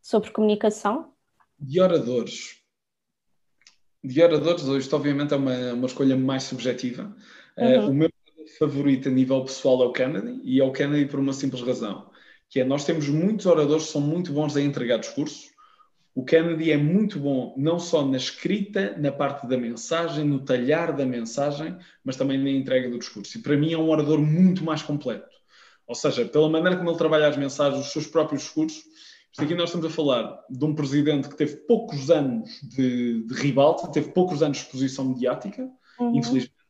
sobre 0.00 0.30
comunicação? 0.30 1.12
De 1.58 1.80
oradores. 1.80 2.60
De 4.02 4.20
oradores, 4.20 4.62
isto 4.64 4.96
obviamente 4.96 5.32
é 5.32 5.36
uma, 5.36 5.72
uma 5.74 5.86
escolha 5.86 6.16
mais 6.16 6.42
subjetiva. 6.42 7.14
Eh, 7.56 7.78
uhum. 7.78 7.86
Uh, 7.86 7.90
o 7.90 7.94
meu 7.94 8.10
favorito 8.58 9.08
a 9.08 9.12
nível 9.12 9.44
pessoal 9.44 9.82
é 9.84 9.86
o 9.86 9.92
Kennedy, 9.92 10.40
e 10.42 10.60
é 10.60 10.64
o 10.64 10.72
Kennedy 10.72 11.06
por 11.06 11.20
uma 11.20 11.32
simples 11.32 11.62
razão, 11.62 12.10
que 12.48 12.60
é 12.60 12.64
nós 12.64 12.84
temos 12.84 13.08
muitos 13.08 13.46
oradores 13.46 13.86
que 13.86 13.92
são 13.92 14.00
muito 14.00 14.32
bons 14.32 14.56
a 14.56 14.60
entregar 14.60 14.98
discursos, 14.98 15.51
o 16.14 16.24
Kennedy 16.24 16.70
é 16.70 16.76
muito 16.76 17.18
bom 17.18 17.54
não 17.56 17.78
só 17.78 18.04
na 18.04 18.18
escrita, 18.18 18.94
na 18.98 19.10
parte 19.10 19.46
da 19.46 19.56
mensagem, 19.56 20.24
no 20.24 20.40
talhar 20.40 20.94
da 20.94 21.06
mensagem, 21.06 21.76
mas 22.04 22.16
também 22.16 22.38
na 22.38 22.50
entrega 22.50 22.90
do 22.90 22.98
discurso. 22.98 23.38
E 23.38 23.40
para 23.40 23.56
mim 23.56 23.72
é 23.72 23.78
um 23.78 23.88
orador 23.88 24.20
muito 24.20 24.62
mais 24.62 24.82
completo. 24.82 25.34
Ou 25.86 25.94
seja, 25.94 26.24
pela 26.26 26.50
maneira 26.50 26.76
como 26.76 26.90
ele 26.90 26.98
trabalha 26.98 27.28
as 27.28 27.36
mensagens, 27.36 27.86
os 27.86 27.92
seus 27.92 28.06
próprios 28.06 28.42
discursos. 28.42 28.82
Isto 29.32 29.44
aqui 29.44 29.54
nós 29.54 29.70
estamos 29.70 29.86
a 29.86 29.90
falar 29.90 30.38
de 30.50 30.64
um 30.64 30.74
presidente 30.74 31.28
que 31.28 31.36
teve 31.36 31.56
poucos 31.56 32.10
anos 32.10 32.60
de, 32.62 33.24
de 33.26 33.34
ribalta, 33.34 33.90
teve 33.90 34.10
poucos 34.10 34.42
anos 34.42 34.58
de 34.58 34.64
exposição 34.64 35.06
mediática, 35.06 35.66
uhum. 35.98 36.14
infelizmente 36.14 36.61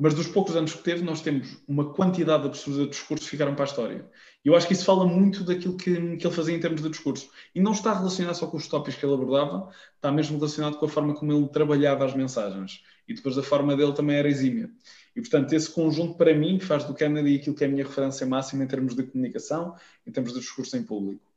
mas 0.00 0.14
dos 0.14 0.26
poucos 0.26 0.56
anos 0.56 0.72
que 0.72 0.82
teve, 0.82 1.04
nós 1.04 1.20
temos 1.20 1.58
uma 1.68 1.92
quantidade 1.92 2.46
absurda 2.46 2.84
de 2.84 2.90
discursos 2.90 3.26
que 3.26 3.32
ficaram 3.32 3.54
para 3.54 3.64
a 3.64 3.68
história. 3.68 4.10
E 4.42 4.48
eu 4.48 4.56
acho 4.56 4.66
que 4.66 4.72
isso 4.72 4.86
fala 4.86 5.06
muito 5.06 5.44
daquilo 5.44 5.76
que, 5.76 6.16
que 6.16 6.26
ele 6.26 6.34
fazia 6.34 6.56
em 6.56 6.58
termos 6.58 6.80
de 6.80 6.88
discurso. 6.88 7.28
E 7.54 7.60
não 7.60 7.72
está 7.72 7.92
relacionado 7.92 8.34
só 8.34 8.46
com 8.46 8.56
os 8.56 8.66
tópicos 8.66 8.98
que 8.98 9.04
ele 9.04 9.12
abordava, 9.12 9.68
está 9.94 10.10
mesmo 10.10 10.38
relacionado 10.38 10.78
com 10.78 10.86
a 10.86 10.88
forma 10.88 11.14
como 11.14 11.30
ele 11.30 11.46
trabalhava 11.48 12.06
as 12.06 12.14
mensagens. 12.14 12.82
E 13.06 13.12
depois 13.12 13.36
a 13.36 13.42
forma 13.42 13.76
dele 13.76 13.92
também 13.92 14.16
era 14.16 14.28
exímia. 14.28 14.70
E, 15.14 15.20
portanto, 15.20 15.52
esse 15.52 15.70
conjunto, 15.70 16.16
para 16.16 16.34
mim, 16.34 16.58
faz 16.58 16.84
do 16.84 16.94
Kennedy 16.94 17.36
aquilo 17.36 17.54
que 17.54 17.64
é 17.64 17.66
a 17.66 17.70
minha 17.70 17.84
referência 17.84 18.26
máxima 18.26 18.64
em 18.64 18.66
termos 18.66 18.94
de 18.94 19.02
comunicação, 19.02 19.74
em 20.06 20.10
termos 20.10 20.32
de 20.32 20.40
discurso 20.40 20.76
em 20.78 20.82
público. 20.82 21.29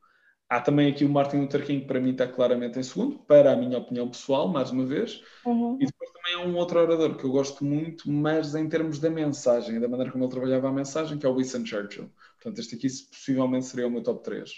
Há 0.54 0.62
também 0.62 0.92
aqui 0.92 1.04
o 1.04 1.10
Martin 1.10 1.38
Luther 1.38 1.66
King, 1.66 1.82
que 1.82 1.88
para 1.88 2.00
mim 2.00 2.12
está 2.12 2.28
claramente 2.28 2.78
em 2.78 2.84
segundo, 2.84 3.18
para 3.18 3.54
a 3.54 3.56
minha 3.56 3.80
opinião 3.80 4.08
pessoal, 4.08 4.48
mais 4.48 4.70
uma 4.70 4.86
vez. 4.86 5.24
Uhum. 5.44 5.80
E 5.82 5.86
depois 5.88 6.12
também 6.12 6.36
há 6.36 6.46
um 6.46 6.56
outro 6.56 6.80
orador 6.80 7.18
que 7.18 7.24
eu 7.24 7.32
gosto 7.32 7.66
muito, 7.66 8.08
mas 8.12 8.54
em 8.54 8.70
termos 8.70 9.00
da 9.00 9.10
mensagem, 9.10 9.80
da 9.80 9.88
maneira 9.88 10.12
como 10.12 10.26
ele 10.26 10.32
trabalhava 10.32 10.70
a 10.70 10.72
mensagem, 10.72 11.18
que 11.18 11.26
é 11.26 11.30
o 11.30 11.36
Winston 11.36 11.66
Churchill. 11.66 12.08
Portanto, 12.40 12.60
este 12.60 12.76
aqui 12.76 12.88
possivelmente 12.88 13.66
seria 13.66 13.88
o 13.88 13.90
meu 13.90 14.04
top 14.04 14.24
3. 14.24 14.52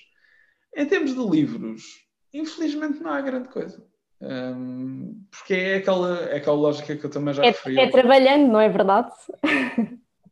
Em 0.76 0.86
termos 0.86 1.14
de 1.14 1.26
livros, 1.26 1.84
infelizmente 2.34 3.00
não 3.00 3.12
há 3.12 3.22
grande 3.22 3.48
coisa. 3.48 3.82
Um, 4.20 5.24
porque 5.32 5.54
é 5.54 5.76
aquela, 5.78 6.20
é 6.26 6.36
aquela 6.36 6.58
lógica 6.58 6.94
que 6.94 7.06
eu 7.06 7.10
também 7.10 7.34
já 7.34 7.42
é, 7.42 7.48
referi. 7.48 7.80
É 7.80 7.90
trabalhando, 7.90 8.52
não 8.52 8.60
é 8.60 8.68
verdade? 8.68 9.14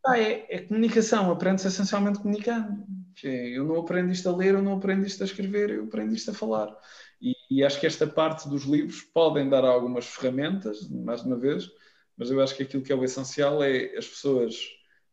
Ah, 0.06 0.20
é, 0.20 0.46
é, 0.50 0.60
comunicação, 0.60 1.32
aprende-se 1.32 1.70
essencialmente 1.70 2.20
comunicando. 2.20 2.86
Eu 3.22 3.64
não 3.64 3.80
aprendo 3.80 4.12
isto 4.12 4.28
a 4.30 4.36
ler, 4.36 4.54
eu 4.54 4.62
não 4.62 4.78
aprendo 4.78 5.06
isto 5.06 5.22
a 5.22 5.26
escrever, 5.26 5.70
eu 5.70 5.84
aprendo 5.84 6.16
isto 6.16 6.32
a 6.32 6.34
falar. 6.34 6.76
E, 7.22 7.34
e, 7.50 7.64
acho 7.64 7.80
que 7.80 7.88
esta 7.88 8.08
parte 8.08 8.50
dos 8.50 8.64
livros 8.64 9.02
podem 9.02 9.48
dar 9.48 9.64
algumas 9.64 10.06
ferramentas, 10.06 10.90
mais 10.90 11.22
uma 11.22 11.38
vez, 11.38 11.70
mas 12.18 12.32
eu 12.32 12.42
acho 12.42 12.56
que 12.56 12.64
aquilo 12.64 12.84
que 12.84 12.92
é 12.92 12.96
o 12.96 13.04
essencial 13.04 13.64
é 13.64 13.96
as 13.98 14.08
pessoas 14.08 14.56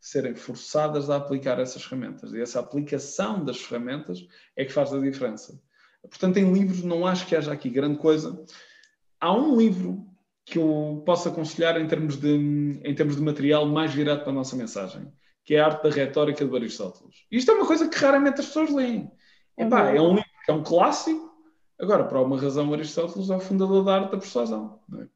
serem 0.01 0.35
forçadas 0.35 1.11
a 1.11 1.17
aplicar 1.17 1.59
essas 1.59 1.85
ferramentas. 1.85 2.33
E 2.33 2.41
essa 2.41 2.59
aplicação 2.59 3.45
das 3.45 3.61
ferramentas 3.61 4.27
é 4.57 4.65
que 4.65 4.73
faz 4.73 4.93
a 4.93 4.99
diferença. 4.99 5.61
Portanto, 6.03 6.39
em 6.39 6.53
livros 6.53 6.83
não 6.83 7.07
acho 7.07 7.27
que 7.27 7.37
haja 7.37 7.53
aqui 7.53 7.69
grande 7.69 7.99
coisa. 7.99 8.43
Há 9.21 9.33
um 9.33 9.57
livro 9.57 10.07
que 10.45 10.59
eu 10.59 11.03
posso 11.05 11.29
aconselhar 11.29 11.81
em 11.81 11.87
termos 11.87 12.17
de, 12.17 12.81
em 12.83 12.95
termos 12.95 13.17
de 13.17 13.23
material 13.23 13.67
mais 13.67 13.93
virado 13.93 14.21
para 14.21 14.31
a 14.31 14.35
nossa 14.35 14.57
mensagem, 14.57 15.07
que 15.51 15.57
é 15.57 15.61
a 15.61 15.67
arte 15.67 15.83
da 15.83 15.91
retórica 15.91 16.45
de 16.45 16.57
Aristóteles. 16.57 17.25
Isto 17.29 17.51
é 17.51 17.55
uma 17.55 17.67
coisa 17.67 17.89
que 17.89 17.99
raramente 17.99 18.39
as 18.39 18.47
pessoas 18.47 18.71
leem. 18.71 19.11
Epá, 19.59 19.91
uhum. 19.91 19.97
é 19.97 20.01
um 20.01 20.15
livro 20.15 20.31
que 20.45 20.51
é 20.53 20.55
um 20.55 20.63
clássico, 20.63 21.29
agora, 21.77 22.05
por 22.05 22.19
alguma 22.19 22.41
razão, 22.41 22.73
Aristóteles 22.73 23.31
é 23.31 23.37
o 23.37 23.41
fundador 23.41 23.85
da 23.85 23.97
arte 23.97 24.13
da 24.13 24.19
persuasão. 24.19 24.79
É? 24.97 25.09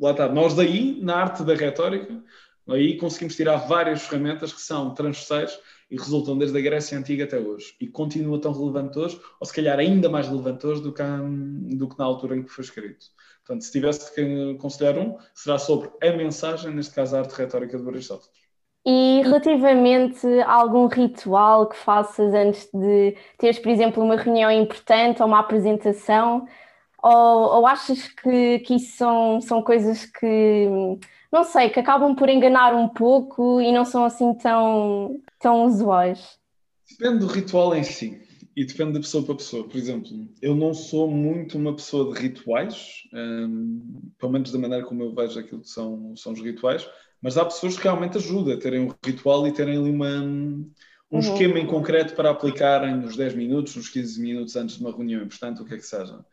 Lá 0.00 0.12
está, 0.12 0.28
nós 0.28 0.54
daí, 0.54 1.00
na 1.02 1.16
arte 1.16 1.42
da 1.42 1.52
retórica, 1.56 2.22
aí 2.68 2.96
conseguimos 2.96 3.34
tirar 3.34 3.56
várias 3.56 4.02
ferramentas 4.02 4.52
que 4.52 4.60
são 4.60 4.94
transversais 4.94 5.58
e 5.90 5.96
resultam 5.96 6.38
desde 6.38 6.56
a 6.56 6.60
Grécia 6.60 6.96
Antiga 6.96 7.24
até 7.24 7.40
hoje. 7.40 7.74
E 7.80 7.88
continua 7.88 8.40
tão 8.40 8.52
relevante 8.52 8.96
hoje, 8.96 9.20
ou 9.40 9.46
se 9.48 9.52
calhar 9.52 9.80
ainda 9.80 10.08
mais 10.08 10.28
relevante 10.28 10.64
hoje 10.64 10.80
do 10.80 10.92
que, 10.92 11.02
do 11.76 11.88
que 11.88 11.98
na 11.98 12.04
altura 12.04 12.36
em 12.36 12.44
que 12.44 12.50
foi 12.52 12.62
escrito. 12.62 13.06
Portanto, 13.44 13.64
se 13.64 13.72
tivesse 13.72 14.14
que 14.14 14.52
aconselhar 14.56 14.96
um, 14.96 15.18
será 15.34 15.58
sobre 15.58 15.90
a 16.00 16.12
mensagem, 16.12 16.72
neste 16.72 16.94
caso 16.94 17.16
a 17.16 17.18
arte 17.18 17.32
retórica 17.32 17.76
de 17.76 17.88
Aristóteles. 17.88 18.45
E 18.88 19.20
relativamente 19.22 20.24
a 20.42 20.52
algum 20.52 20.86
ritual 20.86 21.66
que 21.66 21.76
faças 21.76 22.32
antes 22.32 22.68
de 22.72 23.16
teres, 23.36 23.58
por 23.58 23.68
exemplo, 23.68 24.02
uma 24.02 24.16
reunião 24.16 24.48
importante 24.48 25.20
ou 25.20 25.26
uma 25.26 25.40
apresentação, 25.40 26.46
ou, 27.02 27.12
ou 27.12 27.66
achas 27.66 28.06
que, 28.06 28.60
que 28.60 28.76
isso 28.76 28.96
são, 28.96 29.40
são 29.40 29.60
coisas 29.60 30.06
que, 30.06 30.68
não 31.32 31.42
sei, 31.42 31.68
que 31.68 31.80
acabam 31.80 32.14
por 32.14 32.28
enganar 32.28 32.74
um 32.74 32.88
pouco 32.88 33.60
e 33.60 33.72
não 33.72 33.84
são 33.84 34.04
assim 34.04 34.32
tão, 34.34 35.20
tão 35.40 35.64
usuais? 35.64 36.38
Depende 36.88 37.18
do 37.18 37.26
ritual 37.26 37.74
em 37.74 37.82
si 37.82 38.25
e 38.56 38.64
depende 38.64 38.94
de 38.94 39.00
pessoa 39.00 39.22
para 39.22 39.34
pessoa. 39.34 39.68
Por 39.68 39.76
exemplo, 39.76 40.10
eu 40.40 40.56
não 40.56 40.72
sou 40.72 41.10
muito 41.10 41.58
uma 41.58 41.76
pessoa 41.76 42.14
de 42.14 42.18
rituais, 42.18 43.02
um, 43.12 44.10
pelo 44.18 44.32
menos 44.32 44.50
da 44.50 44.58
maneira 44.58 44.84
como 44.84 45.02
eu 45.02 45.14
vejo 45.14 45.38
aquilo 45.38 45.60
que 45.60 45.68
são, 45.68 46.16
são 46.16 46.32
os 46.32 46.40
rituais, 46.40 46.88
mas 47.20 47.36
há 47.36 47.44
pessoas 47.44 47.76
que 47.76 47.82
realmente 47.82 48.16
ajudam 48.16 48.54
a 48.54 48.58
terem 48.58 48.80
um 48.80 48.94
ritual 49.04 49.46
e 49.46 49.52
terem 49.52 49.76
ali 49.76 49.90
uma, 49.90 50.22
um 50.22 50.72
uhum. 51.10 51.18
esquema 51.18 51.58
em 51.58 51.66
concreto 51.66 52.14
para 52.14 52.30
aplicarem 52.30 52.96
nos 52.96 53.14
10 53.14 53.34
minutos, 53.34 53.76
nos 53.76 53.90
15 53.90 54.20
minutos 54.22 54.56
antes 54.56 54.76
de 54.76 54.80
uma 54.80 54.90
reunião 54.90 55.22
importante, 55.22 55.60
o 55.60 55.66
que 55.66 55.74
é 55.74 55.76
que 55.76 55.86
seja. 55.86 56.24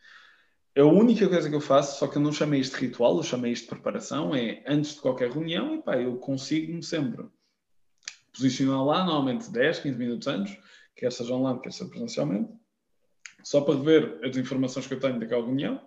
A 0.78 0.86
única 0.86 1.28
coisa 1.28 1.50
que 1.50 1.56
eu 1.56 1.62
faço, 1.62 2.00
só 2.00 2.08
que 2.08 2.18
eu 2.18 2.22
não 2.22 2.32
chamei 2.32 2.62
isto 2.62 2.78
de 2.78 2.86
ritual, 2.86 3.18
eu 3.18 3.24
chamei 3.24 3.52
isto 3.52 3.66
de 3.66 3.70
preparação, 3.70 4.34
é 4.34 4.64
antes 4.66 4.96
de 4.96 5.02
qualquer 5.02 5.30
reunião, 5.30 5.76
e 5.76 5.82
pá, 5.82 5.98
eu 5.98 6.16
consigo-me 6.16 6.82
sempre 6.82 7.26
posicionar 8.32 8.84
lá, 8.84 9.06
normalmente 9.06 9.52
10, 9.52 9.80
15 9.80 9.98
minutos 9.98 10.28
antes, 10.28 10.58
quer 10.96 11.12
seja 11.12 11.34
online, 11.34 11.60
quer 11.60 11.72
seja 11.72 11.90
presencialmente, 11.90 12.52
só 13.44 13.62
para 13.62 13.76
ver 13.76 14.20
as 14.24 14.36
informações 14.38 14.88
que 14.88 14.94
eu 14.94 15.00
tenho 15.00 15.20
daquela 15.20 15.46
reunião, 15.46 15.82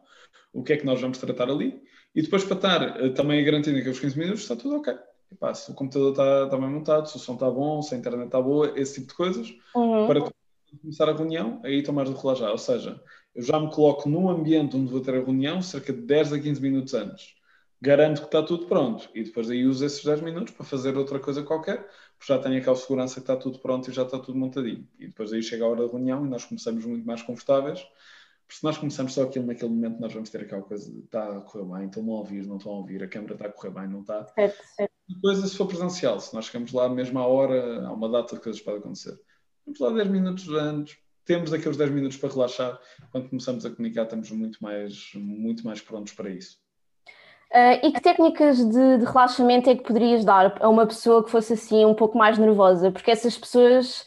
o 0.53 0.63
que 0.63 0.73
é 0.73 0.77
que 0.77 0.87
nós 0.87 1.01
vamos 1.01 1.19
tratar 1.19 1.51
ali, 1.51 1.83
e 2.15 2.23
depois 2.23 2.45
para 2.45 2.57
estar 2.57 3.01
uh, 3.01 3.15
também 3.15 3.45
garantindo 3.45 3.83
que 3.83 3.89
os 3.89 4.01
15 4.01 4.19
minutos 4.19 4.43
está 4.43 4.57
tudo 4.57 4.77
ok. 4.77 4.95
Epá, 5.31 5.53
se 5.53 5.71
o 5.71 5.75
computador 5.75 6.13
está, 6.13 6.45
está 6.45 6.57
bem 6.57 6.69
montado, 6.69 7.09
se 7.09 7.17
o 7.17 7.19
som 7.19 7.35
está 7.35 7.51
bom, 7.51 7.83
se 7.83 7.95
a 7.95 7.99
internet 7.99 8.27
está 8.27 8.41
boa, 8.41 8.73
esse 8.77 8.95
tipo 8.95 9.09
de 9.09 9.15
coisas, 9.15 9.55
uhum. 9.75 10.07
para 10.07 10.33
começar 10.81 11.09
a 11.09 11.13
reunião, 11.13 11.61
aí 11.65 11.79
estou 11.79 11.95
mais 11.95 12.09
do 12.09 12.17
que 12.17 12.27
Ou 12.27 12.59
seja, 12.59 13.01
eu 13.35 13.43
já 13.43 13.59
me 13.59 13.71
coloco 13.71 14.09
no 14.09 14.31
ambiente 14.31 14.77
onde 14.77 14.91
vou 14.91 15.01
ter 15.01 15.15
a 15.15 15.25
reunião 15.25 15.61
cerca 15.61 15.93
de 15.93 16.01
10 16.03 16.33
a 16.35 16.41
15 16.41 16.63
minutos 16.63 16.95
antes. 16.95 17.35
Garanto 17.81 18.21
que 18.21 18.27
está 18.27 18.43
tudo 18.43 18.67
pronto. 18.67 19.09
E 19.15 19.23
depois 19.23 19.51
aí 19.51 19.67
uso 19.67 19.85
esses 19.85 20.03
10 20.03 20.23
minutos 20.23 20.55
para 20.55 20.65
fazer 20.65 20.97
outra 20.97 21.19
coisa 21.19 21.43
qualquer, 21.43 21.87
porque 22.19 22.33
já 22.33 22.39
tenho 22.39 22.59
aquela 22.59 22.77
segurança 22.77 23.15
que 23.15 23.21
está 23.21 23.37
tudo 23.37 23.59
pronto 23.59 23.91
e 23.91 23.93
já 23.93 24.03
está 24.03 24.19
tudo 24.19 24.39
montadinho. 24.39 24.89
E 24.99 25.07
depois 25.07 25.33
aí 25.33 25.43
chega 25.43 25.65
a 25.65 25.69
hora 25.69 25.87
da 25.87 25.91
reunião 25.93 26.25
e 26.27 26.29
nós 26.29 26.45
começamos 26.45 26.85
muito 26.85 27.07
mais 27.07 27.23
confortáveis, 27.23 27.81
Porque 28.47 28.59
se 28.59 28.65
nós 28.65 28.79
começamos 28.79 29.13
só 29.13 29.25
aquilo 29.25 29.47
naquele 29.47 29.71
momento, 29.71 30.01
nós 30.01 30.13
vamos 30.13 30.31
ter 30.31 30.43
aquela 30.43 30.63
coisa 30.63 30.91
de 30.91 31.01
está 31.01 31.37
a 31.37 31.41
correr 31.41 31.65
bem, 31.65 31.87
estão 31.87 32.05
a 32.05 32.19
ouvir, 32.19 32.47
não 32.47 32.57
estão 32.57 32.73
a 32.73 32.77
ouvir, 32.77 33.03
a 33.03 33.09
câmera 33.09 33.35
está 33.35 33.47
a 33.47 33.53
correr 33.53 33.71
bem, 33.71 33.89
não 33.89 34.01
está. 34.01 34.25
Certo, 34.27 34.65
certo. 34.77 34.93
Depois, 35.09 35.39
se 35.39 35.57
for 35.57 35.67
presencial, 35.67 36.21
se 36.21 36.35
nós 36.35 36.47
chegamos 36.47 36.73
lá 36.73 36.89
mesmo 36.89 37.19
à 37.19 37.27
hora, 37.27 37.87
há 37.87 37.93
uma 37.93 38.09
data 38.09 38.37
de 38.37 38.43
coisas 38.43 38.61
podem 38.61 38.81
acontecer. 38.81 39.19
Vamos 39.65 39.81
lá 39.81 39.91
10 39.91 40.09
minutos 40.09 40.49
antes, 40.49 40.97
temos 41.25 41.53
aqueles 41.53 41.77
10 41.77 41.91
minutos 41.91 42.17
para 42.17 42.33
relaxar. 42.33 42.81
Quando 43.11 43.29
começamos 43.29 43.67
a 43.67 43.71
comunicar, 43.71 44.05
estamos 44.05 44.31
muito 44.31 44.63
mais, 44.63 45.13
muito 45.15 45.65
mais 45.65 45.81
prontos 45.81 46.13
para 46.13 46.31
isso. 46.31 46.59
Uh, 47.53 47.87
e 47.87 47.93
que 47.93 48.01
técnicas 48.01 48.59
de, 48.59 48.99
de, 48.99 49.05
relaxamento 49.05 49.71
é 49.71 49.77
que 49.77 49.85
poderias 49.85 50.25
dar 50.25 50.57
a 50.61 50.69
uma 50.69 50.87
pessoa 50.87 51.25
que 51.25 51.31
fosse 51.31 51.53
assim 51.53 51.85
um 51.85 51.95
pouco 51.95 52.19
mais 52.19 52.37
nervosa? 52.37 52.91
Porque 52.91 53.11
essas 53.11 53.39
pessoas, 53.39 54.03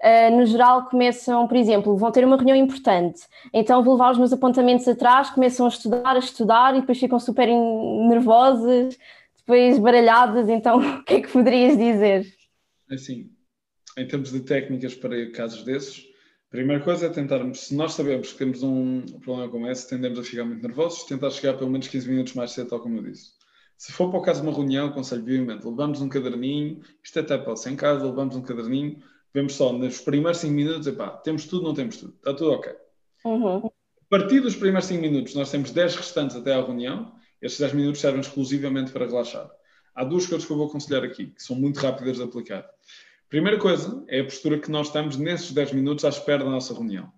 uh, 0.00 0.36
no 0.36 0.46
geral, 0.46 0.86
começam, 0.86 1.46
por 1.48 1.56
exemplo, 1.56 1.96
vão 1.96 2.12
ter 2.12 2.24
uma 2.24 2.36
reunião 2.36 2.56
importante, 2.56 3.22
então 3.52 3.82
vou 3.82 3.94
levar 3.94 4.12
os 4.12 4.18
meus 4.18 4.32
apontamentos 4.32 4.86
atrás, 4.86 5.28
começam 5.30 5.66
a 5.66 5.68
estudar, 5.68 6.14
a 6.14 6.18
estudar 6.18 6.76
e 6.76 6.80
depois 6.80 6.98
ficam 6.98 7.18
super 7.18 7.48
nervosas, 7.48 8.96
depois 9.38 9.78
baralhadas. 9.78 10.48
Então, 10.48 10.78
o 11.00 11.04
que 11.04 11.14
é 11.14 11.20
que 11.20 11.32
poderias 11.32 11.76
dizer? 11.76 12.26
Assim, 12.90 13.28
em 13.98 14.06
termos 14.06 14.30
de 14.30 14.40
técnicas 14.40 14.94
para 14.94 15.30
casos 15.32 15.64
desses, 15.64 16.06
Primeira 16.54 16.80
coisa 16.84 17.06
é 17.06 17.08
tentarmos, 17.08 17.62
se 17.62 17.74
nós 17.74 17.94
sabemos 17.94 18.30
que 18.30 18.38
temos 18.38 18.62
um 18.62 19.00
problema 19.24 19.50
como 19.50 19.66
esse, 19.66 19.88
tendemos 19.88 20.20
a 20.20 20.22
ficar 20.22 20.44
muito 20.44 20.62
nervosos, 20.62 21.02
tentar 21.02 21.28
chegar 21.30 21.54
pelo 21.54 21.68
menos 21.68 21.88
15 21.88 22.08
minutos 22.08 22.34
mais 22.34 22.52
cedo, 22.52 22.68
tal 22.68 22.78
como 22.78 22.96
eu 22.98 23.02
disse. 23.02 23.32
Se 23.76 23.90
for 23.90 24.08
para 24.08 24.20
o 24.20 24.22
caso 24.22 24.40
de 24.40 24.46
uma 24.46 24.56
reunião, 24.56 24.86
aconselho 24.86 25.24
vivamente, 25.24 25.66
levamos 25.66 26.00
um 26.00 26.08
caderninho, 26.08 26.80
isto 27.02 27.18
até 27.18 27.36
pode 27.36 27.58
ser 27.58 27.70
em 27.70 27.76
casa, 27.76 28.06
levamos 28.06 28.36
um 28.36 28.42
caderninho, 28.42 29.02
vemos 29.34 29.54
só 29.54 29.72
nos 29.72 30.00
primeiros 30.00 30.38
5 30.38 30.54
minutos, 30.54 30.86
epá, 30.86 31.08
temos 31.24 31.44
tudo, 31.46 31.64
não 31.64 31.74
temos 31.74 31.96
tudo, 31.96 32.14
está 32.18 32.32
tudo 32.32 32.52
ok. 32.52 32.72
Uhum. 33.24 33.66
A 33.66 33.70
partir 34.08 34.38
dos 34.38 34.54
primeiros 34.54 34.86
5 34.86 35.02
minutos, 35.02 35.34
nós 35.34 35.50
temos 35.50 35.72
10 35.72 35.96
restantes 35.96 36.36
até 36.36 36.54
à 36.54 36.64
reunião, 36.64 37.16
estes 37.42 37.58
10 37.58 37.72
minutos 37.72 38.00
servem 38.00 38.20
exclusivamente 38.20 38.92
para 38.92 39.06
relaxar. 39.06 39.50
Há 39.92 40.04
duas 40.04 40.24
coisas 40.24 40.46
que 40.46 40.52
eu 40.52 40.56
vou 40.56 40.68
aconselhar 40.68 41.02
aqui, 41.02 41.26
que 41.26 41.42
são 41.42 41.56
muito 41.56 41.80
rápidas 41.80 42.18
de 42.18 42.22
aplicar. 42.22 42.64
Primeira 43.28 43.58
coisa 43.58 44.04
é 44.08 44.20
a 44.20 44.24
postura 44.24 44.58
que 44.58 44.70
nós 44.70 44.88
estamos 44.88 45.16
nesses 45.16 45.50
10 45.50 45.72
minutos 45.72 46.04
à 46.04 46.08
espera 46.08 46.44
da 46.44 46.50
nossa 46.50 46.72
reunião. 46.72 47.12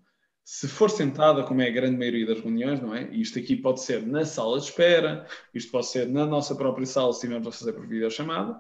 Se 0.45 0.69
for 0.69 0.88
sentada, 0.88 1.42
como 1.42 1.61
é 1.61 1.66
a 1.66 1.73
grande 1.73 1.99
maioria 1.99 2.25
das 2.25 2.40
reuniões, 2.40 2.81
não 2.81 2.95
é? 2.95 3.12
Isto 3.12 3.38
aqui 3.38 3.57
pode 3.57 3.83
ser 3.83 4.07
na 4.07 4.25
sala 4.25 4.59
de 4.59 4.66
espera, 4.66 5.27
isto 5.53 5.71
pode 5.73 5.88
ser 5.88 6.09
na 6.09 6.25
nossa 6.25 6.55
própria 6.55 6.87
sala, 6.87 7.12
se 7.12 7.19
estivermos 7.19 7.49
a 7.49 7.53
fazer 7.53 7.73
por 7.73 7.87
videochamada. 7.87 8.57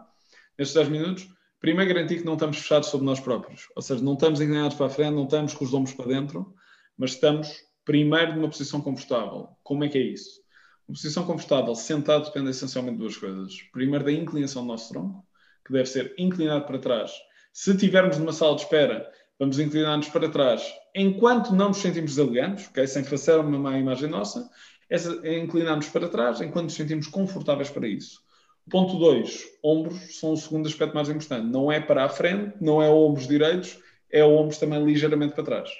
Nestes 0.58 0.74
10 0.74 0.88
minutos, 0.88 1.28
primeiro 1.60 1.94
garantir 1.94 2.18
que 2.18 2.24
não 2.24 2.34
estamos 2.34 2.58
fechados 2.58 2.88
sobre 2.88 3.06
nós 3.06 3.20
próprios. 3.20 3.68
Ou 3.76 3.80
seja, 3.80 4.02
não 4.02 4.14
estamos 4.14 4.40
inclinados 4.40 4.76
para 4.76 4.86
a 4.86 4.90
frente, 4.90 5.14
não 5.14 5.24
estamos 5.24 5.54
com 5.54 5.64
os 5.64 5.72
ombros 5.72 5.94
para 5.94 6.06
dentro, 6.06 6.52
mas 6.98 7.12
estamos 7.12 7.48
primeiro 7.84 8.34
numa 8.34 8.48
posição 8.48 8.80
confortável. 8.80 9.50
Como 9.62 9.84
é 9.84 9.88
que 9.88 9.96
é 9.96 10.02
isso? 10.02 10.42
Uma 10.88 10.94
posição 10.94 11.24
confortável, 11.24 11.74
sentado, 11.74 12.24
depende 12.24 12.50
essencialmente 12.50 12.96
de 12.96 13.02
duas 13.02 13.16
coisas. 13.16 13.54
Primeiro, 13.72 14.04
da 14.04 14.12
inclinação 14.12 14.62
do 14.62 14.68
nosso 14.68 14.92
tronco, 14.92 15.24
que 15.64 15.72
deve 15.72 15.86
ser 15.86 16.14
inclinado 16.18 16.66
para 16.66 16.78
trás 16.78 17.12
se 17.56 17.70
estivermos 17.70 18.18
numa 18.18 18.34
sala 18.34 18.54
de 18.54 18.64
espera, 18.64 19.10
vamos 19.38 19.58
inclinar-nos 19.58 20.10
para 20.10 20.28
trás 20.28 20.62
enquanto 20.94 21.54
não 21.54 21.68
nos 21.68 21.78
sentimos 21.78 22.14
desaligados, 22.14 22.68
okay? 22.68 22.86
sem 22.86 23.02
fazer 23.02 23.38
uma 23.38 23.58
má 23.58 23.78
imagem 23.78 24.10
nossa, 24.10 24.50
é 24.90 25.38
inclinar-nos 25.38 25.88
para 25.88 26.06
trás 26.06 26.42
enquanto 26.42 26.64
nos 26.64 26.74
sentimos 26.74 27.06
confortáveis 27.06 27.70
para 27.70 27.88
isso. 27.88 28.20
Ponto 28.70 28.98
2. 28.98 29.44
Ombros 29.64 30.20
são 30.20 30.34
o 30.34 30.36
segundo 30.36 30.68
aspecto 30.68 30.92
mais 30.94 31.08
importante. 31.08 31.46
Não 31.46 31.72
é 31.72 31.80
para 31.80 32.04
a 32.04 32.10
frente, 32.10 32.56
não 32.60 32.82
é 32.82 32.90
ombros 32.90 33.26
direitos, 33.26 33.78
é 34.10 34.22
ombros 34.22 34.58
também 34.58 34.84
ligeiramente 34.84 35.34
para 35.34 35.44
trás. 35.44 35.70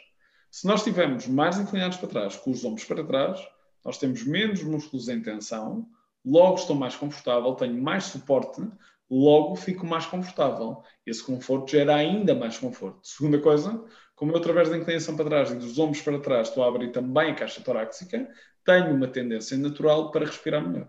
Se 0.50 0.66
nós 0.66 0.80
estivermos 0.80 1.26
mais 1.26 1.58
inclinados 1.58 1.98
para 1.98 2.08
trás, 2.08 2.36
com 2.36 2.52
os 2.52 2.64
ombros 2.64 2.86
para 2.86 3.04
trás, 3.04 3.46
nós 3.84 3.98
temos 3.98 4.24
menos 4.24 4.62
músculos 4.62 5.10
em 5.10 5.20
tensão, 5.20 5.86
logo 6.24 6.54
estou 6.54 6.74
mais 6.74 6.96
confortável, 6.96 7.54
tenho 7.54 7.80
mais 7.82 8.04
suporte, 8.04 8.66
logo 9.11 9.57
fico 9.57 9.87
mais 9.87 10.07
confortável. 10.07 10.83
Esse 11.05 11.23
conforto 11.23 11.71
gera 11.71 11.95
ainda 11.95 12.35
mais 12.35 12.59
conforto. 12.59 13.01
Segunda 13.03 13.38
coisa, 13.38 13.85
como 14.14 14.33
eu 14.33 14.37
através 14.37 14.69
da 14.69 14.77
inclinação 14.77 15.16
para 15.16 15.27
trás 15.27 15.51
e 15.51 15.57
dos 15.57 15.79
ombros 15.79 16.03
para 16.03 16.19
trás 16.19 16.49
estou 16.49 16.64
a 16.64 16.69
abrir 16.69 16.90
também 16.90 17.31
a 17.31 17.35
caixa 17.35 17.61
torácica, 17.61 18.29
tenho 18.64 18.95
uma 18.95 19.07
tendência 19.07 19.57
natural 19.57 20.11
para 20.11 20.27
respirar 20.27 20.66
melhor. 20.66 20.88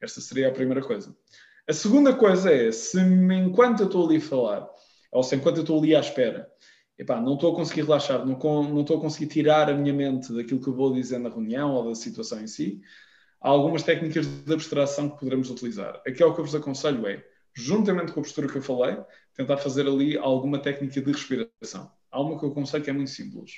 Esta 0.00 0.20
seria 0.20 0.48
a 0.48 0.52
primeira 0.52 0.80
coisa. 0.80 1.14
A 1.68 1.72
segunda 1.72 2.14
coisa 2.14 2.50
é, 2.50 2.72
se 2.72 2.98
enquanto 2.98 3.80
eu 3.80 3.86
estou 3.86 4.06
ali 4.06 4.16
a 4.16 4.20
falar, 4.20 4.68
ou 5.12 5.22
se 5.22 5.36
enquanto 5.36 5.56
eu 5.56 5.62
estou 5.62 5.78
ali 5.78 5.94
à 5.94 6.00
espera, 6.00 6.48
epá, 6.98 7.20
não 7.20 7.34
estou 7.34 7.52
a 7.52 7.56
conseguir 7.56 7.82
relaxar, 7.82 8.24
não, 8.24 8.38
não 8.64 8.80
estou 8.80 8.96
a 8.96 9.00
conseguir 9.00 9.26
tirar 9.26 9.68
a 9.68 9.74
minha 9.74 9.92
mente 9.92 10.32
daquilo 10.32 10.60
que 10.60 10.68
eu 10.68 10.74
vou 10.74 10.92
dizer 10.94 11.18
na 11.18 11.28
reunião 11.28 11.74
ou 11.74 11.88
da 11.88 11.94
situação 11.94 12.40
em 12.40 12.46
si, 12.46 12.80
há 13.40 13.48
algumas 13.48 13.82
técnicas 13.82 14.26
de 14.26 14.52
abstração 14.52 15.10
que 15.10 15.18
poderemos 15.18 15.50
utilizar. 15.50 16.00
Aquilo 16.06 16.34
que 16.34 16.40
eu 16.40 16.44
vos 16.44 16.54
aconselho 16.54 17.06
é, 17.06 17.22
juntamente 17.54 18.12
com 18.12 18.20
a 18.20 18.22
postura 18.22 18.48
que 18.48 18.56
eu 18.56 18.62
falei, 18.62 18.96
tentar 19.34 19.56
fazer 19.56 19.86
ali 19.86 20.16
alguma 20.16 20.60
técnica 20.60 21.00
de 21.00 21.12
respiração. 21.12 21.90
Há 22.10 22.20
uma 22.20 22.38
que 22.38 22.44
eu 22.44 22.50
aconselho 22.50 22.84
que 22.84 22.90
é 22.90 22.92
muito 22.92 23.10
simples. 23.10 23.52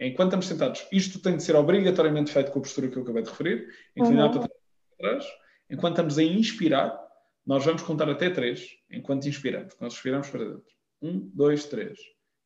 Enquanto 0.00 0.28
estamos 0.28 0.46
sentados, 0.46 0.86
isto 0.90 1.20
tem 1.20 1.36
de 1.36 1.42
ser 1.42 1.54
obrigatoriamente 1.54 2.32
feito 2.32 2.50
com 2.50 2.58
a 2.58 2.62
postura 2.62 2.88
que 2.88 2.96
eu 2.96 3.02
acabei 3.02 3.22
de 3.22 3.30
referir, 3.30 3.68
inclinar 3.96 4.34
uhum. 4.34 4.40
para 4.40 4.50
trás. 4.98 5.24
Enquanto 5.70 5.92
estamos 5.94 6.18
a 6.18 6.22
inspirar, 6.22 6.98
nós 7.46 7.64
vamos 7.64 7.82
contar 7.82 8.08
até 8.08 8.30
três, 8.30 8.68
enquanto 8.90 9.26
inspiramos. 9.26 9.74
Nós 9.80 9.94
respiramos 9.94 10.28
para 10.28 10.44
dentro. 10.44 10.72
Um, 11.00 11.30
dois, 11.34 11.66
três. 11.66 11.98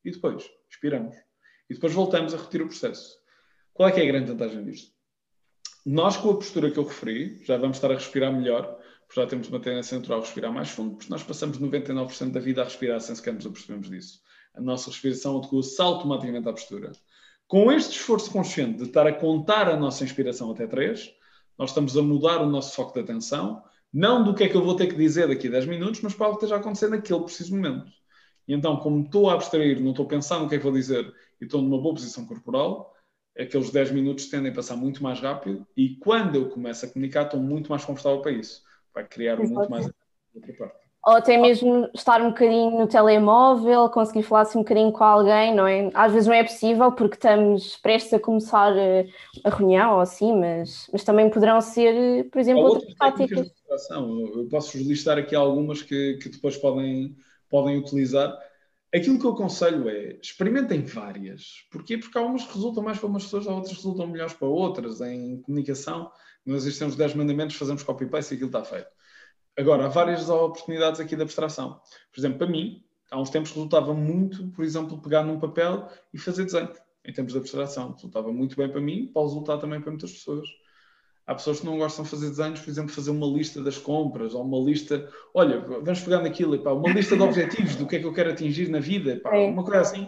E 0.03 0.11
depois, 0.11 0.49
expiramos. 0.69 1.15
E 1.69 1.73
depois 1.73 1.93
voltamos 1.93 2.33
a 2.33 2.37
repetir 2.37 2.61
o 2.61 2.67
processo. 2.67 3.17
Qual 3.73 3.89
é 3.89 3.91
que 3.91 3.99
é 3.99 4.03
a 4.03 4.07
grande 4.07 4.31
vantagem 4.31 4.63
disto? 4.63 4.91
Nós, 5.85 6.17
com 6.17 6.31
a 6.31 6.35
postura 6.35 6.69
que 6.69 6.77
eu 6.77 6.83
referi, 6.83 7.43
já 7.43 7.57
vamos 7.57 7.77
estar 7.77 7.91
a 7.91 7.95
respirar 7.95 8.33
melhor, 8.33 8.76
porque 9.07 9.21
já 9.21 9.27
temos 9.27 9.47
uma 9.47 9.59
tendência 9.59 9.97
natural 9.97 10.19
a 10.19 10.21
respirar 10.21 10.51
mais 10.51 10.69
fundo, 10.69 10.95
porque 10.95 11.09
nós 11.09 11.23
passamos 11.23 11.57
99% 11.57 12.31
da 12.31 12.39
vida 12.39 12.61
a 12.61 12.65
respirar 12.65 12.99
sem 12.99 13.15
sequer 13.15 13.33
nos 13.33 13.45
apercebemos 13.45 13.89
disso. 13.89 14.19
A 14.53 14.61
nossa 14.61 14.89
respiração 14.89 15.37
adequa-se 15.37 15.81
automaticamente 15.81 16.47
à 16.49 16.51
postura. 16.51 16.91
Com 17.47 17.71
este 17.71 17.91
esforço 17.91 18.29
consciente 18.29 18.79
de 18.79 18.83
estar 18.83 19.07
a 19.07 19.13
contar 19.13 19.69
a 19.69 19.77
nossa 19.77 20.03
inspiração 20.03 20.51
até 20.51 20.67
3, 20.67 21.09
nós 21.57 21.69
estamos 21.69 21.95
a 21.95 22.01
mudar 22.01 22.41
o 22.41 22.49
nosso 22.49 22.75
foco 22.75 22.93
de 22.93 22.99
atenção, 22.99 23.63
não 23.93 24.23
do 24.23 24.35
que 24.35 24.43
é 24.43 24.49
que 24.49 24.55
eu 24.55 24.63
vou 24.63 24.75
ter 24.75 24.87
que 24.87 24.95
dizer 24.95 25.29
daqui 25.29 25.47
a 25.47 25.51
10 25.51 25.65
minutos, 25.67 26.01
mas 26.01 26.13
para 26.13 26.25
algo 26.25 26.37
que 26.37 26.43
esteja 26.43 26.57
a 26.57 26.59
acontecer 26.59 26.89
naquele 26.89 27.21
preciso 27.21 27.55
momento. 27.55 27.89
E 28.45 28.53
então, 28.53 28.75
como 28.77 29.05
estou 29.05 29.29
a 29.29 29.33
abstrair, 29.33 29.81
não 29.81 29.91
estou 29.91 30.05
a 30.05 30.09
pensar 30.09 30.39
no 30.39 30.49
que 30.49 30.55
é 30.55 30.57
que 30.57 30.63
vou 30.63 30.73
dizer 30.73 31.13
e 31.39 31.45
estou 31.45 31.61
numa 31.61 31.81
boa 31.81 31.95
posição 31.95 32.25
corporal, 32.25 32.93
aqueles 33.39 33.69
10 33.69 33.91
minutos 33.91 34.25
tendem 34.25 34.51
a 34.51 34.55
passar 34.55 34.75
muito 34.75 35.01
mais 35.01 35.21
rápido 35.21 35.65
e 35.77 35.95
quando 35.95 36.35
eu 36.35 36.49
começo 36.49 36.85
a 36.85 36.89
comunicar, 36.89 37.23
estou 37.23 37.39
muito 37.39 37.69
mais 37.69 37.85
confortável 37.85 38.21
para 38.21 38.31
isso 38.31 38.66
vai 38.97 39.07
criar 39.07 39.39
Exato. 39.39 39.53
muito 39.53 39.69
mais 39.69 39.89
outra 40.33 40.53
parte. 40.53 40.87
Ou 41.05 41.13
até 41.15 41.37
mesmo 41.37 41.89
estar 41.95 42.21
um 42.21 42.29
bocadinho 42.29 42.79
no 42.79 42.87
telemóvel, 42.87 43.89
conseguir 43.89 44.23
falar 44.23 44.41
assim 44.41 44.57
um 44.57 44.61
bocadinho 44.63 44.91
com 44.91 45.03
alguém, 45.05 45.55
não 45.55 45.65
é? 45.65 45.89
Às 45.93 46.11
vezes 46.11 46.27
não 46.27 46.33
é 46.33 46.43
possível 46.43 46.91
porque 46.91 47.15
estamos 47.15 47.77
prestes 47.77 48.13
a 48.13 48.19
começar 48.19 48.75
eh, 48.75 49.07
a 49.41 49.49
reunião 49.49 49.93
ou 49.93 49.99
assim, 50.01 50.37
mas, 50.37 50.89
mas 50.91 51.05
também 51.05 51.29
poderão 51.29 51.61
ser, 51.61 51.95
eh, 51.95 52.23
por 52.25 52.39
exemplo, 52.39 52.65
Há 52.65 52.69
outras 52.69 52.93
táticas. 52.95 53.51
Eu 53.95 54.47
posso 54.49 54.77
listar 54.79 55.17
aqui 55.17 55.33
algumas 55.33 55.81
que, 55.81 56.17
que 56.21 56.27
depois 56.27 56.57
podem, 56.57 57.15
podem 57.49 57.77
utilizar. 57.77 58.37
Aquilo 58.93 59.17
que 59.17 59.25
eu 59.25 59.31
aconselho 59.31 59.87
é 59.87 60.17
experimentem 60.21 60.81
várias. 60.81 61.65
Porquê? 61.71 61.97
Porque 61.97 62.17
há 62.17 62.21
umas 62.21 62.45
que 62.45 62.53
resultam 62.53 62.83
mais 62.83 62.97
para 62.99 63.07
umas 63.07 63.23
pessoas, 63.23 63.47
há 63.47 63.51
outras 63.53 63.77
que 63.77 63.81
resultam 63.81 64.07
melhores 64.07 64.33
para 64.33 64.47
outras 64.47 64.99
em 64.99 65.41
comunicação 65.41 66.11
nós 66.49 66.65
existem 66.65 66.87
os 66.87 66.95
10 66.95 67.15
mandamentos, 67.15 67.55
fazemos 67.55 67.83
copy-paste 67.83 68.33
e 68.33 68.35
aquilo 68.35 68.49
está 68.49 68.63
feito. 68.63 68.87
Agora, 69.57 69.85
há 69.85 69.87
várias 69.87 70.29
oportunidades 70.29 70.99
aqui 70.99 71.15
de 71.15 71.23
abstração. 71.23 71.79
Por 72.13 72.19
exemplo, 72.19 72.37
para 72.37 72.47
mim, 72.47 72.83
há 73.09 73.19
uns 73.19 73.29
tempos 73.29 73.51
resultava 73.51 73.93
muito, 73.93 74.47
por 74.49 74.63
exemplo, 74.63 75.01
pegar 75.01 75.23
num 75.23 75.39
papel 75.39 75.89
e 76.13 76.17
fazer 76.19 76.45
desenho, 76.45 76.71
em 77.03 77.11
termos 77.11 77.33
de 77.33 77.39
abstração. 77.39 77.93
Resultava 77.93 78.31
muito 78.31 78.55
bem 78.55 78.69
para 78.69 78.79
mim, 78.79 79.09
pode 79.11 79.29
resultar 79.29 79.57
também 79.57 79.81
para 79.81 79.91
muitas 79.91 80.11
pessoas. 80.11 80.47
Há 81.25 81.35
pessoas 81.35 81.59
que 81.59 81.65
não 81.65 81.77
gostam 81.77 82.05
de 82.05 82.11
fazer 82.11 82.29
desenhos, 82.29 82.59
por 82.61 82.69
exemplo, 82.69 82.93
fazer 82.93 83.11
uma 83.11 83.27
lista 83.27 83.61
das 83.61 83.77
compras, 83.77 84.33
ou 84.33 84.43
uma 84.43 84.59
lista, 84.59 85.09
olha, 85.33 85.59
vamos 85.59 85.99
pegar 86.01 86.21
naquilo, 86.21 86.55
epá, 86.55 86.71
uma 86.71 86.89
lista 86.89 87.17
de 87.17 87.21
objetivos, 87.21 87.75
do 87.75 87.85
que 87.85 87.97
é 87.97 87.99
que 87.99 88.05
eu 88.05 88.13
quero 88.13 88.31
atingir 88.31 88.69
na 88.69 88.79
vida, 88.79 89.13
epá, 89.13 89.37
uma 89.37 89.63
coisa 89.63 89.81
assim. 89.81 90.07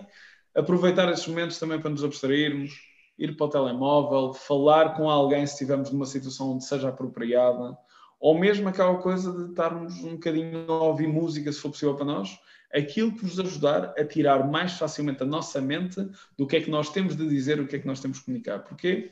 Aproveitar 0.56 1.12
esses 1.12 1.28
momentos 1.28 1.60
também 1.60 1.80
para 1.82 1.90
nos 1.90 2.04
abstrairmos 2.04 2.72
ir 3.20 3.36
para 3.36 3.46
o 3.46 3.50
telemóvel, 3.50 4.34
falar 4.34 4.96
com 4.96 5.10
alguém 5.10 5.46
se 5.46 5.54
estivermos 5.54 5.92
numa 5.92 6.06
situação 6.06 6.54
onde 6.54 6.64
seja 6.64 6.90
apropriada, 6.90 7.78
ou 8.20 8.38
mesmo 8.38 8.68
aquela 8.68 8.98
coisa 8.98 9.32
de 9.32 9.50
estarmos 9.52 10.04
um 10.04 10.14
bocadinho 10.14 10.72
a 10.72 10.84
ouvir 10.84 11.08
música, 11.08 11.52
se 11.52 11.60
for 11.60 11.70
possível 11.70 11.96
para 11.96 12.06
nós, 12.06 12.40
aquilo 12.74 13.12
que 13.12 13.26
vos 13.26 13.40
ajudar 13.40 13.94
a 13.98 14.06
tirar 14.06 14.50
mais 14.50 14.74
facilmente 14.74 15.24
a 15.24 15.26
nossa 15.26 15.62
mente 15.62 16.08
do 16.38 16.48
que 16.48 16.58
é 16.58 16.62
que 16.62 16.72
nós 16.72 16.90
temos 16.90 17.16
de 17.16 17.28
dizer, 17.28 17.60
o 17.60 17.68
que 17.68 17.76
é 17.76 17.80
que 17.80 17.88
nós 17.88 18.00
temos 18.00 18.20
de 18.20 18.26
comunicar. 18.26 18.60
Porque 18.60 19.12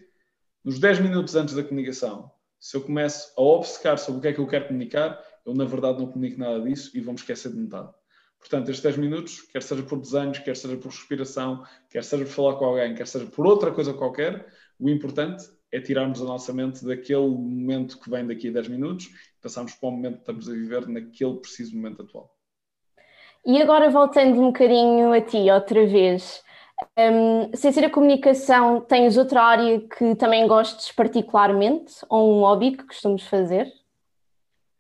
nos 0.64 0.80
10 0.80 0.99
minutos 0.99 1.36
antes 1.36 1.55
da 1.55 1.64
comunicação, 1.64 2.32
se 2.60 2.76
eu 2.76 2.82
começo 2.82 3.34
a 3.38 3.41
obcecar 3.41 3.97
sobre 3.97 4.20
o 4.20 4.22
que 4.22 4.28
é 4.28 4.34
que 4.34 4.39
eu 4.39 4.47
quero 4.47 4.68
comunicar, 4.68 5.22
eu 5.45 5.53
na 5.53 5.66
verdade 5.66 5.99
não 5.99 6.08
comunico 6.08 6.39
nada 6.39 6.62
disso 6.62 6.91
e 6.95 7.01
me 7.01 7.14
esquecer 7.14 7.51
de 7.51 7.58
metade. 7.58 7.89
Portanto, 8.50 8.72
estes 8.72 8.82
10 8.82 8.98
minutos, 8.98 9.41
quer 9.41 9.62
seja 9.62 9.84
por 9.84 10.00
desenhos, 10.00 10.39
quer 10.39 10.56
seja 10.56 10.78
por 10.78 10.89
respiração, 10.89 11.64
quer 11.89 12.02
seja 12.02 12.24
por 12.24 12.32
falar 12.32 12.56
com 12.56 12.66
alguém, 12.66 12.95
quer 12.95 13.06
seja 13.06 13.26
por 13.26 13.45
outra 13.45 13.72
coisa 13.72 13.93
qualquer, 13.93 14.48
O 14.80 14.89
importante 14.89 15.43
é 15.72 15.82
tirarmos 15.82 16.22
a 16.22 16.26
nossa 16.26 16.54
mente 16.54 16.86
daquele 16.86 17.28
momento 17.28 18.00
que 18.00 18.10
vem 18.10 18.26
daqui 18.26 18.48
a 18.48 18.54
10 18.54 18.70
minutos 18.70 19.08
e 19.08 19.41
passarmos 19.41 19.74
para 19.74 19.89
o 19.89 19.91
momento 19.91 20.14
que 20.14 20.20
estamos 20.20 20.48
a 20.48 20.54
viver 20.54 20.88
naquele 20.88 21.36
preciso 21.36 21.76
momento 21.76 22.04
atual. 22.04 22.32
E 23.45 23.62
agora 23.62 23.89
voltando 23.89 24.39
um 24.39 24.48
bocadinho 24.48 25.12
a 25.12 25.20
ti 25.20 25.50
outra 25.52 25.86
vez, 25.86 26.41
um, 26.98 27.54
sem 27.54 27.72
ser 27.72 27.86
a 27.86 27.89
comunicação, 27.89 28.80
tens 28.80 29.18
outra 29.18 29.41
área 29.41 29.82
que 29.82 30.16
também 30.16 30.48
gostes 30.48 30.91
particularmente 30.91 31.95
ou 32.08 32.38
um 32.38 32.41
hobby 32.41 32.78
que 32.78 32.86
costumes 32.86 33.24
fazer? 33.24 33.70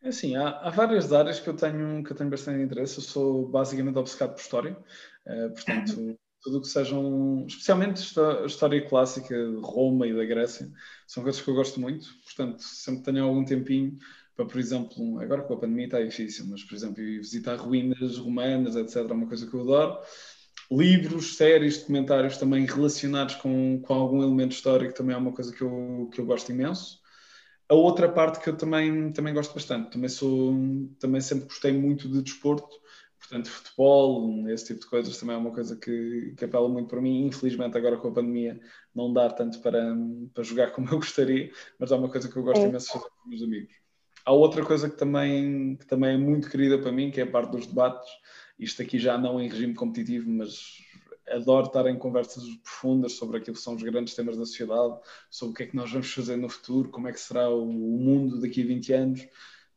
É 0.07 0.09
assim, 0.09 0.37
há, 0.37 0.47
há, 0.61 0.69
várias 0.69 1.11
áreas 1.11 1.37
que 1.37 1.49
eu 1.49 1.53
tenho 1.53 2.01
que 2.01 2.13
eu 2.13 2.15
tenho 2.15 2.29
bastante 2.29 2.63
interesse. 2.63 2.97
Eu 2.97 3.03
sou 3.03 3.47
basicamente 3.49 3.97
obcecado 3.97 4.35
por 4.35 4.39
história, 4.39 4.77
uh, 5.25 5.53
portanto 5.53 6.17
tudo 6.41 6.59
o 6.59 6.61
que 6.61 6.67
sejam, 6.67 7.45
especialmente 7.45 8.17
a 8.17 8.45
história 8.45 8.87
clássica 8.87 9.35
de 9.35 9.57
Roma 9.57 10.07
e 10.07 10.15
da 10.15 10.23
Grécia, 10.23 10.71
são 11.05 11.23
coisas 11.23 11.41
que 11.41 11.49
eu 11.49 11.55
gosto 11.55 11.77
muito. 11.81 12.07
Portanto, 12.23 12.61
sempre 12.61 13.03
tenho 13.03 13.25
algum 13.25 13.43
tempinho 13.43 13.97
para, 14.33 14.45
por 14.45 14.57
exemplo, 14.57 15.19
agora 15.19 15.41
com 15.41 15.55
a 15.55 15.59
pandemia 15.59 15.87
está 15.87 16.01
difícil, 16.01 16.45
mas, 16.47 16.63
por 16.63 16.75
exemplo, 16.75 17.03
visitar 17.03 17.57
ruínas 17.57 18.17
romanas, 18.17 18.77
etc., 18.77 19.09
é 19.09 19.13
uma 19.13 19.27
coisa 19.27 19.45
que 19.45 19.53
eu 19.53 19.61
adoro. 19.61 19.99
Livros, 20.71 21.35
séries, 21.35 21.79
documentários 21.79 22.37
também 22.37 22.65
relacionados 22.65 23.35
com, 23.35 23.81
com 23.81 23.93
algum 23.93 24.23
elemento 24.23 24.53
histórico 24.53 24.93
também 24.93 25.15
é 25.15 25.19
uma 25.19 25.33
coisa 25.33 25.53
que 25.53 25.63
eu, 25.63 26.09
que 26.13 26.21
eu 26.21 26.25
gosto 26.25 26.49
imenso. 26.49 27.01
A 27.69 27.73
outra 27.73 28.09
parte 28.09 28.39
que 28.39 28.49
eu 28.49 28.55
também, 28.55 29.11
também 29.11 29.33
gosto 29.33 29.53
bastante, 29.53 29.91
também 29.91 30.09
sou, 30.09 30.55
também 30.99 31.19
sempre 31.19 31.45
gostei 31.45 31.73
muito 31.73 32.07
de 32.07 32.21
desporto, 32.21 32.79
portanto, 33.19 33.49
futebol, 33.49 34.47
esse 34.49 34.67
tipo 34.67 34.79
de 34.79 34.85
coisas 34.87 35.17
também 35.17 35.35
é 35.35 35.39
uma 35.39 35.51
coisa 35.51 35.75
que, 35.75 36.33
que 36.37 36.45
apela 36.45 36.69
muito 36.69 36.87
para 36.87 37.01
mim. 37.01 37.25
Infelizmente, 37.25 37.77
agora 37.77 37.97
com 37.97 38.07
a 38.07 38.13
pandemia, 38.13 38.59
não 38.95 39.11
dá 39.11 39.29
tanto 39.29 39.59
para, 39.59 39.95
para 40.33 40.43
jogar 40.43 40.71
como 40.73 40.89
eu 40.89 40.97
gostaria, 40.97 41.51
mas 41.77 41.91
é 41.91 41.95
uma 41.95 42.09
coisa 42.09 42.29
que 42.29 42.37
eu 42.37 42.43
gosto 42.43 42.63
é. 42.63 42.69
imenso 42.69 42.85
de 42.85 42.93
fazer 42.93 43.09
com 43.09 43.23
os 43.23 43.29
meus 43.29 43.43
amigos. 43.43 43.73
Há 44.25 44.31
outra 44.31 44.65
coisa 44.65 44.89
que 44.89 44.97
também, 44.97 45.75
que 45.77 45.85
também 45.85 46.15
é 46.15 46.17
muito 46.17 46.49
querida 46.49 46.77
para 46.77 46.91
mim, 46.91 47.11
que 47.11 47.19
é 47.19 47.23
a 47.23 47.31
parte 47.31 47.51
dos 47.51 47.65
debates. 47.65 48.09
Isto 48.59 48.81
aqui 48.81 48.97
já 48.97 49.17
não 49.17 49.39
em 49.39 49.47
regime 49.47 49.73
competitivo, 49.73 50.29
mas 50.29 50.79
adoro 51.29 51.67
estar 51.67 51.85
em 51.87 51.97
conversas 51.97 52.43
profundas 52.63 53.13
sobre 53.13 53.37
aquilo 53.37 53.55
que 53.55 53.61
são 53.61 53.75
os 53.75 53.83
grandes 53.83 54.15
temas 54.15 54.37
da 54.37 54.45
sociedade, 54.45 54.97
sobre 55.29 55.51
o 55.51 55.55
que 55.55 55.63
é 55.63 55.65
que 55.67 55.75
nós 55.75 55.91
vamos 55.91 56.11
fazer 56.11 56.37
no 56.37 56.49
futuro, 56.49 56.89
como 56.89 57.07
é 57.07 57.11
que 57.11 57.19
será 57.19 57.49
o 57.49 57.65
mundo 57.65 58.39
daqui 58.39 58.63
a 58.63 58.65
20 58.65 58.93
anos. 58.93 59.27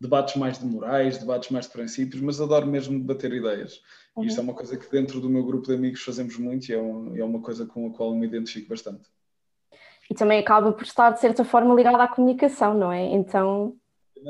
Debates 0.00 0.36
mais 0.36 0.58
de 0.58 0.64
morais, 0.64 1.18
debates 1.18 1.50
mais 1.50 1.66
de 1.66 1.72
princípios, 1.72 2.22
mas 2.22 2.40
adoro 2.40 2.66
mesmo 2.66 2.98
debater 2.98 3.32
ideias. 3.34 3.82
Uhum. 4.16 4.24
E 4.24 4.28
isto 4.28 4.40
é 4.40 4.42
uma 4.42 4.54
coisa 4.54 4.76
que 4.76 4.90
dentro 4.90 5.20
do 5.20 5.28
meu 5.28 5.44
grupo 5.44 5.66
de 5.66 5.74
amigos 5.74 6.02
fazemos 6.02 6.38
muito 6.38 6.70
e 6.70 6.72
é, 6.72 6.80
um, 6.80 7.16
é 7.16 7.22
uma 7.22 7.40
coisa 7.40 7.66
com 7.66 7.86
a 7.86 7.90
qual 7.90 8.14
me 8.14 8.26
identifico 8.26 8.70
bastante. 8.70 9.02
E 10.08 10.14
também 10.14 10.40
acaba 10.40 10.72
por 10.72 10.82
estar, 10.82 11.10
de 11.10 11.20
certa 11.20 11.44
forma, 11.44 11.74
ligado 11.74 12.00
à 12.00 12.08
comunicação, 12.08 12.74
não 12.74 12.90
é? 12.90 13.04
Então, 13.14 13.76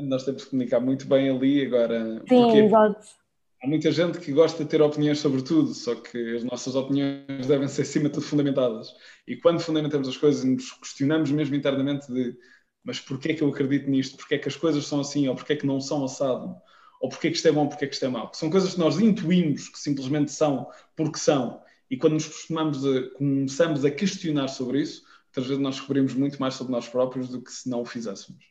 nós 0.02 0.24
temos 0.24 0.44
que 0.44 0.50
comunicar 0.50 0.80
muito 0.80 1.06
bem 1.06 1.30
ali 1.30 1.64
agora. 1.64 2.22
Sim, 2.28 2.58
exato. 2.58 3.19
Há 3.62 3.66
muita 3.66 3.92
gente 3.92 4.18
que 4.18 4.32
gosta 4.32 4.64
de 4.64 4.70
ter 4.70 4.80
opiniões 4.80 5.18
sobre 5.18 5.42
tudo, 5.42 5.74
só 5.74 5.94
que 5.94 6.36
as 6.36 6.44
nossas 6.44 6.74
opiniões 6.74 7.46
devem 7.46 7.68
ser, 7.68 7.82
acima 7.82 8.08
de 8.08 8.14
tudo, 8.14 8.24
fundamentadas. 8.24 8.88
E 9.28 9.36
quando 9.36 9.60
fundamentamos 9.60 10.08
as 10.08 10.16
coisas, 10.16 10.44
nos 10.44 10.72
questionamos 10.72 11.30
mesmo 11.30 11.54
internamente 11.54 12.10
de 12.12 12.36
mas 12.82 12.98
porquê 12.98 13.32
é 13.32 13.34
que 13.34 13.42
eu 13.42 13.48
acredito 13.48 13.90
nisto? 13.90 14.16
Porquê 14.16 14.36
é 14.36 14.38
que 14.38 14.48
as 14.48 14.56
coisas 14.56 14.86
são 14.86 15.00
assim? 15.00 15.28
Ou 15.28 15.34
porquê 15.34 15.52
é 15.52 15.56
que 15.56 15.66
não 15.66 15.80
são 15.80 16.04
assado? 16.04 16.56
Ou 17.00 17.08
porquê 17.08 17.28
é 17.28 17.30
que 17.30 17.36
isto 17.36 17.48
é 17.48 17.52
bom? 17.52 17.68
Porquê 17.68 17.84
é 17.84 17.88
que 17.88 17.94
isto 17.94 18.04
é 18.04 18.08
mau? 18.08 18.30
São 18.34 18.50
coisas 18.50 18.74
que 18.74 18.80
nós 18.80 18.98
intuímos 18.98 19.68
que 19.68 19.78
simplesmente 19.78 20.32
são 20.32 20.68
porque 20.96 21.18
são. 21.18 21.62
E 21.90 21.96
quando 21.96 22.14
nos 22.14 22.26
costumamos 22.26 22.84
a, 22.86 23.10
começamos 23.16 23.84
a 23.84 23.90
questionar 23.90 24.48
sobre 24.48 24.80
isso, 24.80 25.02
muitas 25.26 25.46
vezes 25.46 25.62
nós 25.62 25.76
descobrimos 25.76 26.14
muito 26.14 26.40
mais 26.40 26.54
sobre 26.54 26.72
nós 26.72 26.88
próprios 26.88 27.28
do 27.28 27.42
que 27.42 27.52
se 27.52 27.68
não 27.68 27.82
o 27.82 27.84
fizéssemos. 27.84 28.44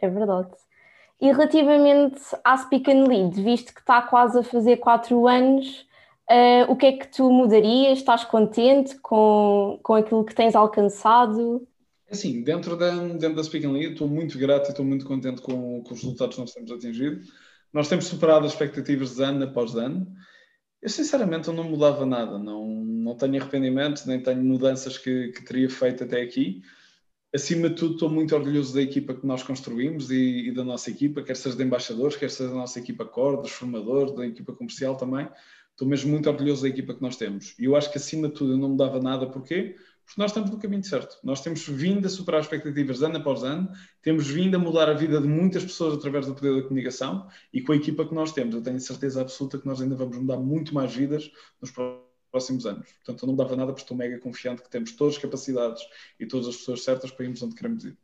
É 0.00 0.08
verdade. 0.08 0.50
E 1.20 1.32
relativamente 1.32 2.20
à 2.44 2.56
Speak 2.58 2.90
and 2.90 3.04
Lead, 3.04 3.42
visto 3.42 3.72
que 3.72 3.80
está 3.80 4.02
quase 4.02 4.38
a 4.38 4.42
fazer 4.42 4.76
quatro 4.76 5.26
anos, 5.26 5.86
uh, 6.30 6.70
o 6.70 6.76
que 6.76 6.86
é 6.86 6.92
que 6.92 7.08
tu 7.08 7.30
mudarias? 7.30 7.98
Estás 7.98 8.24
contente 8.24 8.96
com, 9.00 9.80
com 9.82 9.94
aquilo 9.94 10.24
que 10.24 10.34
tens 10.34 10.54
alcançado? 10.54 11.66
Assim, 12.10 12.42
dentro 12.42 12.76
da, 12.76 12.90
dentro 12.90 13.34
da 13.34 13.42
Speak 13.42 13.66
and 13.66 13.72
Lead, 13.72 13.92
estou 13.92 14.08
muito 14.08 14.38
grato 14.38 14.66
e 14.66 14.70
estou 14.70 14.84
muito 14.84 15.06
contente 15.06 15.40
com, 15.40 15.82
com 15.82 15.94
os 15.94 16.02
resultados 16.02 16.36
que 16.36 16.40
nós 16.40 16.52
temos 16.52 16.70
atingido. 16.70 17.22
Nós 17.72 17.88
temos 17.88 18.06
superado 18.06 18.44
as 18.44 18.52
expectativas 18.52 19.16
de 19.16 19.22
ano 19.22 19.44
após 19.44 19.74
ano. 19.74 20.06
Eu, 20.82 20.90
sinceramente, 20.90 21.48
eu 21.48 21.54
não 21.54 21.64
mudava 21.64 22.04
nada. 22.04 22.38
Não, 22.38 22.66
não 22.66 23.16
tenho 23.16 23.40
arrependimentos, 23.40 24.04
nem 24.04 24.22
tenho 24.22 24.44
mudanças 24.44 24.98
que, 24.98 25.28
que 25.28 25.44
teria 25.44 25.68
feito 25.70 26.04
até 26.04 26.20
aqui 26.20 26.62
acima 27.34 27.68
de 27.68 27.76
tudo, 27.76 27.94
estou 27.94 28.08
muito 28.08 28.34
orgulhoso 28.34 28.74
da 28.74 28.82
equipa 28.82 29.14
que 29.14 29.26
nós 29.26 29.42
construímos 29.42 30.10
e, 30.10 30.48
e, 30.48 30.52
da 30.52 30.64
nossa 30.64 30.90
equipa, 30.90 31.22
quer 31.22 31.36
seja 31.36 31.56
de 31.56 31.62
embaixadores, 31.62 32.16
quer 32.16 32.30
seja 32.30 32.50
da 32.50 32.56
nossa 32.56 32.78
equipa 32.78 33.04
core, 33.04 33.42
dos 33.42 33.52
formadores, 33.52 34.14
da 34.14 34.26
equipa 34.26 34.52
comercial 34.52 34.96
também. 34.96 35.28
Estou 35.72 35.86
mesmo 35.86 36.10
muito 36.10 36.28
orgulhoso 36.30 36.62
da 36.62 36.68
equipa 36.68 36.94
que 36.94 37.02
nós 37.02 37.16
temos. 37.16 37.54
E 37.58 37.66
eu 37.66 37.76
acho 37.76 37.90
que, 37.90 37.98
acima 37.98 38.28
de 38.28 38.34
tudo, 38.34 38.52
eu 38.52 38.56
não 38.56 38.70
me 38.70 38.76
dava 38.78 38.98
nada. 38.98 39.26
Porquê? 39.26 39.76
Porque 40.06 40.20
nós 40.20 40.30
estamos 40.30 40.50
no 40.50 40.58
caminho 40.58 40.84
certo. 40.84 41.18
Nós 41.22 41.42
temos 41.42 41.66
vindo 41.68 42.06
a 42.06 42.08
superar 42.08 42.40
as 42.40 42.46
expectativas 42.46 43.02
ano 43.02 43.18
após 43.18 43.42
ano, 43.42 43.68
temos 44.00 44.26
vindo 44.28 44.54
a 44.54 44.58
mudar 44.58 44.88
a 44.88 44.94
vida 44.94 45.20
de 45.20 45.28
muitas 45.28 45.64
pessoas 45.64 45.94
através 45.94 46.26
do 46.26 46.34
poder 46.34 46.54
da 46.54 46.62
comunicação 46.62 47.28
e 47.52 47.60
com 47.60 47.72
a 47.72 47.76
equipa 47.76 48.06
que 48.06 48.14
nós 48.14 48.32
temos. 48.32 48.54
Eu 48.54 48.62
tenho 48.62 48.80
certeza 48.80 49.20
absoluta 49.20 49.58
que 49.58 49.66
nós 49.66 49.82
ainda 49.82 49.96
vamos 49.96 50.16
mudar 50.16 50.38
muito 50.38 50.72
mais 50.72 50.94
vidas 50.94 51.30
nos 51.60 51.70
próximos 51.72 52.05
próximos 52.36 52.66
anos. 52.66 52.92
Portanto, 52.92 53.22
eu 53.22 53.26
não 53.28 53.34
dava 53.34 53.56
nada 53.56 53.72
porque 53.72 53.82
estou 53.82 53.96
mega 53.96 54.18
confiante 54.18 54.62
que 54.62 54.68
temos 54.68 54.92
todas 54.92 55.14
as 55.14 55.22
capacidades 55.22 55.82
e 56.20 56.26
todas 56.26 56.48
as 56.48 56.56
pessoas 56.56 56.84
certas 56.84 57.10
para 57.10 57.24
irmos 57.24 57.42
onde 57.42 57.54
queremos 57.54 57.84
ir. 57.84 57.96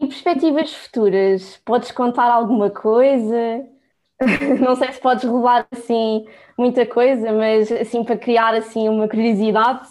E 0.00 0.06
perspectivas 0.06 0.72
futuras? 0.72 1.60
Podes 1.64 1.90
contar 1.90 2.30
alguma 2.30 2.70
coisa? 2.70 3.66
não 4.64 4.74
sei 4.76 4.92
se 4.92 5.00
podes 5.00 5.24
revelar 5.24 5.68
assim 5.70 6.26
muita 6.56 6.86
coisa, 6.86 7.32
mas 7.32 7.70
assim 7.70 8.02
para 8.02 8.16
criar 8.16 8.54
assim 8.54 8.88
uma 8.88 9.06
curiosidade. 9.06 9.88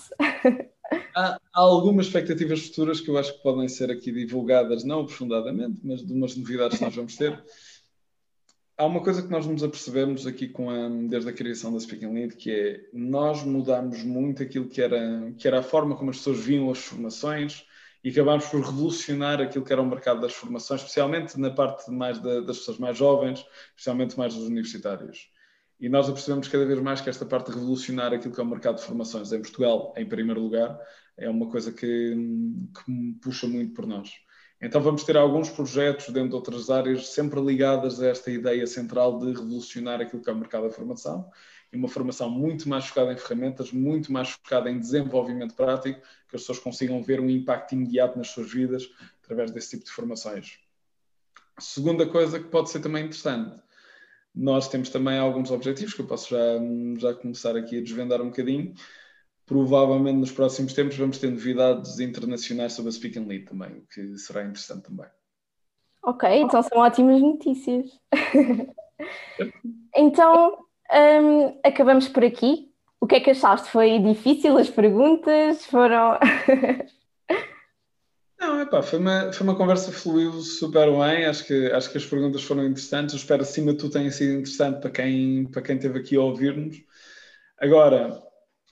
Há, 1.16 1.38
há, 1.54 1.62
algumas 1.62 2.08
expectativas 2.08 2.68
futuras 2.68 3.00
que 3.00 3.10
eu 3.10 3.18
acho 3.18 3.34
que 3.34 3.44
podem 3.44 3.68
ser 3.68 3.92
aqui 3.92 4.12
divulgadas, 4.12 4.84
não 4.84 5.02
aprofundadamente, 5.02 5.80
mas 5.84 6.04
de 6.04 6.12
umas 6.12 6.36
novidades 6.36 6.80
que 6.80 6.84
nós 6.84 6.96
vamos 6.96 7.16
ter 7.16 7.40
há 8.78 8.86
uma 8.86 9.02
coisa 9.02 9.22
que 9.24 9.30
nós 9.30 9.46
nos 9.46 9.64
apercebemos 9.64 10.28
aqui 10.28 10.48
com 10.48 10.70
a, 10.70 10.88
desde 11.10 11.30
a 11.30 11.34
criação 11.34 11.74
da 11.74 11.80
Speaking 11.80 12.14
Lead, 12.14 12.36
que 12.36 12.52
é 12.52 12.90
nós 12.94 13.44
mudamos 13.44 14.04
muito 14.04 14.44
aquilo 14.44 14.70
que 14.70 14.82
era, 14.82 15.34
que 15.38 15.48
era 15.48 15.60
a 15.60 15.64
forma 15.64 15.96
como 15.96 16.12
as 16.12 16.18
pessoas 16.18 16.40
viam 16.40 16.70
as 16.70 16.78
formações 16.78 17.66
e 18.04 18.10
acabámos 18.10 18.46
por 18.46 18.62
revolucionar 18.62 19.42
aquilo 19.42 19.66
que 19.66 19.74
era 19.74 19.82
o 19.82 19.86
mercado 19.86 20.22
das 20.22 20.34
formações, 20.34 20.82
especialmente 20.82 21.40
na 21.40 21.50
parte 21.50 21.90
mais 21.92 22.20
da, 22.20 22.42
das 22.42 22.60
pessoas 22.60 22.78
mais 22.78 22.98
jovens, 22.98 23.46
especialmente 23.70 24.18
mais 24.18 24.36
dos 24.36 24.46
universitários. 24.46 25.30
E 25.80 25.90
nós 25.90 26.10
apercebemos 26.10 26.48
cada 26.48 26.66
vez 26.66 26.80
mais 26.80 27.02
que 27.02 27.10
esta 27.10 27.26
parte 27.26 27.52
de 27.52 27.58
revolucionar 27.58 28.14
aquilo 28.14 28.34
que 28.34 28.40
é 28.40 28.44
o 28.44 28.48
mercado 28.48 28.78
de 28.78 28.84
formações 28.84 29.32
em 29.32 29.42
Portugal, 29.42 29.94
em 29.98 30.08
primeiro 30.08 30.42
lugar, 30.42 30.80
é 31.18 31.30
uma 31.30 31.50
coisa 31.50 31.72
que, 31.72 32.16
que 32.16 33.14
puxa 33.22 33.48
muito 33.48 33.74
por 33.74 33.86
nós. 33.86 34.12
Então 34.60 34.82
vamos 34.82 35.04
ter 35.04 35.16
alguns 35.16 35.50
projetos 35.50 36.10
dentro 36.10 36.30
de 36.30 36.36
outras 36.36 36.70
áreas 36.70 37.10
sempre 37.10 37.40
ligadas 37.40 38.02
a 38.02 38.08
esta 38.08 38.32
ideia 38.32 38.66
central 38.66 39.20
de 39.20 39.28
revolucionar 39.28 40.02
aquilo 40.02 40.22
que 40.22 40.30
é 40.30 40.34
o 40.34 40.38
mercado 40.38 40.64
da 40.64 40.72
formação 40.72 41.30
e 41.72 41.78
uma 41.78 41.88
formação 41.88 42.30
muito 42.30 42.68
mais 42.68 42.88
focada 42.88 43.14
em 43.14 43.18
ferramentas, 43.18 43.72
muito 43.72 44.12
mais 44.12 44.30
focada 44.30 44.70
em 44.70 44.80
desenvolvimento 44.80 45.54
prático, 45.54 46.02
que 46.28 46.36
as 46.36 46.42
pessoas 46.42 46.60
consigam 46.60 47.04
ver 47.04 47.20
um 47.20 47.30
impacto 47.30 47.74
imediato 47.74 48.18
nas 48.18 48.30
suas 48.30 48.52
vidas 48.52 48.90
através 49.24 49.52
desse 49.52 49.72
tipo 49.72 49.86
de 49.86 49.92
formações. 49.92 50.60
Segunda 51.60 52.06
coisa 52.06 52.40
que 52.40 52.50
pode 52.50 52.70
ser 52.70 52.80
também 52.80 53.06
interessante, 53.06 53.62
nós 54.34 54.70
temos 54.70 54.90
também 54.90 55.18
alguns 55.18 55.52
objetivos 55.52 55.94
que 55.94 56.02
eu 56.02 56.08
posso 56.08 56.30
já, 56.30 56.38
já 56.98 57.14
começar 57.14 57.56
aqui 57.56 57.80
a 57.80 57.82
desvendar 57.82 58.22
um 58.22 58.28
bocadinho, 58.28 58.74
provavelmente 59.48 60.18
nos 60.18 60.32
próximos 60.32 60.74
tempos 60.74 60.98
vamos 60.98 61.18
ter 61.18 61.32
novidades 61.32 62.00
internacionais 62.00 62.74
sobre 62.74 62.90
a 62.90 62.92
Speak 62.92 63.18
and 63.18 63.28
Lead 63.28 63.46
também, 63.46 63.78
o 63.78 63.88
que 63.88 64.18
será 64.18 64.44
interessante 64.44 64.84
também. 64.84 65.08
Ok, 66.04 66.30
então 66.30 66.62
são 66.62 66.80
ótimas 66.80 67.22
notícias. 67.22 67.90
então, 69.96 70.58
um, 70.92 71.60
acabamos 71.64 72.08
por 72.08 72.24
aqui. 72.24 72.72
O 73.00 73.08
que 73.08 73.16
é 73.16 73.20
que 73.20 73.32
achaste? 73.32 73.70
Foi 73.70 74.00
difícil 74.00 74.58
as 74.58 74.70
perguntas? 74.70 75.66
Foram. 75.66 76.20
Não, 78.40 78.62
epá, 78.62 78.84
foi 78.84 79.00
uma, 79.00 79.34
foi 79.34 79.48
uma 79.48 79.56
conversa 79.56 79.92
que 79.92 79.98
fluiu 79.98 80.34
super 80.42 80.92
bem. 80.92 81.26
Acho 81.26 81.46
que, 81.46 81.72
acho 81.72 81.92
que 81.92 81.98
as 81.98 82.06
perguntas 82.06 82.44
foram 82.44 82.66
interessantes. 82.66 83.14
Eu 83.14 83.20
espero, 83.20 83.42
acima 83.42 83.72
de 83.72 83.80
tudo, 83.80 83.94
tenha 83.94 84.12
sido 84.12 84.34
interessante 84.34 84.82
para 84.82 84.92
quem, 84.92 85.46
para 85.46 85.62
quem 85.62 85.76
esteve 85.76 86.00
aqui 86.00 86.16
a 86.16 86.22
ouvir-nos. 86.22 86.78
Agora, 87.60 88.27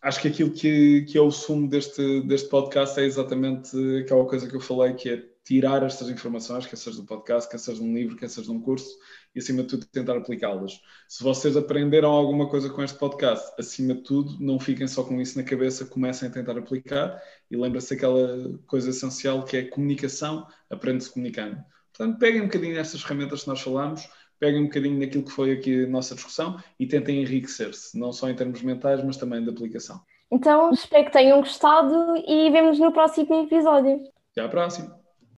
acho 0.06 0.22
que 0.22 0.28
aquilo 0.28 0.52
que, 0.52 1.02
que 1.02 1.18
é 1.18 1.22
o 1.22 1.32
sumo 1.32 1.68
deste, 1.68 2.22
deste 2.22 2.48
podcast 2.48 3.00
é 3.00 3.06
exatamente 3.06 3.76
aquela 4.00 4.24
coisa 4.26 4.48
que 4.48 4.56
eu 4.56 4.62
falei, 4.62 4.94
que 4.94 5.10
é 5.10 5.24
tirar 5.44 5.82
estas 5.82 6.10
informações, 6.10 6.68
quer 6.68 6.76
seja 6.76 6.98
do 6.98 7.06
podcast, 7.06 7.50
quer 7.50 7.58
seja 7.58 7.80
de 7.80 7.88
um 7.88 7.92
livro, 7.92 8.16
quer 8.16 8.30
seja 8.30 8.46
de 8.46 8.52
um 8.52 8.62
curso, 8.62 8.88
e 9.34 9.40
acima 9.40 9.64
de 9.64 9.70
tudo 9.70 9.88
tentar 9.88 10.16
aplicá-las. 10.16 10.80
Se 11.08 11.24
vocês 11.24 11.58
aprenderam 11.58 12.12
alguma 12.12 12.48
coisa 12.48 12.70
com 12.70 12.84
este 12.84 13.00
podcast, 13.00 13.52
acima 13.60 13.96
de 13.96 14.02
tudo, 14.02 14.38
não 14.40 14.60
fiquem 14.60 14.88
só 14.88 15.04
com 15.04 15.20
isso 15.20 15.40
na 15.40 15.44
cabeça, 15.44 15.86
comecem 15.86 16.30
a 16.30 16.32
tentar 16.32 16.56
aplicar 16.56 17.20
e 17.50 17.58
lembrem-se 17.58 17.96
aquela 17.96 18.60
coisa 18.68 18.92
essencial 18.92 19.44
que 19.44 19.58
é 19.58 19.64
comunicação, 19.64 20.46
aprende-se 20.70 21.12
comunicando. 21.12 21.58
Portanto, 21.92 22.20
peguem 22.20 22.42
um 22.42 22.46
bocadinho 22.46 22.76
nestas 22.76 23.02
ferramentas 23.02 23.42
que 23.42 23.48
nós 23.48 23.62
falamos, 23.62 24.08
peguem 24.40 24.62
um 24.62 24.66
bocadinho 24.66 25.00
naquilo 25.00 25.24
que 25.24 25.32
foi 25.32 25.52
aqui 25.52 25.86
a 25.86 25.88
nossa 25.88 26.16
discussão 26.16 26.58
e 26.80 26.88
tentem 26.88 27.22
enriquecer-se, 27.22 27.98
não 27.98 28.12
só 28.12 28.30
em 28.30 28.36
termos 28.36 28.62
mentais, 28.62 29.04
mas 29.04 29.18
também 29.18 29.44
de 29.44 29.50
aplicação. 29.50 30.00
Então, 30.32 30.72
espero 30.72 31.06
que 31.06 31.12
tenham 31.12 31.40
gostado 31.40 32.16
e 32.28 32.50
vemos 32.50 32.80
no 32.80 32.92
próximo 32.92 33.44
episódio. 33.44 34.02
Até 34.32 34.42
à 34.42 34.50
próxima! 34.50 35.05